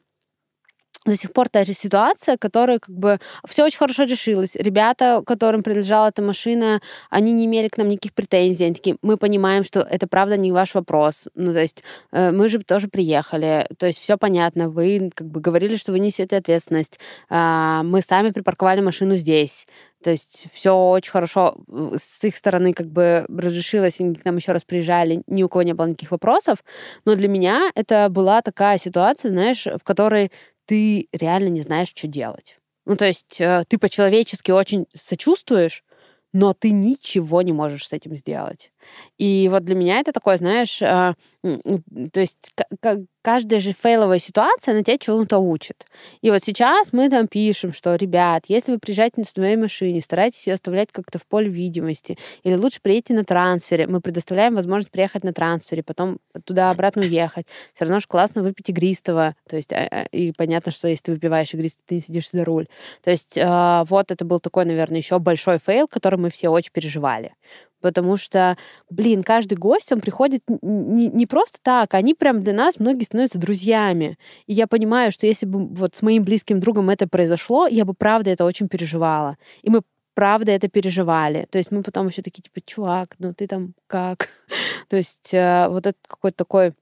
до 1.05 1.17
сих 1.17 1.33
пор 1.33 1.49
та 1.49 1.65
же 1.65 1.73
ситуация, 1.73 2.37
которая 2.37 2.79
как 2.79 2.95
бы 2.95 3.19
все 3.47 3.65
очень 3.65 3.79
хорошо 3.79 4.05
решилось. 4.05 4.57
Ребята, 4.57 5.23
которым 5.27 5.63
принадлежала 5.63 6.09
эта 6.09 6.23
машина, 6.23 6.81
они 7.11 7.33
не 7.33 7.47
имели 7.47 7.69
к 7.69 7.77
нам 7.77 7.89
никаких 7.89 8.15
претензий. 8.15 8.65
Они 8.65 8.75
такие, 8.75 8.97
мы 9.03 9.17
понимаем, 9.17 9.65
что 9.65 9.81
это 9.81 10.07
правда 10.07 10.37
не 10.37 10.53
ваш 10.53 10.75
вопрос. 10.75 11.29
Ну, 11.35 11.53
то 11.53 11.61
есть 11.61 11.83
э, 12.13 12.31
мы 12.31 12.49
же 12.49 12.59
тоже 12.61 12.89
приехали. 12.89 13.67
То 13.79 13.87
есть 13.87 13.99
все 13.99 14.17
понятно. 14.17 14.69
Вы 14.69 15.11
как 15.15 15.29
бы 15.29 15.41
говорили, 15.41 15.77
что 15.77 15.93
вы 15.93 15.99
несете 15.99 16.37
ответственность. 16.37 16.99
А, 17.29 17.83
Мы 17.83 18.01
сами 18.01 18.31
припарковали 18.31 18.81
машину 18.81 19.17
здесь. 19.17 19.67
То 20.05 20.11
есть 20.11 20.49
все 20.53 20.77
очень 20.77 21.11
хорошо 21.11 21.57
э, 21.67 21.97
с 21.97 22.23
их 22.25 22.37
стороны 22.37 22.75
как 22.75 22.89
бы 22.89 23.25
разрешилось, 23.29 24.01
они 24.01 24.15
к 24.15 24.25
нам 24.27 24.37
еще 24.37 24.53
раз 24.53 24.63
приезжали, 24.63 25.23
ни 25.27 25.43
у 25.43 25.49
кого 25.49 25.63
не 25.63 25.73
было 25.73 25.87
никаких 25.87 26.11
вопросов. 26.11 26.59
Но 27.07 27.15
для 27.15 27.27
меня 27.27 27.71
это 27.75 28.09
была 28.11 28.43
такая 28.43 28.77
ситуация, 28.77 29.31
знаешь, 29.31 29.67
в 29.67 29.83
которой 29.83 30.31
ты 30.67 31.09
реально 31.13 31.49
не 31.49 31.63
знаешь, 31.63 31.93
что 31.95 32.07
делать. 32.07 32.59
Ну, 32.87 32.97
то 32.97 33.07
есть 33.07 33.41
э, 33.41 33.65
ты 33.69 33.79
по-человечески 33.79 34.51
очень 34.51 34.87
сочувствуешь, 34.95 35.85
но 36.33 36.53
ты 36.53 36.71
ничего 36.71 37.43
не 37.43 37.53
можешь 37.53 37.87
с 37.87 37.93
этим 37.93 38.17
сделать. 38.17 38.73
И 39.19 39.49
вот 39.51 39.65
для 39.65 39.75
меня 39.75 40.01
это 40.01 40.13
такое, 40.13 40.37
знаешь, 40.37 40.81
э, 40.83 41.15
то 41.43 42.21
есть 42.21 42.53
ка- 42.55 42.67
ка- 42.81 43.05
каждая 43.23 43.61
же 43.61 43.73
фейловая 43.73 44.19
ситуация, 44.19 44.73
она 44.73 44.83
тебя 44.83 44.99
чему-то 44.99 45.39
учит. 45.39 45.87
И 46.23 46.31
вот 46.31 46.43
сейчас 46.43 46.93
мы 46.93 47.09
там 47.11 47.29
пишем, 47.29 47.73
что, 47.73 47.95
ребят, 47.97 48.45
если 48.49 48.73
вы 48.73 48.79
приезжаете 48.79 49.15
на 49.19 49.25
своей 49.25 49.57
машине, 49.57 50.01
старайтесь 50.01 50.47
ее 50.47 50.55
оставлять 50.55 50.91
как-то 50.93 51.19
в 51.19 51.27
поле 51.27 51.49
видимости, 51.49 52.17
или 52.43 52.55
лучше 52.55 52.81
приедьте 52.83 53.15
на 53.15 53.25
трансфере. 53.25 53.87
Мы 53.87 54.01
предоставляем 54.01 54.55
возможность 54.55 54.91
приехать 54.91 55.25
на 55.25 55.33
трансфере, 55.33 55.83
потом 55.83 56.19
туда-обратно 56.45 57.03
уехать. 57.03 57.47
Все 57.75 57.85
равно 57.85 58.01
же 58.01 58.07
классно 58.09 58.43
выпить 58.43 58.71
игристого. 58.71 59.35
То 59.49 59.57
есть, 59.57 59.73
а, 59.73 59.87
а, 59.91 60.05
и 60.13 60.33
понятно, 60.33 60.73
что 60.73 60.89
если 60.89 61.05
ты 61.05 61.13
выпиваешь 61.13 61.53
игристый, 61.55 61.83
ты 61.87 61.95
не 61.97 62.01
сидишь 62.01 62.31
за 62.31 62.45
руль. 62.45 62.67
То 63.03 63.11
есть, 63.11 63.37
вот 63.37 64.11
это 64.11 64.25
был 64.25 64.41
такой, 64.41 64.65
наверное, 64.65 64.99
еще 64.99 65.19
большой 65.19 65.59
фейл, 65.59 65.89
который 65.89 66.19
мы 66.19 66.31
все 66.31 66.49
очень 66.49 66.73
переживали. 66.73 67.35
Потому 67.85 68.17
что, 68.17 68.57
блин, 68.89 69.23
каждый 69.23 69.59
гость, 69.59 69.93
он 69.93 70.01
приходит 70.01 70.43
не, 70.63 71.09
не 71.09 71.27
просто 71.27 71.59
так, 71.61 71.93
они 71.93 72.15
прям 72.15 72.43
для 72.43 72.55
нас, 72.55 72.81
многие 72.81 73.05
становятся 73.05 73.39
друзьями. 73.39 74.17
И 74.47 74.55
я 74.55 74.67
понимаю, 74.67 75.13
что 75.13 75.27
если 75.27 75.45
бы 75.45 75.67
вот 75.67 75.95
с 75.95 76.01
моим 76.01 76.25
близким 76.25 76.61
другом 76.61 76.89
это 76.89 77.07
произошло, 77.07 77.67
я 77.67 77.85
бы 77.85 77.93
правда 77.93 78.31
это 78.31 78.47
очень 78.47 78.69
переживала. 78.69 79.37
И 79.61 79.69
мы 79.69 79.83
правда 80.15 80.53
это 80.53 80.69
переживали. 80.69 81.47
То 81.51 81.59
есть 81.59 81.73
мы 81.73 81.83
потом 81.83 82.07
еще 82.07 82.23
такие, 82.23 82.41
типа, 82.41 82.63
чувак, 82.65 83.17
ну 83.19 83.35
ты 83.35 83.47
там 83.47 83.75
как? 83.87 84.31
То 84.89 84.97
есть 84.97 85.35
э, 85.35 85.67
вот 85.69 85.87
это 85.87 85.99
какой-то 86.09 86.39
такой 86.39 86.73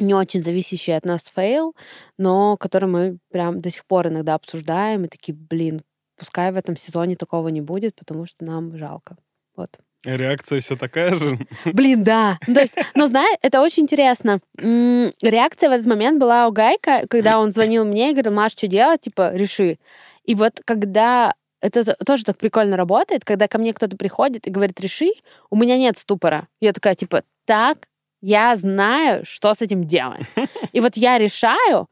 не 0.00 0.12
очень 0.12 0.42
зависящий 0.42 0.96
от 0.96 1.04
нас 1.04 1.30
фейл, 1.32 1.76
но 2.18 2.56
который 2.56 2.88
мы 2.88 3.18
прям 3.30 3.60
до 3.60 3.70
сих 3.70 3.86
пор 3.86 4.08
иногда 4.08 4.34
обсуждаем 4.34 5.04
и 5.04 5.08
такие, 5.08 5.36
блин, 5.36 5.84
пускай 6.16 6.50
в 6.50 6.56
этом 6.56 6.76
сезоне 6.76 7.14
такого 7.14 7.46
не 7.46 7.60
будет, 7.60 7.94
потому 7.94 8.26
что 8.26 8.44
нам 8.44 8.76
жалко. 8.76 9.16
Вот. 9.54 9.78
Реакция 10.06 10.60
все 10.60 10.76
такая 10.76 11.14
же. 11.14 11.38
Блин, 11.64 12.04
да. 12.04 12.38
Ну, 12.46 12.54
То 12.54 12.60
есть, 12.60 12.74
но 12.94 13.06
знаешь, 13.08 13.36
это 13.42 13.60
очень 13.60 13.82
интересно. 13.82 14.38
Реакция 14.56 15.68
в 15.68 15.72
этот 15.72 15.86
момент 15.86 16.20
была 16.20 16.46
у 16.46 16.52
Гайка, 16.52 17.06
когда 17.10 17.40
он 17.40 17.50
звонил 17.50 17.84
мне 17.84 18.10
и 18.10 18.12
говорил, 18.12 18.32
Маш, 18.32 18.52
что 18.52 18.68
делать? 18.68 19.00
Типа, 19.00 19.32
реши. 19.34 19.78
И 20.24 20.34
вот 20.34 20.60
когда 20.64 21.34
это 21.60 21.96
тоже 22.04 22.24
так 22.24 22.38
прикольно 22.38 22.76
работает, 22.76 23.24
когда 23.24 23.48
ко 23.48 23.58
мне 23.58 23.72
кто-то 23.72 23.96
приходит 23.96 24.46
и 24.46 24.50
говорит, 24.50 24.80
реши, 24.80 25.10
у 25.50 25.56
меня 25.56 25.76
нет 25.76 25.98
ступора. 25.98 26.46
Я 26.60 26.72
такая, 26.72 26.94
типа, 26.94 27.24
так, 27.44 27.88
я 28.20 28.54
знаю, 28.56 29.24
что 29.24 29.54
с 29.54 29.62
этим 29.62 29.84
делать. 29.84 30.26
И 30.72 30.80
вот 30.80 30.96
я 30.96 31.18
решаю, 31.18 31.88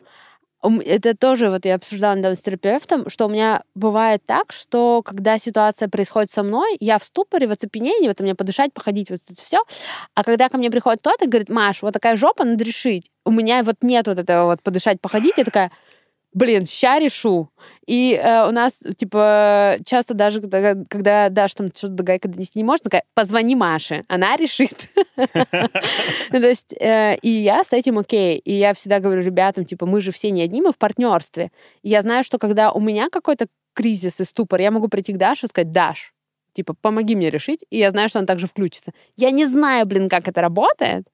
это 0.85 1.17
тоже 1.17 1.51
вот 1.51 1.65
я 1.65 1.75
обсуждала 1.75 2.15
недавно 2.17 2.37
с 2.37 2.41
терапевтом, 2.41 3.11
что 3.11 3.27
у 3.27 3.29
меня 3.29 3.63
бывает 3.75 4.23
так, 4.25 4.53
что 4.53 5.03
когда 5.05 5.39
ситуация 5.39 5.89
происходит 5.89 6.31
со 6.31 6.43
мной, 6.43 6.77
я 6.81 6.99
в 6.99 7.05
ступоре, 7.05 7.47
в 7.47 7.51
оцепенении, 7.51 8.09
вот 8.09 8.21
у 8.21 8.25
меня 8.25 8.35
подышать, 8.35 8.73
походить, 8.73 9.11
вот 9.11 9.21
это 9.29 9.43
все. 9.43 9.63
А 10.15 10.25
когда 10.25 10.49
ко 10.49 10.57
мне 10.57 10.71
приходит 10.71 11.01
кто-то 11.01 11.27
и 11.27 11.29
говорит, 11.29 11.51
Маш, 11.51 11.83
вот 11.83 11.93
такая 11.93 12.17
жопа, 12.17 12.45
надо 12.45 12.65
решить. 12.65 13.11
У 13.25 13.31
меня 13.31 13.63
вот 13.63 13.77
нет 13.83 14.07
вот 14.07 14.19
этого 14.19 14.47
вот 14.47 14.63
подышать, 14.63 15.01
походить. 15.01 15.35
Я 15.37 15.45
такая, 15.45 15.71
блин, 16.35 16.67
ща 16.67 16.99
решу. 16.99 17.49
И 17.87 18.15
э, 18.15 18.49
у 18.49 18.51
нас, 18.51 18.83
типа, 18.97 19.77
часто 19.87 20.15
даже, 20.15 20.41
когда, 20.41 20.75
когда 20.89 21.29
Даша 21.29 21.57
там 21.57 21.69
что-то 21.75 21.95
до 21.95 22.03
Гайка 22.03 22.29
донести 22.29 22.59
не 22.59 22.65
может, 22.65 22.83
такая, 22.83 23.05
позвони 23.15 23.55
Маше, 23.55 24.05
она 24.09 24.37
решит. 24.37 24.89
Ну, 25.17 26.41
То 26.41 26.49
есть, 26.49 26.75
э, 26.81 27.17
и 27.23 27.29
я 27.29 27.63
с 27.65 27.73
этим 27.73 27.99
окей. 27.99 28.39
И 28.39 28.53
я 28.53 28.75
всегда 28.75 29.01
говорю 29.01 29.23
ребятам, 29.23 29.65
типа, 29.65 29.87
мы 29.87 30.01
же 30.01 30.11
все 30.11 30.31
не 30.31 30.43
одни, 30.43 30.61
мы 30.61 30.73
в 30.73 30.77
партнерстве. 30.77 31.51
И 31.83 31.91
я 31.91 32.03
знаю, 32.03 32.25
что 32.25 32.39
когда 32.39 32.73
у 32.73 32.81
меня 32.81 33.09
какой-то 33.11 33.47
кризис 33.75 34.21
и 34.21 34.25
ступор, 34.25 34.61
я 34.61 34.71
могу 34.71 34.89
прийти 34.89 35.13
к 35.13 35.19
Даше 35.19 35.47
и 35.47 35.49
сказать, 35.49 35.73
Даш, 35.73 36.15
Типа, 36.55 36.73
помоги 36.73 37.17
мне 37.17 37.31
решить, 37.31 37.65
и 37.69 37.79
я 37.79 37.91
знаю, 37.91 38.09
что 38.09 38.21
он 38.21 38.27
также 38.27 38.47
включится. 38.47 38.93
Я 39.17 39.33
не 39.33 39.45
знаю, 39.47 39.87
блин, 39.87 40.09
как 40.09 40.29
это 40.29 40.41
работает, 40.41 41.05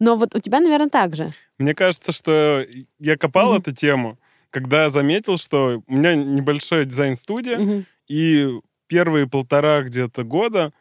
но 0.00 0.16
вот 0.16 0.34
у 0.34 0.40
тебя, 0.40 0.58
наверное, 0.58 0.88
так 0.88 1.14
же. 1.14 1.32
Мне 1.58 1.72
кажется, 1.72 2.10
что 2.10 2.64
я 2.98 3.16
копал 3.16 3.56
эту 3.56 3.72
тему, 3.72 4.18
когда 4.50 4.84
я 4.84 4.90
заметил, 4.90 5.36
что 5.38 5.82
у 5.86 5.92
меня 5.94 6.14
небольшая 6.16 6.84
дизайн-студия, 6.84 7.58
Мгм. 7.58 7.86
и 8.08 8.48
первые 8.88 9.28
полтора 9.28 9.82
где-то 9.82 10.24
года, 10.24 10.72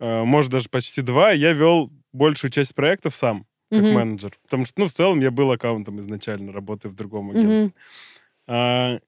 э, 0.00 0.24
может, 0.24 0.52
даже 0.52 0.68
почти 0.70 1.02
два, 1.02 1.32
я 1.32 1.52
вел 1.52 1.92
большую 2.12 2.50
часть 2.50 2.74
проектов 2.74 3.16
сам, 3.16 3.46
как 3.72 3.84
Мгм. 3.84 3.94
менеджер. 3.94 4.32
Потому 4.44 4.64
что, 4.66 4.80
ну, 4.82 4.88
в 4.88 4.92
целом, 4.92 5.20
я 5.20 5.30
был 5.30 5.52
аккаунтом 5.52 6.00
изначально, 6.00 6.52
работая 6.52 6.90
в 6.90 6.94
другом 6.96 7.30
агентстве. 7.32 7.72
А, 8.48 8.98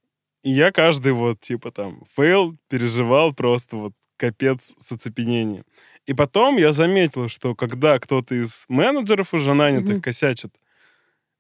и 0.43 0.51
я 0.51 0.73
каждый 0.73 1.13
вот, 1.13 1.41
типа, 1.41 1.71
там, 1.73 2.05
фейл 2.17 2.57
переживал 2.69 3.33
просто 3.35 3.77
вот 3.77 3.93
капец 4.17 4.75
с 4.79 4.93
оцепенением. 4.93 5.65
И 6.07 6.15
потом 6.15 6.57
я 6.57 6.73
заметил, 6.73 7.29
что 7.29 7.55
когда 7.55 7.99
кто-то 7.99 8.35
из 8.35 8.65
менеджеров 8.69 9.35
уже 9.35 9.55
нанятых 9.55 9.97
Мгм. 9.97 10.03
косячит, 10.03 10.55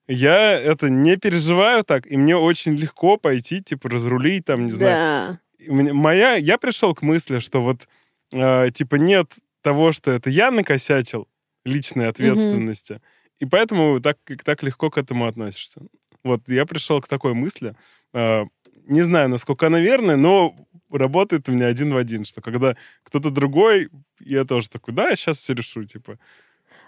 я 0.09 0.53
это 0.53 0.89
не 0.91 1.17
переживаю 1.17 1.85
так, 1.85 2.07
и 2.07 2.17
мне 2.17 2.37
очень 2.37 2.75
легко 2.77 3.17
пойти, 3.17 3.63
типа, 3.63 3.89
разрулить, 3.89 4.45
там, 4.45 4.67
не 4.67 4.73
знаю, 4.73 5.39
Да. 5.69 5.93
моя, 5.95 6.35
я 6.35 6.59
пришел 6.59 6.95
к 6.95 7.03
мысли, 7.03 7.39
что 7.39 7.63
вот, 7.63 7.89
э, 8.33 8.71
типа, 8.73 8.97
нет 8.97 9.33
того, 9.63 9.93
что 9.93 10.11
это 10.11 10.31
я 10.31 10.51
накосячил, 10.51 11.27
личной 11.65 12.09
ответственности, 12.09 13.01
и 13.41 13.47
поэтому 13.47 14.01
так, 14.01 14.19
так 14.45 14.63
легко 14.63 14.91
к 14.91 14.99
этому 14.99 15.27
относишься. 15.27 15.81
Вот 16.23 16.43
я 16.49 16.67
пришел 16.67 17.01
к 17.01 17.09
такой 17.09 17.33
мысли. 17.35 17.75
э, 18.13 18.45
не 18.87 19.03
знаю, 19.03 19.29
насколько 19.31 19.67
она 19.67 19.81
верная, 19.81 20.17
но 20.17 20.55
работает 20.91 21.49
у 21.49 21.53
меня 21.53 21.67
один 21.67 21.93
в 21.93 21.97
один, 21.97 22.25
что 22.27 22.43
когда 22.43 22.77
кто-то 23.03 23.31
другой, 23.31 23.89
я 24.21 24.45
тоже 24.45 24.69
такой, 24.69 24.93
да, 24.95 25.09
я 25.09 25.17
сейчас 25.17 25.39
все 25.39 25.55
решу, 25.55 25.85
типа. 25.85 26.19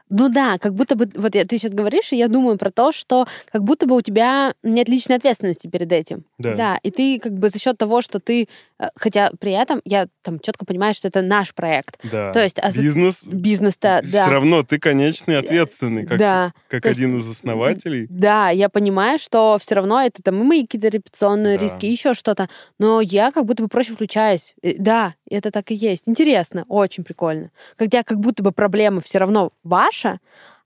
Ну 0.08 0.28
да, 0.28 0.58
как 0.58 0.74
будто 0.74 0.94
бы, 0.94 1.08
вот 1.14 1.34
я, 1.34 1.44
ты 1.44 1.58
сейчас 1.58 1.72
говоришь, 1.72 2.12
и 2.12 2.16
я 2.16 2.28
думаю 2.28 2.58
про 2.58 2.70
то, 2.70 2.92
что 2.92 3.26
как 3.50 3.64
будто 3.64 3.86
бы 3.86 3.96
у 3.96 4.00
тебя 4.00 4.54
нет 4.62 4.88
личной 4.88 5.16
ответственности 5.16 5.66
перед 5.68 5.90
этим. 5.92 6.24
Да. 6.38 6.78
и 6.82 6.90
ты 6.90 7.18
как 7.18 7.32
бы 7.32 7.48
за 7.48 7.58
счет 7.58 7.76
того, 7.76 8.02
что 8.02 8.20
ты, 8.20 8.48
э, 8.78 8.84
хотя 8.94 9.30
при 9.40 9.52
этом 9.52 9.80
я 9.84 10.06
там 10.22 10.38
четко 10.38 10.64
понимаю, 10.64 10.94
что 10.94 11.08
это 11.08 11.22
наш 11.22 11.54
проект, 11.54 11.98
Да. 12.10 12.32
То 12.32 12.42
есть, 12.42 12.58
а 12.60 12.70
за- 12.70 12.82
бизнес, 12.82 13.26
бизнес-то, 13.26 14.00
все 14.04 14.12
да. 14.12 14.28
равно 14.30 14.62
ты 14.62 14.78
конечный 14.78 15.38
ответственный, 15.38 16.06
как, 16.06 16.18
да, 16.18 16.52
как 16.68 16.82
то 16.82 16.88
есть, 16.88 17.00
один 17.00 17.16
из 17.18 17.28
основателей. 17.28 18.06
да, 18.10 18.50
я 18.50 18.68
понимаю, 18.68 19.18
что 19.18 19.56
все 19.60 19.74
равно 19.74 20.00
это 20.02 20.22
там 20.22 20.40
и 20.40 20.44
мои 20.44 20.62
какие-то 20.62 20.88
репутационные 20.88 21.56
Да. 21.58 21.64
риски, 21.64 21.86
еще 21.86 22.14
что-то, 22.14 22.48
но 22.78 23.00
я 23.00 23.32
как 23.32 23.44
будто 23.44 23.62
бы 23.62 23.68
проще 23.68 23.92
включаюсь. 23.92 24.54
Э, 24.62 24.74
Да, 24.78 25.14
это 25.28 25.50
так 25.50 25.70
и 25.72 25.74
есть. 25.74 26.04
Интересно, 26.06 26.64
очень 26.68 27.02
прикольно. 27.02 27.50
Когда 27.76 28.02
как 28.04 28.20
будто 28.20 28.42
бы 28.42 28.52
проблема 28.52 29.00
все 29.00 29.18
равно 29.18 29.50
ваша, 29.64 29.95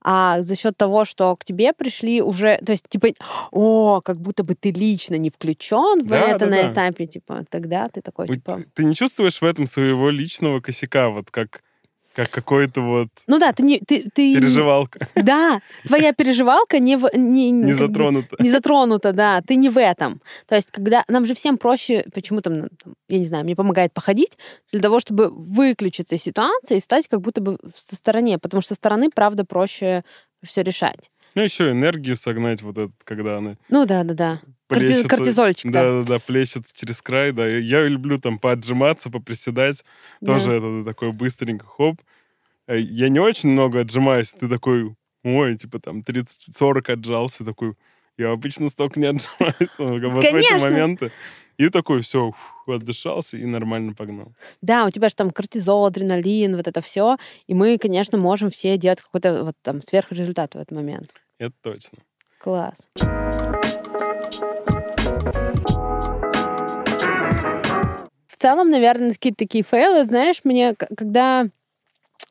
а 0.03 0.43
за 0.43 0.57
счет 0.57 0.77
того, 0.77 1.05
что 1.05 1.37
к 1.37 1.45
тебе 1.45 1.73
пришли 1.73 2.23
уже, 2.23 2.59
то 2.65 2.73
есть 2.73 2.89
типа, 2.89 3.09
о, 3.51 4.01
как 4.01 4.21
будто 4.21 4.43
бы 4.45 4.55
ты 4.55 4.71
лично 4.71 5.17
не 5.17 5.31
включен 5.31 6.03
в 6.03 6.09
Да, 6.09 6.29
это 6.29 6.39
да, 6.39 6.47
на 6.47 6.63
да. 6.63 6.73
этапе, 6.73 7.07
типа, 7.07 7.45
тогда 7.51 7.89
ты 7.89 8.01
такой, 8.01 8.29
типа, 8.29 8.57
Ты, 8.57 8.67
ты 8.75 8.85
не 8.85 8.95
чувствуешь 8.95 9.41
в 9.41 9.45
этом 9.45 9.67
своего 9.67 10.09
личного 10.11 10.61
косяка, 10.61 11.11
вот 11.11 11.31
как, 11.31 11.63
как 12.21 12.31
какой-то 12.31 12.83
вот 12.83 13.09
ну 13.27 13.39
да, 13.39 13.53
ты 13.53 13.63
не, 13.63 13.79
ты, 13.79 14.11
ты, 14.15 14.35
переживалка 14.35 15.09
да, 15.15 15.63
твоя 15.87 16.13
переживалка 16.13 16.79
не, 16.79 16.97
в- 16.97 17.11
не, 17.15 17.51
не 17.51 17.73
бы 17.73 17.79
затронута. 17.79 18.37
не 18.39 18.51
затронута, 18.51 19.13
да, 19.13 19.41
ты 19.41 19.57
не 19.57 19.71
в 19.71 19.79
этом. 19.79 20.21
То 20.47 20.55
есть, 20.55 20.71
когда 20.71 21.05
нам 21.09 21.25
же 21.25 21.35
всем 21.35 21.57
проще, 21.57 22.05
почему 22.13 22.41
там, 22.43 22.69
я 23.09 23.19
не 23.19 23.25
знаю, 23.25 23.45
мне 23.45 23.57
помогает 23.57 23.95
походить 23.95 24.37
для 24.71 24.81
того, 24.81 25.01
чтобы 25.01 25.31
выключиться 25.31 26.17
из 26.17 26.23
ситуации 26.23 26.77
и 26.77 26.81
стать 26.81 27.09
как 27.09 27.21
будто 27.23 27.41
бы 27.41 27.59
со 27.75 27.97
стороне, 27.97 28.39
потому 28.39 28.61
что 28.61 28.75
со 28.75 28.75
стороны, 28.77 29.09
правда, 29.15 29.45
проще 29.45 30.05
все 30.43 30.63
решать. 30.63 31.11
Ну, 31.35 31.43
еще 31.43 31.71
энергию 31.71 32.17
согнать 32.17 32.61
вот 32.63 32.77
этот, 32.77 32.93
когда 33.05 33.39
она 33.39 33.57
Ну 33.69 33.87
да, 34.71 34.75
да, 34.77 34.81
да. 34.81 34.87
Плещется. 34.87 35.09
Кортизольчик, 35.09 35.71
да. 35.71 35.83
Да-да-да, 35.83 36.19
плещется 36.19 36.73
через 36.75 37.03
край, 37.03 37.33
да. 37.33 37.47
Я 37.47 37.87
люблю 37.87 38.19
там 38.19 38.39
поотжиматься, 38.39 39.11
поприседать. 39.11 39.85
Да. 40.21 40.35
Тоже 40.35 40.53
это 40.53 40.85
такой 40.85 41.13
быстренько, 41.13 41.67
хоп. 41.67 42.01
Э, 42.67 42.79
Я 42.79 43.09
не 43.09 43.19
очень 43.19 43.51
много 43.51 43.81
отжимаюсь. 43.81 44.33
Ты 44.33 44.49
такой, 44.49 44.95
ой, 45.25 45.57
типа 45.57 45.79
там 45.81 46.01
30-40 46.01 46.93
отжался. 46.93 47.45
Такой, 47.45 47.75
я 48.17 48.31
обычно 48.31 48.69
столько 48.69 48.99
не 49.01 49.07
отжимаюсь. 49.09 49.71
Вот 49.79 50.25
в 50.25 50.35
эти 50.35 50.61
моменты. 50.61 51.13
И 51.59 51.69
такой, 51.69 52.01
все, 52.01 52.33
отдышался 52.67 53.37
и 53.37 53.45
нормально 53.45 53.93
погнал. 53.93 54.33
Да, 54.63 54.87
у 54.87 54.91
тебя 54.91 55.11
же 55.11 55.15
там 55.15 55.31
кортизол, 55.31 55.85
адреналин, 55.85 56.57
вот 56.57 56.67
это 56.67 56.81
все, 56.81 57.19
и 57.47 57.53
мы, 57.53 57.77
конечно, 57.77 58.17
можем 58.17 58.49
все 58.49 58.79
делать 58.79 59.03
какой-то 59.03 59.45
вот 59.45 59.57
там 59.61 59.83
сверхрезультат 59.83 60.55
в 60.55 60.57
этот 60.57 60.71
момент. 60.71 61.11
Это 61.39 61.53
точно. 61.63 61.99
Класс. 62.39 62.79
В 68.41 68.43
целом, 68.43 68.71
наверное, 68.71 69.11
какие-то 69.13 69.37
такие 69.37 69.63
фейлы, 69.63 70.07
знаешь, 70.07 70.41
мне, 70.45 70.75
когда 70.75 71.49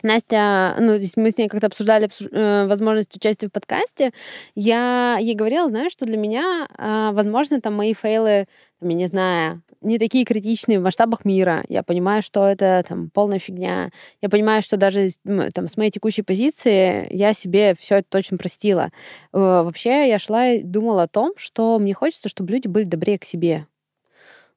Настя, 0.01 0.75
ну, 0.79 0.97
здесь 0.97 1.15
мы 1.17 1.29
с 1.29 1.37
ней 1.37 1.47
как-то 1.47 1.67
обсуждали 1.67 2.07
обсуж- 2.07 2.29
э, 2.31 2.65
возможность 2.65 3.15
участия 3.15 3.47
в 3.47 3.51
подкасте, 3.51 4.11
я 4.55 5.19
ей 5.21 5.35
говорила, 5.35 5.69
знаешь, 5.69 5.91
что 5.91 6.07
для 6.07 6.17
меня, 6.17 6.67
а, 6.79 7.11
возможно, 7.11 7.61
там 7.61 7.75
мои 7.75 7.93
фейлы, 7.93 8.47
я 8.81 8.93
не 8.95 9.05
знаю, 9.05 9.61
не 9.81 9.99
такие 9.99 10.25
критичные 10.25 10.79
в 10.79 10.83
масштабах 10.83 11.25
мира. 11.25 11.63
Я 11.69 11.83
понимаю, 11.83 12.23
что 12.23 12.47
это 12.47 12.83
там 12.87 13.11
полная 13.11 13.37
фигня. 13.37 13.91
Я 14.19 14.29
понимаю, 14.29 14.63
что 14.63 14.77
даже 14.77 15.11
там, 15.53 15.69
с 15.69 15.77
моей 15.77 15.91
текущей 15.91 16.23
позиции 16.23 17.07
я 17.11 17.33
себе 17.35 17.75
все 17.77 17.97
это 17.97 18.07
точно 18.09 18.39
простила. 18.39 18.89
Э, 19.31 19.61
Вообще 19.63 20.09
я 20.09 20.17
шла 20.17 20.47
и 20.47 20.63
думала 20.63 21.03
о 21.03 21.07
том, 21.07 21.33
что 21.37 21.77
мне 21.77 21.93
хочется, 21.93 22.29
чтобы 22.29 22.51
люди 22.53 22.67
были 22.67 22.85
добрее 22.85 23.19
к 23.19 23.25
себе. 23.25 23.67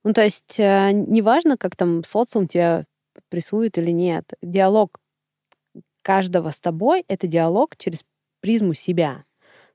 Ну, 0.05 0.13
то 0.13 0.23
есть 0.23 0.59
э, 0.59 0.91
неважно, 0.93 1.57
как 1.57 1.77
там 1.77 2.05
социум 2.05 2.49
тебя 2.49 2.87
прессует 3.29 3.79
или 3.79 3.91
нет. 3.91 4.33
Диалог 4.43 4.99
каждого 6.03 6.51
с 6.51 6.61
тобой— 6.61 7.05
это 7.09 7.27
диалог 7.27 7.77
через 7.77 8.05
призму 8.41 8.75
себя. 8.75 9.25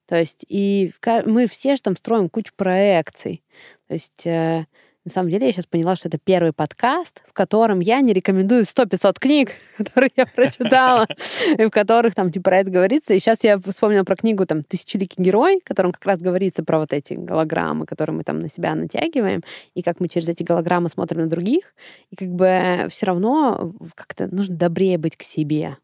То 0.05 0.17
есть 0.17 0.45
и 0.47 0.91
мы 1.25 1.47
все 1.47 1.75
же 1.75 1.81
там 1.81 1.95
строим 1.95 2.29
кучу 2.29 2.53
проекций. 2.55 3.43
То 3.87 3.93
есть 3.93 4.25
э, 4.25 4.65
на 5.07 5.11
самом 5.11 5.29
деле 5.29 5.47
я 5.47 5.53
сейчас 5.53 5.65
поняла, 5.65 5.95
что 5.95 6.09
это 6.09 6.17
первый 6.17 6.51
подкаст, 6.51 7.23
в 7.29 7.31
котором 7.31 7.79
я 7.79 8.01
не 8.01 8.11
рекомендую 8.11 8.63
100-500 8.63 9.13
книг, 9.21 9.51
которые 9.77 10.11
я 10.17 10.25
прочитала, 10.25 11.07
и 11.57 11.63
в 11.63 11.69
которых 11.69 12.13
там 12.13 12.29
типа 12.29 12.49
про 12.49 12.57
это 12.57 12.71
говорится. 12.71 13.13
И 13.13 13.19
сейчас 13.19 13.41
я 13.45 13.57
вспомнила 13.57 14.03
про 14.03 14.17
книгу 14.17 14.45
там 14.45 14.63
«Тысячеликий 14.63 15.23
герой», 15.23 15.61
в 15.61 15.63
котором 15.63 15.93
как 15.93 16.05
раз 16.05 16.19
говорится 16.19 16.61
про 16.61 16.79
вот 16.79 16.91
эти 16.91 17.13
голограммы, 17.13 17.85
которые 17.85 18.17
мы 18.17 18.23
там 18.25 18.41
на 18.41 18.49
себя 18.49 18.75
натягиваем, 18.75 19.45
и 19.75 19.81
как 19.81 20.01
мы 20.01 20.09
через 20.09 20.27
эти 20.27 20.43
голограммы 20.43 20.89
смотрим 20.89 21.21
на 21.21 21.29
других. 21.29 21.73
И 22.11 22.17
как 22.17 22.27
бы 22.27 22.87
все 22.89 23.05
равно 23.05 23.73
как-то 23.95 24.27
нужно 24.27 24.57
добрее 24.57 24.97
быть 24.97 25.15
к 25.15 25.23
себе. 25.23 25.77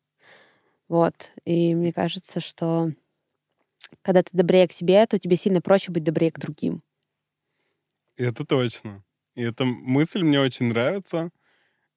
Вот. 0.89 1.31
И 1.45 1.73
мне 1.75 1.93
кажется, 1.93 2.41
что 2.41 2.91
когда 4.01 4.21
ты 4.21 4.31
добрее 4.33 4.67
к 4.67 4.73
себе, 4.73 5.05
то 5.05 5.17
тебе 5.17 5.37
сильно 5.37 5.61
проще 5.61 5.93
быть 5.93 6.03
добрее 6.03 6.29
к 6.29 6.39
другим. 6.39 6.81
Это 8.17 8.45
точно. 8.45 9.01
И 9.35 9.41
эта 9.41 9.65
мысль 9.65 10.21
мне 10.23 10.39
очень 10.39 10.67
нравится. 10.67 11.29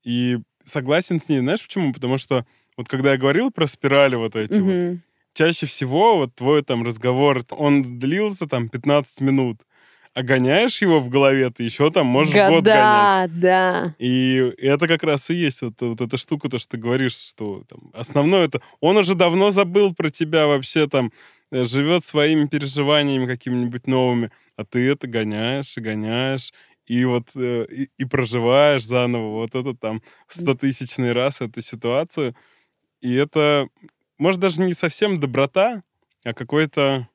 И 0.05 0.39
согласен 0.65 1.21
с 1.21 1.29
ней. 1.29 1.41
Знаешь 1.41 1.63
почему? 1.63 1.93
Потому 1.93 2.19
что 2.19 2.47
вот 2.77 2.89
когда 2.89 3.13
я 3.13 3.19
говорил 3.19 3.51
про 3.51 3.67
спирали 3.67 4.17
вот 4.17 4.37
эти 4.37 4.61
вот, 4.61 4.75
Мгм. 4.75 5.03
чаще 5.35 5.67
всего 5.67 6.17
вот 6.17 6.35
твой 6.35 6.63
там 6.63 6.85
разговор, 6.85 7.43
он 7.51 7.99
длился 7.99 8.47
там 8.47 8.69
15 8.69 9.21
минут, 9.21 9.61
а 10.15 10.23
гоняешь 10.23 10.81
его 10.81 11.01
в 11.01 11.09
голове, 11.09 11.51
ты 11.51 11.63
еще 11.65 11.91
там 11.91 12.07
можешь 12.07 12.35
год 12.35 12.65
гонять. 12.65 13.31
Года, 13.31 13.41
да. 13.41 13.95
И 13.99 14.53
это 14.59 14.89
как 14.89 15.03
раз 15.03 15.31
и 15.31 15.35
есть 15.35 15.63
вот, 15.63 15.75
вот 15.81 16.01
эта 16.01 16.17
штука, 16.19 16.49
то, 16.49 16.59
что 16.59 16.71
ты 16.71 16.77
говоришь, 16.79 17.17
что 17.17 17.65
там, 17.69 17.91
основное 17.95 18.47
это... 18.47 18.61
Он 18.81 18.97
уже 18.97 19.15
давно 19.15 19.51
забыл 19.51 19.95
про 19.95 20.11
тебя 20.11 20.47
вообще 20.47 20.87
там, 20.89 21.13
э, 21.51 21.65
живет 21.65 22.05
своими 22.05 22.47
переживаниями 22.47 23.27
какими-нибудь 23.27 23.87
новыми, 23.87 24.31
а 24.57 24.65
ты 24.65 24.89
это 24.91 25.07
гоняешь 25.07 25.77
и 25.77 25.81
гоняешь, 25.81 26.53
и 26.87 27.05
вот 27.05 27.31
э, 27.35 27.67
и, 27.71 27.91
и 27.99 28.05
проживаешь 28.05 28.85
заново 28.85 29.33
вот 29.33 29.55
это 29.55 29.75
там 29.75 30.03
стотысячный 30.29 31.13
раз 31.13 31.41
эту 31.41 31.61
ситуацию. 31.61 32.35
И 33.01 33.15
это, 33.15 33.69
может, 34.19 34.41
даже 34.41 34.61
не 34.61 34.75
совсем 34.75 35.21
доброта, 35.21 35.83
а 36.25 36.33
какой-то 36.33 37.09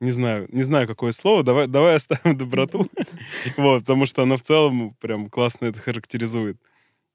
не 0.00 0.10
знаю, 0.10 0.48
не 0.52 0.62
знаю, 0.62 0.86
какое 0.86 1.12
слово. 1.12 1.42
Давай, 1.42 1.66
давай 1.66 1.96
оставим 1.96 2.36
доброту. 2.36 2.86
Вот, 3.56 3.80
потому 3.80 4.06
что 4.06 4.22
она 4.22 4.36
в 4.36 4.42
целом 4.42 4.94
прям 5.00 5.28
классно 5.28 5.66
это 5.66 5.80
характеризует. 5.80 6.56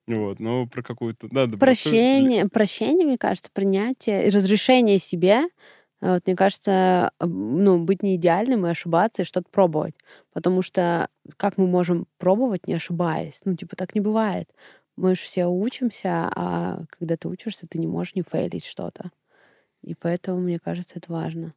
Вот, 0.06 0.42
но 0.42 0.68
про 0.68 0.82
какую-то, 0.84 1.28
да, 1.30 1.46
доброту. 1.46 1.60
Прощение, 1.60 2.50
прощение, 2.50 3.06
мне 3.06 3.18
кажется, 3.18 3.50
принятие 3.54 4.28
и 4.28 4.30
разрешение 4.30 5.00
себе. 5.00 5.44
Э, 6.04 6.14
Вот, 6.16 6.28
мне 6.28 6.36
кажется, 6.38 7.12
м, 7.22 7.64
ну, 7.66 7.80
быть 7.86 8.04
не 8.04 8.18
идеальным 8.18 8.68
и 8.68 8.72
ошибаться, 8.72 9.24
и 9.24 9.26
что-то 9.26 9.50
пробовать. 9.52 9.96
Потому 10.34 10.64
что 10.64 11.10
как 11.38 11.58
мы 11.60 11.68
можем 11.68 12.08
пробовать, 12.20 12.68
не 12.68 12.76
ошибаясь? 12.76 13.42
Ну, 13.46 13.56
типа, 13.58 13.78
так 13.78 13.96
не 13.96 14.02
бывает. 14.02 14.50
мы 14.98 15.16
же 15.16 15.22
все 15.24 15.48
учимся, 15.48 16.30
а 16.36 16.86
когда 16.90 17.18
ты 17.18 17.28
учишься, 17.30 17.68
ты 17.68 17.80
не 17.80 17.88
можешь 17.88 18.16
не 18.16 18.22
фейлить 18.24 18.66
что-то. 18.66 19.12
И 19.84 19.96
поэтому, 19.96 20.42
мне 20.42 20.60
кажется, 20.60 20.96
это 21.00 21.12
важно. 21.14 21.54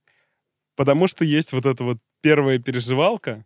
Потому 0.76 1.06
что 1.06 1.24
есть 1.24 1.52
вот 1.52 1.66
эта 1.66 1.84
вот 1.84 1.98
первая 2.22 2.58
переживалка, 2.58 3.44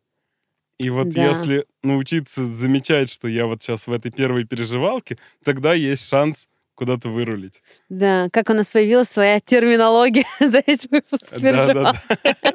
и 0.79 0.91
вот 0.91 1.17
Да. 1.17 1.17
если 1.17 1.67
научиться 1.83 2.47
замечать, 2.47 3.11
что 3.11 3.29
я 3.29 3.47
вот 3.47 3.63
сейчас 3.63 3.87
в 3.89 3.93
этой 3.93 4.13
первой 4.13 4.45
переживалке, 4.47 5.19
тогда 5.45 5.75
есть 5.75 6.07
шанс 6.09 6.49
куда-то 6.81 7.11
вырулить. 7.11 7.63
Да, 7.91 8.31
как 8.33 8.49
у 8.49 8.55
нас 8.55 8.71
появилась 8.71 9.11
своя 9.11 9.39
терминология 9.39 10.25
за 10.41 10.63
весь 10.67 10.87
выпуск. 10.91 11.39
Да, 11.39 11.67
да, 11.67 11.75
да. 11.75 12.03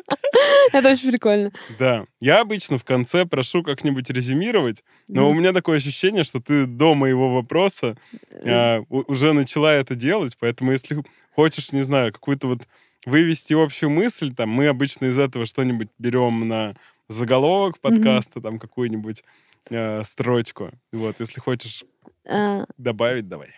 Это 0.74 0.90
очень 0.90 1.12
прикольно. 1.12 1.52
Да. 1.78 2.08
Я 2.20 2.42
обычно 2.42 2.80
в 2.80 2.84
конце 2.84 3.28
прошу 3.28 3.62
как-нибудь 3.62 4.10
резюмировать, 4.10 4.84
но 5.08 5.30
у 5.30 5.34
меня 5.36 5.54
такое 5.54 5.78
ощущение, 5.78 6.24
что 6.24 6.42
ты 6.42 6.66
до 6.66 6.96
моего 6.96 7.36
вопроса 7.36 7.98
а, 8.44 8.80
уже 8.90 9.34
начала 9.34 9.72
это 9.72 9.94
делать, 9.94 10.36
поэтому 10.40 10.72
если 10.72 11.04
хочешь, 11.36 11.72
не 11.72 11.84
знаю, 11.84 12.12
какую-то 12.12 12.48
вот 12.48 12.62
вывести 13.06 13.54
общую 13.54 13.92
мысль, 13.92 14.34
там, 14.34 14.50
мы 14.50 14.66
обычно 14.66 15.06
из 15.06 15.20
этого 15.20 15.46
что-нибудь 15.46 15.90
берем 16.00 16.48
на 16.48 16.76
заголовок 17.10 17.80
подкаста, 17.80 18.42
там, 18.42 18.58
какую-нибудь 18.58 19.24
э, 19.70 20.04
строчку. 20.04 20.72
Вот, 20.92 21.20
если 21.20 21.40
хочешь 21.40 21.84
А, 22.28 22.66
добавить, 22.78 23.28
давай. 23.28 23.50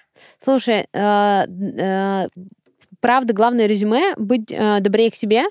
Слушай, 0.43 0.88
э, 0.91 1.45
э, 1.47 2.27
правда, 2.99 3.34
главное 3.34 3.67
резюме— 3.67 4.15
быть 4.17 4.51
э, 4.51 4.79
добрее 4.79 5.11
к 5.11 5.15
себе 5.15 5.45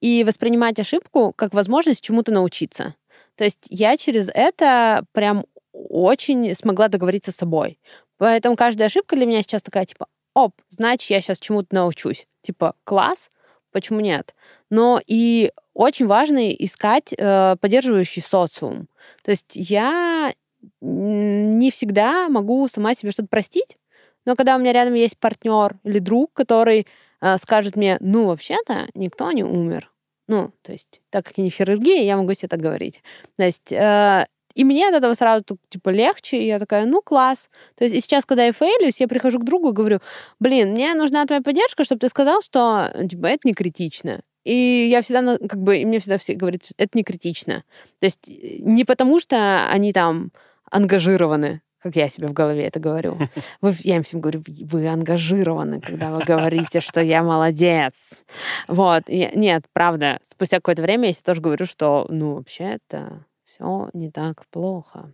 и 0.00 0.24
воспринимать 0.24 0.78
ошибку 0.78 1.32
как 1.36 1.54
возможность 1.54 2.02
чему-то 2.02 2.32
научиться. 2.32 2.94
То 3.36 3.44
есть 3.44 3.66
я 3.70 3.96
через 3.96 4.30
это 4.32 5.04
прям 5.12 5.44
очень 5.72 6.54
смогла 6.54 6.88
договориться 6.88 7.32
с 7.32 7.36
собой. 7.36 7.78
Поэтому 8.18 8.56
каждая 8.56 8.86
ошибка 8.86 9.16
для 9.16 9.26
меня 9.26 9.42
сейчас 9.42 9.62
такая, 9.62 9.86
типа, 9.86 10.06
оп, 10.34 10.60
значит, 10.68 11.10
я 11.10 11.20
сейчас 11.20 11.38
чему-то 11.38 11.74
научусь. 11.74 12.28
Типа, 12.42 12.74
класс, 12.84 13.30
почему 13.74 14.00
нет? 14.00 14.34
Но 14.70 15.00
и 15.06 15.52
очень 15.74 16.06
важно 16.06 16.50
искать 16.50 17.12
э, 17.12 17.56
поддерживающий 17.60 18.22
социум. 18.22 18.88
То 19.22 19.32
есть 19.32 19.50
я 19.54 20.32
не 20.80 21.70
всегда 21.70 22.28
могу 22.30 22.66
сама 22.68 22.94
себе 22.94 23.10
что-то 23.10 23.28
простить, 23.28 23.76
но 24.24 24.36
когда 24.36 24.56
у 24.56 24.58
меня 24.58 24.72
рядом 24.72 24.94
есть 24.94 25.18
партнер 25.18 25.76
или 25.82 25.98
друг, 25.98 26.32
который 26.32 26.86
э, 27.20 27.36
скажет 27.36 27.76
мне, 27.76 27.98
ну, 28.00 28.26
вообще-то 28.26 28.88
никто 28.94 29.30
не 29.32 29.44
умер. 29.44 29.90
Ну, 30.26 30.52
то 30.62 30.72
есть, 30.72 31.02
так 31.10 31.26
как 31.26 31.36
я 31.36 31.44
не 31.44 31.50
хирургия, 31.50 32.02
я 32.02 32.16
могу 32.16 32.32
себе 32.32 32.48
так 32.48 32.60
говорить. 32.60 33.02
То 33.36 33.44
есть, 33.44 33.72
э, 33.72 34.24
и 34.54 34.64
мне 34.64 34.88
от 34.88 34.94
этого 34.94 35.14
сразу 35.14 35.44
типа 35.68 35.88
легче, 35.90 36.38
и 36.38 36.46
я 36.46 36.58
такая, 36.58 36.86
ну, 36.86 37.02
класс. 37.02 37.48
То 37.76 37.84
есть, 37.84 37.96
и 37.96 38.00
сейчас, 38.00 38.24
когда 38.24 38.44
я 38.44 38.52
фейлюсь, 38.52 39.00
я 39.00 39.08
прихожу 39.08 39.38
к 39.40 39.44
другу 39.44 39.70
и 39.70 39.72
говорю, 39.72 40.00
блин, 40.38 40.72
мне 40.72 40.94
нужна 40.94 41.24
твоя 41.26 41.42
поддержка, 41.42 41.84
чтобы 41.84 42.00
ты 42.00 42.08
сказал, 42.08 42.42
что, 42.42 42.90
типа, 43.10 43.26
это 43.26 43.40
не 43.44 43.54
критично. 43.54 44.20
И 44.44 44.88
я 44.90 45.02
всегда, 45.02 45.38
как 45.38 45.60
бы, 45.60 45.84
мне 45.84 45.98
всегда 45.98 46.18
все 46.18 46.34
говорят, 46.34 46.62
это 46.76 46.96
не 46.96 47.02
критично. 47.02 47.64
То 47.98 48.06
есть, 48.06 48.28
не 48.28 48.84
потому 48.84 49.18
что 49.18 49.66
они 49.68 49.92
там 49.92 50.30
ангажированы, 50.70 51.62
как 51.82 51.96
я 51.96 52.08
себе 52.08 52.28
в 52.28 52.32
голове 52.32 52.64
это 52.64 52.80
говорю. 52.80 53.18
Я 53.62 53.96
им 53.96 54.02
всем 54.02 54.20
говорю, 54.20 54.42
вы 54.46 54.86
ангажированы, 54.86 55.80
когда 55.80 56.10
вы 56.10 56.22
говорите, 56.24 56.80
что 56.80 57.00
я 57.00 57.22
молодец. 57.22 58.24
Вот. 58.68 59.04
Нет, 59.08 59.64
правда, 59.72 60.18
спустя 60.22 60.58
какое-то 60.58 60.82
время 60.82 61.08
я 61.08 61.14
тоже 61.14 61.40
говорю, 61.40 61.66
что, 61.66 62.06
ну, 62.08 62.36
вообще 62.36 62.78
это 62.88 63.24
все 63.54 63.90
не 63.92 64.10
так 64.10 64.46
плохо. 64.48 65.12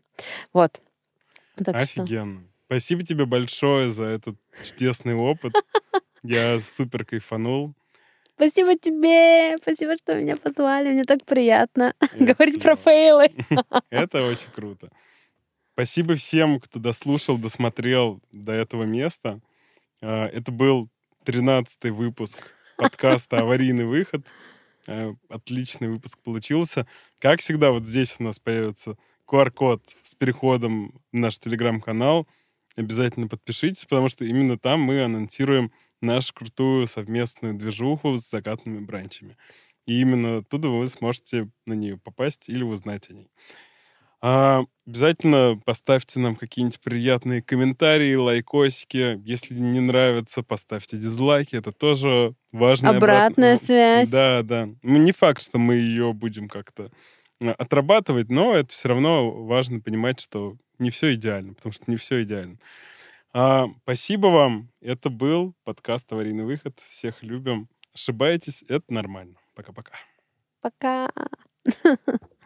Вот. 0.53 0.81
Так 1.57 1.85
что... 1.85 2.03
Офигенно. 2.03 2.43
Спасибо 2.67 3.03
тебе 3.03 3.27
большое 3.27 3.91
за 3.91 4.05
этот 4.05 4.37
чудесный 4.65 5.15
опыт. 5.15 5.53
Я 6.23 6.61
супер 6.61 7.05
кайфанул. 7.05 7.75
Спасибо 8.37 8.75
тебе, 8.77 9.59
спасибо, 9.59 9.97
что 9.99 10.15
меня 10.17 10.37
позвали. 10.37 10.91
Мне 10.91 11.05
так 11.05 11.25
приятно 11.25 11.95
говорить 12.19 12.63
про 12.63 12.77
фейлы. 12.77 13.31
Это 13.91 14.25
очень 14.25 14.51
круто. 14.55 14.91
Спасибо 15.73 16.15
всем, 16.15 16.61
кто 16.61 16.79
дослушал, 16.79 17.37
досмотрел 17.39 18.23
до 18.33 18.53
этого 18.53 18.85
места. 18.85 19.41
А, 20.01 20.27
Это 20.29 20.53
был 20.53 20.89
13-й 21.25 21.91
выпуск 21.91 22.39
подкаста 22.77 23.41
«Аварийный 23.41 23.85
выход». 23.85 24.25
Э, 24.87 25.13
Отличный 25.29 25.89
выпуск 25.89 26.19
получился. 26.23 26.87
Как 27.21 27.41
всегда, 27.41 27.71
вот 27.71 27.85
здесь 27.85 28.17
у 28.19 28.23
нас 28.23 28.39
появится 28.39 28.97
QR-код 29.31 29.83
с 30.05 30.15
переходом 30.15 31.03
в 31.13 31.17
наш 31.17 31.39
телеграм-канал. 31.39 32.27
Обязательно 32.77 33.29
подпишитесь, 33.29 33.85
потому 33.85 34.09
что 34.09 34.25
именно 34.25 34.59
там 34.59 34.81
мы 34.81 35.05
анонсируем 35.05 35.71
нашу 36.01 36.33
крутую 36.33 36.87
совместную 36.87 37.53
движуху 37.53 38.17
с 38.17 38.31
закатными 38.31 38.81
бранчами. 38.81 39.37
И 39.85 40.01
именно 40.01 40.39
оттуда 40.39 40.71
вы 40.71 40.89
сможете 40.89 41.51
на 41.67 41.75
нее 41.75 41.99
попасть 41.99 42.49
или 42.49 42.63
узнать 42.63 43.11
о 43.11 43.13
ней. 43.13 43.31
А, 44.23 44.65
обязательно 44.87 45.59
поставьте 45.65 46.21
нам 46.21 46.37
какие-нибудь 46.37 46.81
приятные 46.81 47.41
комментарии, 47.41 48.15
лайкосики. 48.15 49.21
Если 49.25 49.55
не 49.55 49.81
нравится, 49.81 50.43
поставьте 50.43 50.97
дизлайки. 50.97 51.57
Это 51.57 51.73
тоже 51.73 52.35
важно. 52.53 52.91
Обратная 52.91 53.57
связь. 53.57 54.09
Да, 54.11 54.43
да. 54.43 54.69
Ну, 54.83 54.99
не 54.99 55.13
факт, 55.13 55.43
что 55.43 55.59
мы 55.59 55.75
ее 55.75 56.13
будем 56.13 56.49
как-то 56.49 56.91
а, 57.43 57.53
отрабатывать, 57.53 58.31
но 58.31 58.55
это 58.55 58.73
все 58.73 58.89
равно 58.89 59.31
важно 59.31 59.81
понимать, 59.81 60.21
что 60.21 60.57
не 60.79 60.91
все 60.91 61.15
идеально, 61.15 61.55
потому 61.55 61.73
что 61.73 61.91
не 61.91 61.97
все 61.97 62.23
идеально. 62.23 62.59
А, 63.33 63.69
спасибо 63.83 64.27
вам. 64.27 64.71
Это 64.83 65.09
был 65.09 65.55
подкаст 65.65 66.13
«Аварийный 66.13 66.45
выход». 66.45 66.79
Всех 66.89 67.23
любим. 67.23 67.69
Ошибаетесь, 67.95 68.65
это 68.69 68.93
нормально. 68.93 69.37
Пока-пока. 69.55 69.95
Пока. 70.61 71.11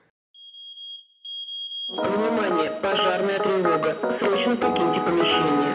Внимание! 1.89 2.71
Пожарная 2.81 3.39
тревога! 3.39 3.95
Срочно 4.19 4.57
покиньте 4.57 5.03
помещение! 5.03 5.75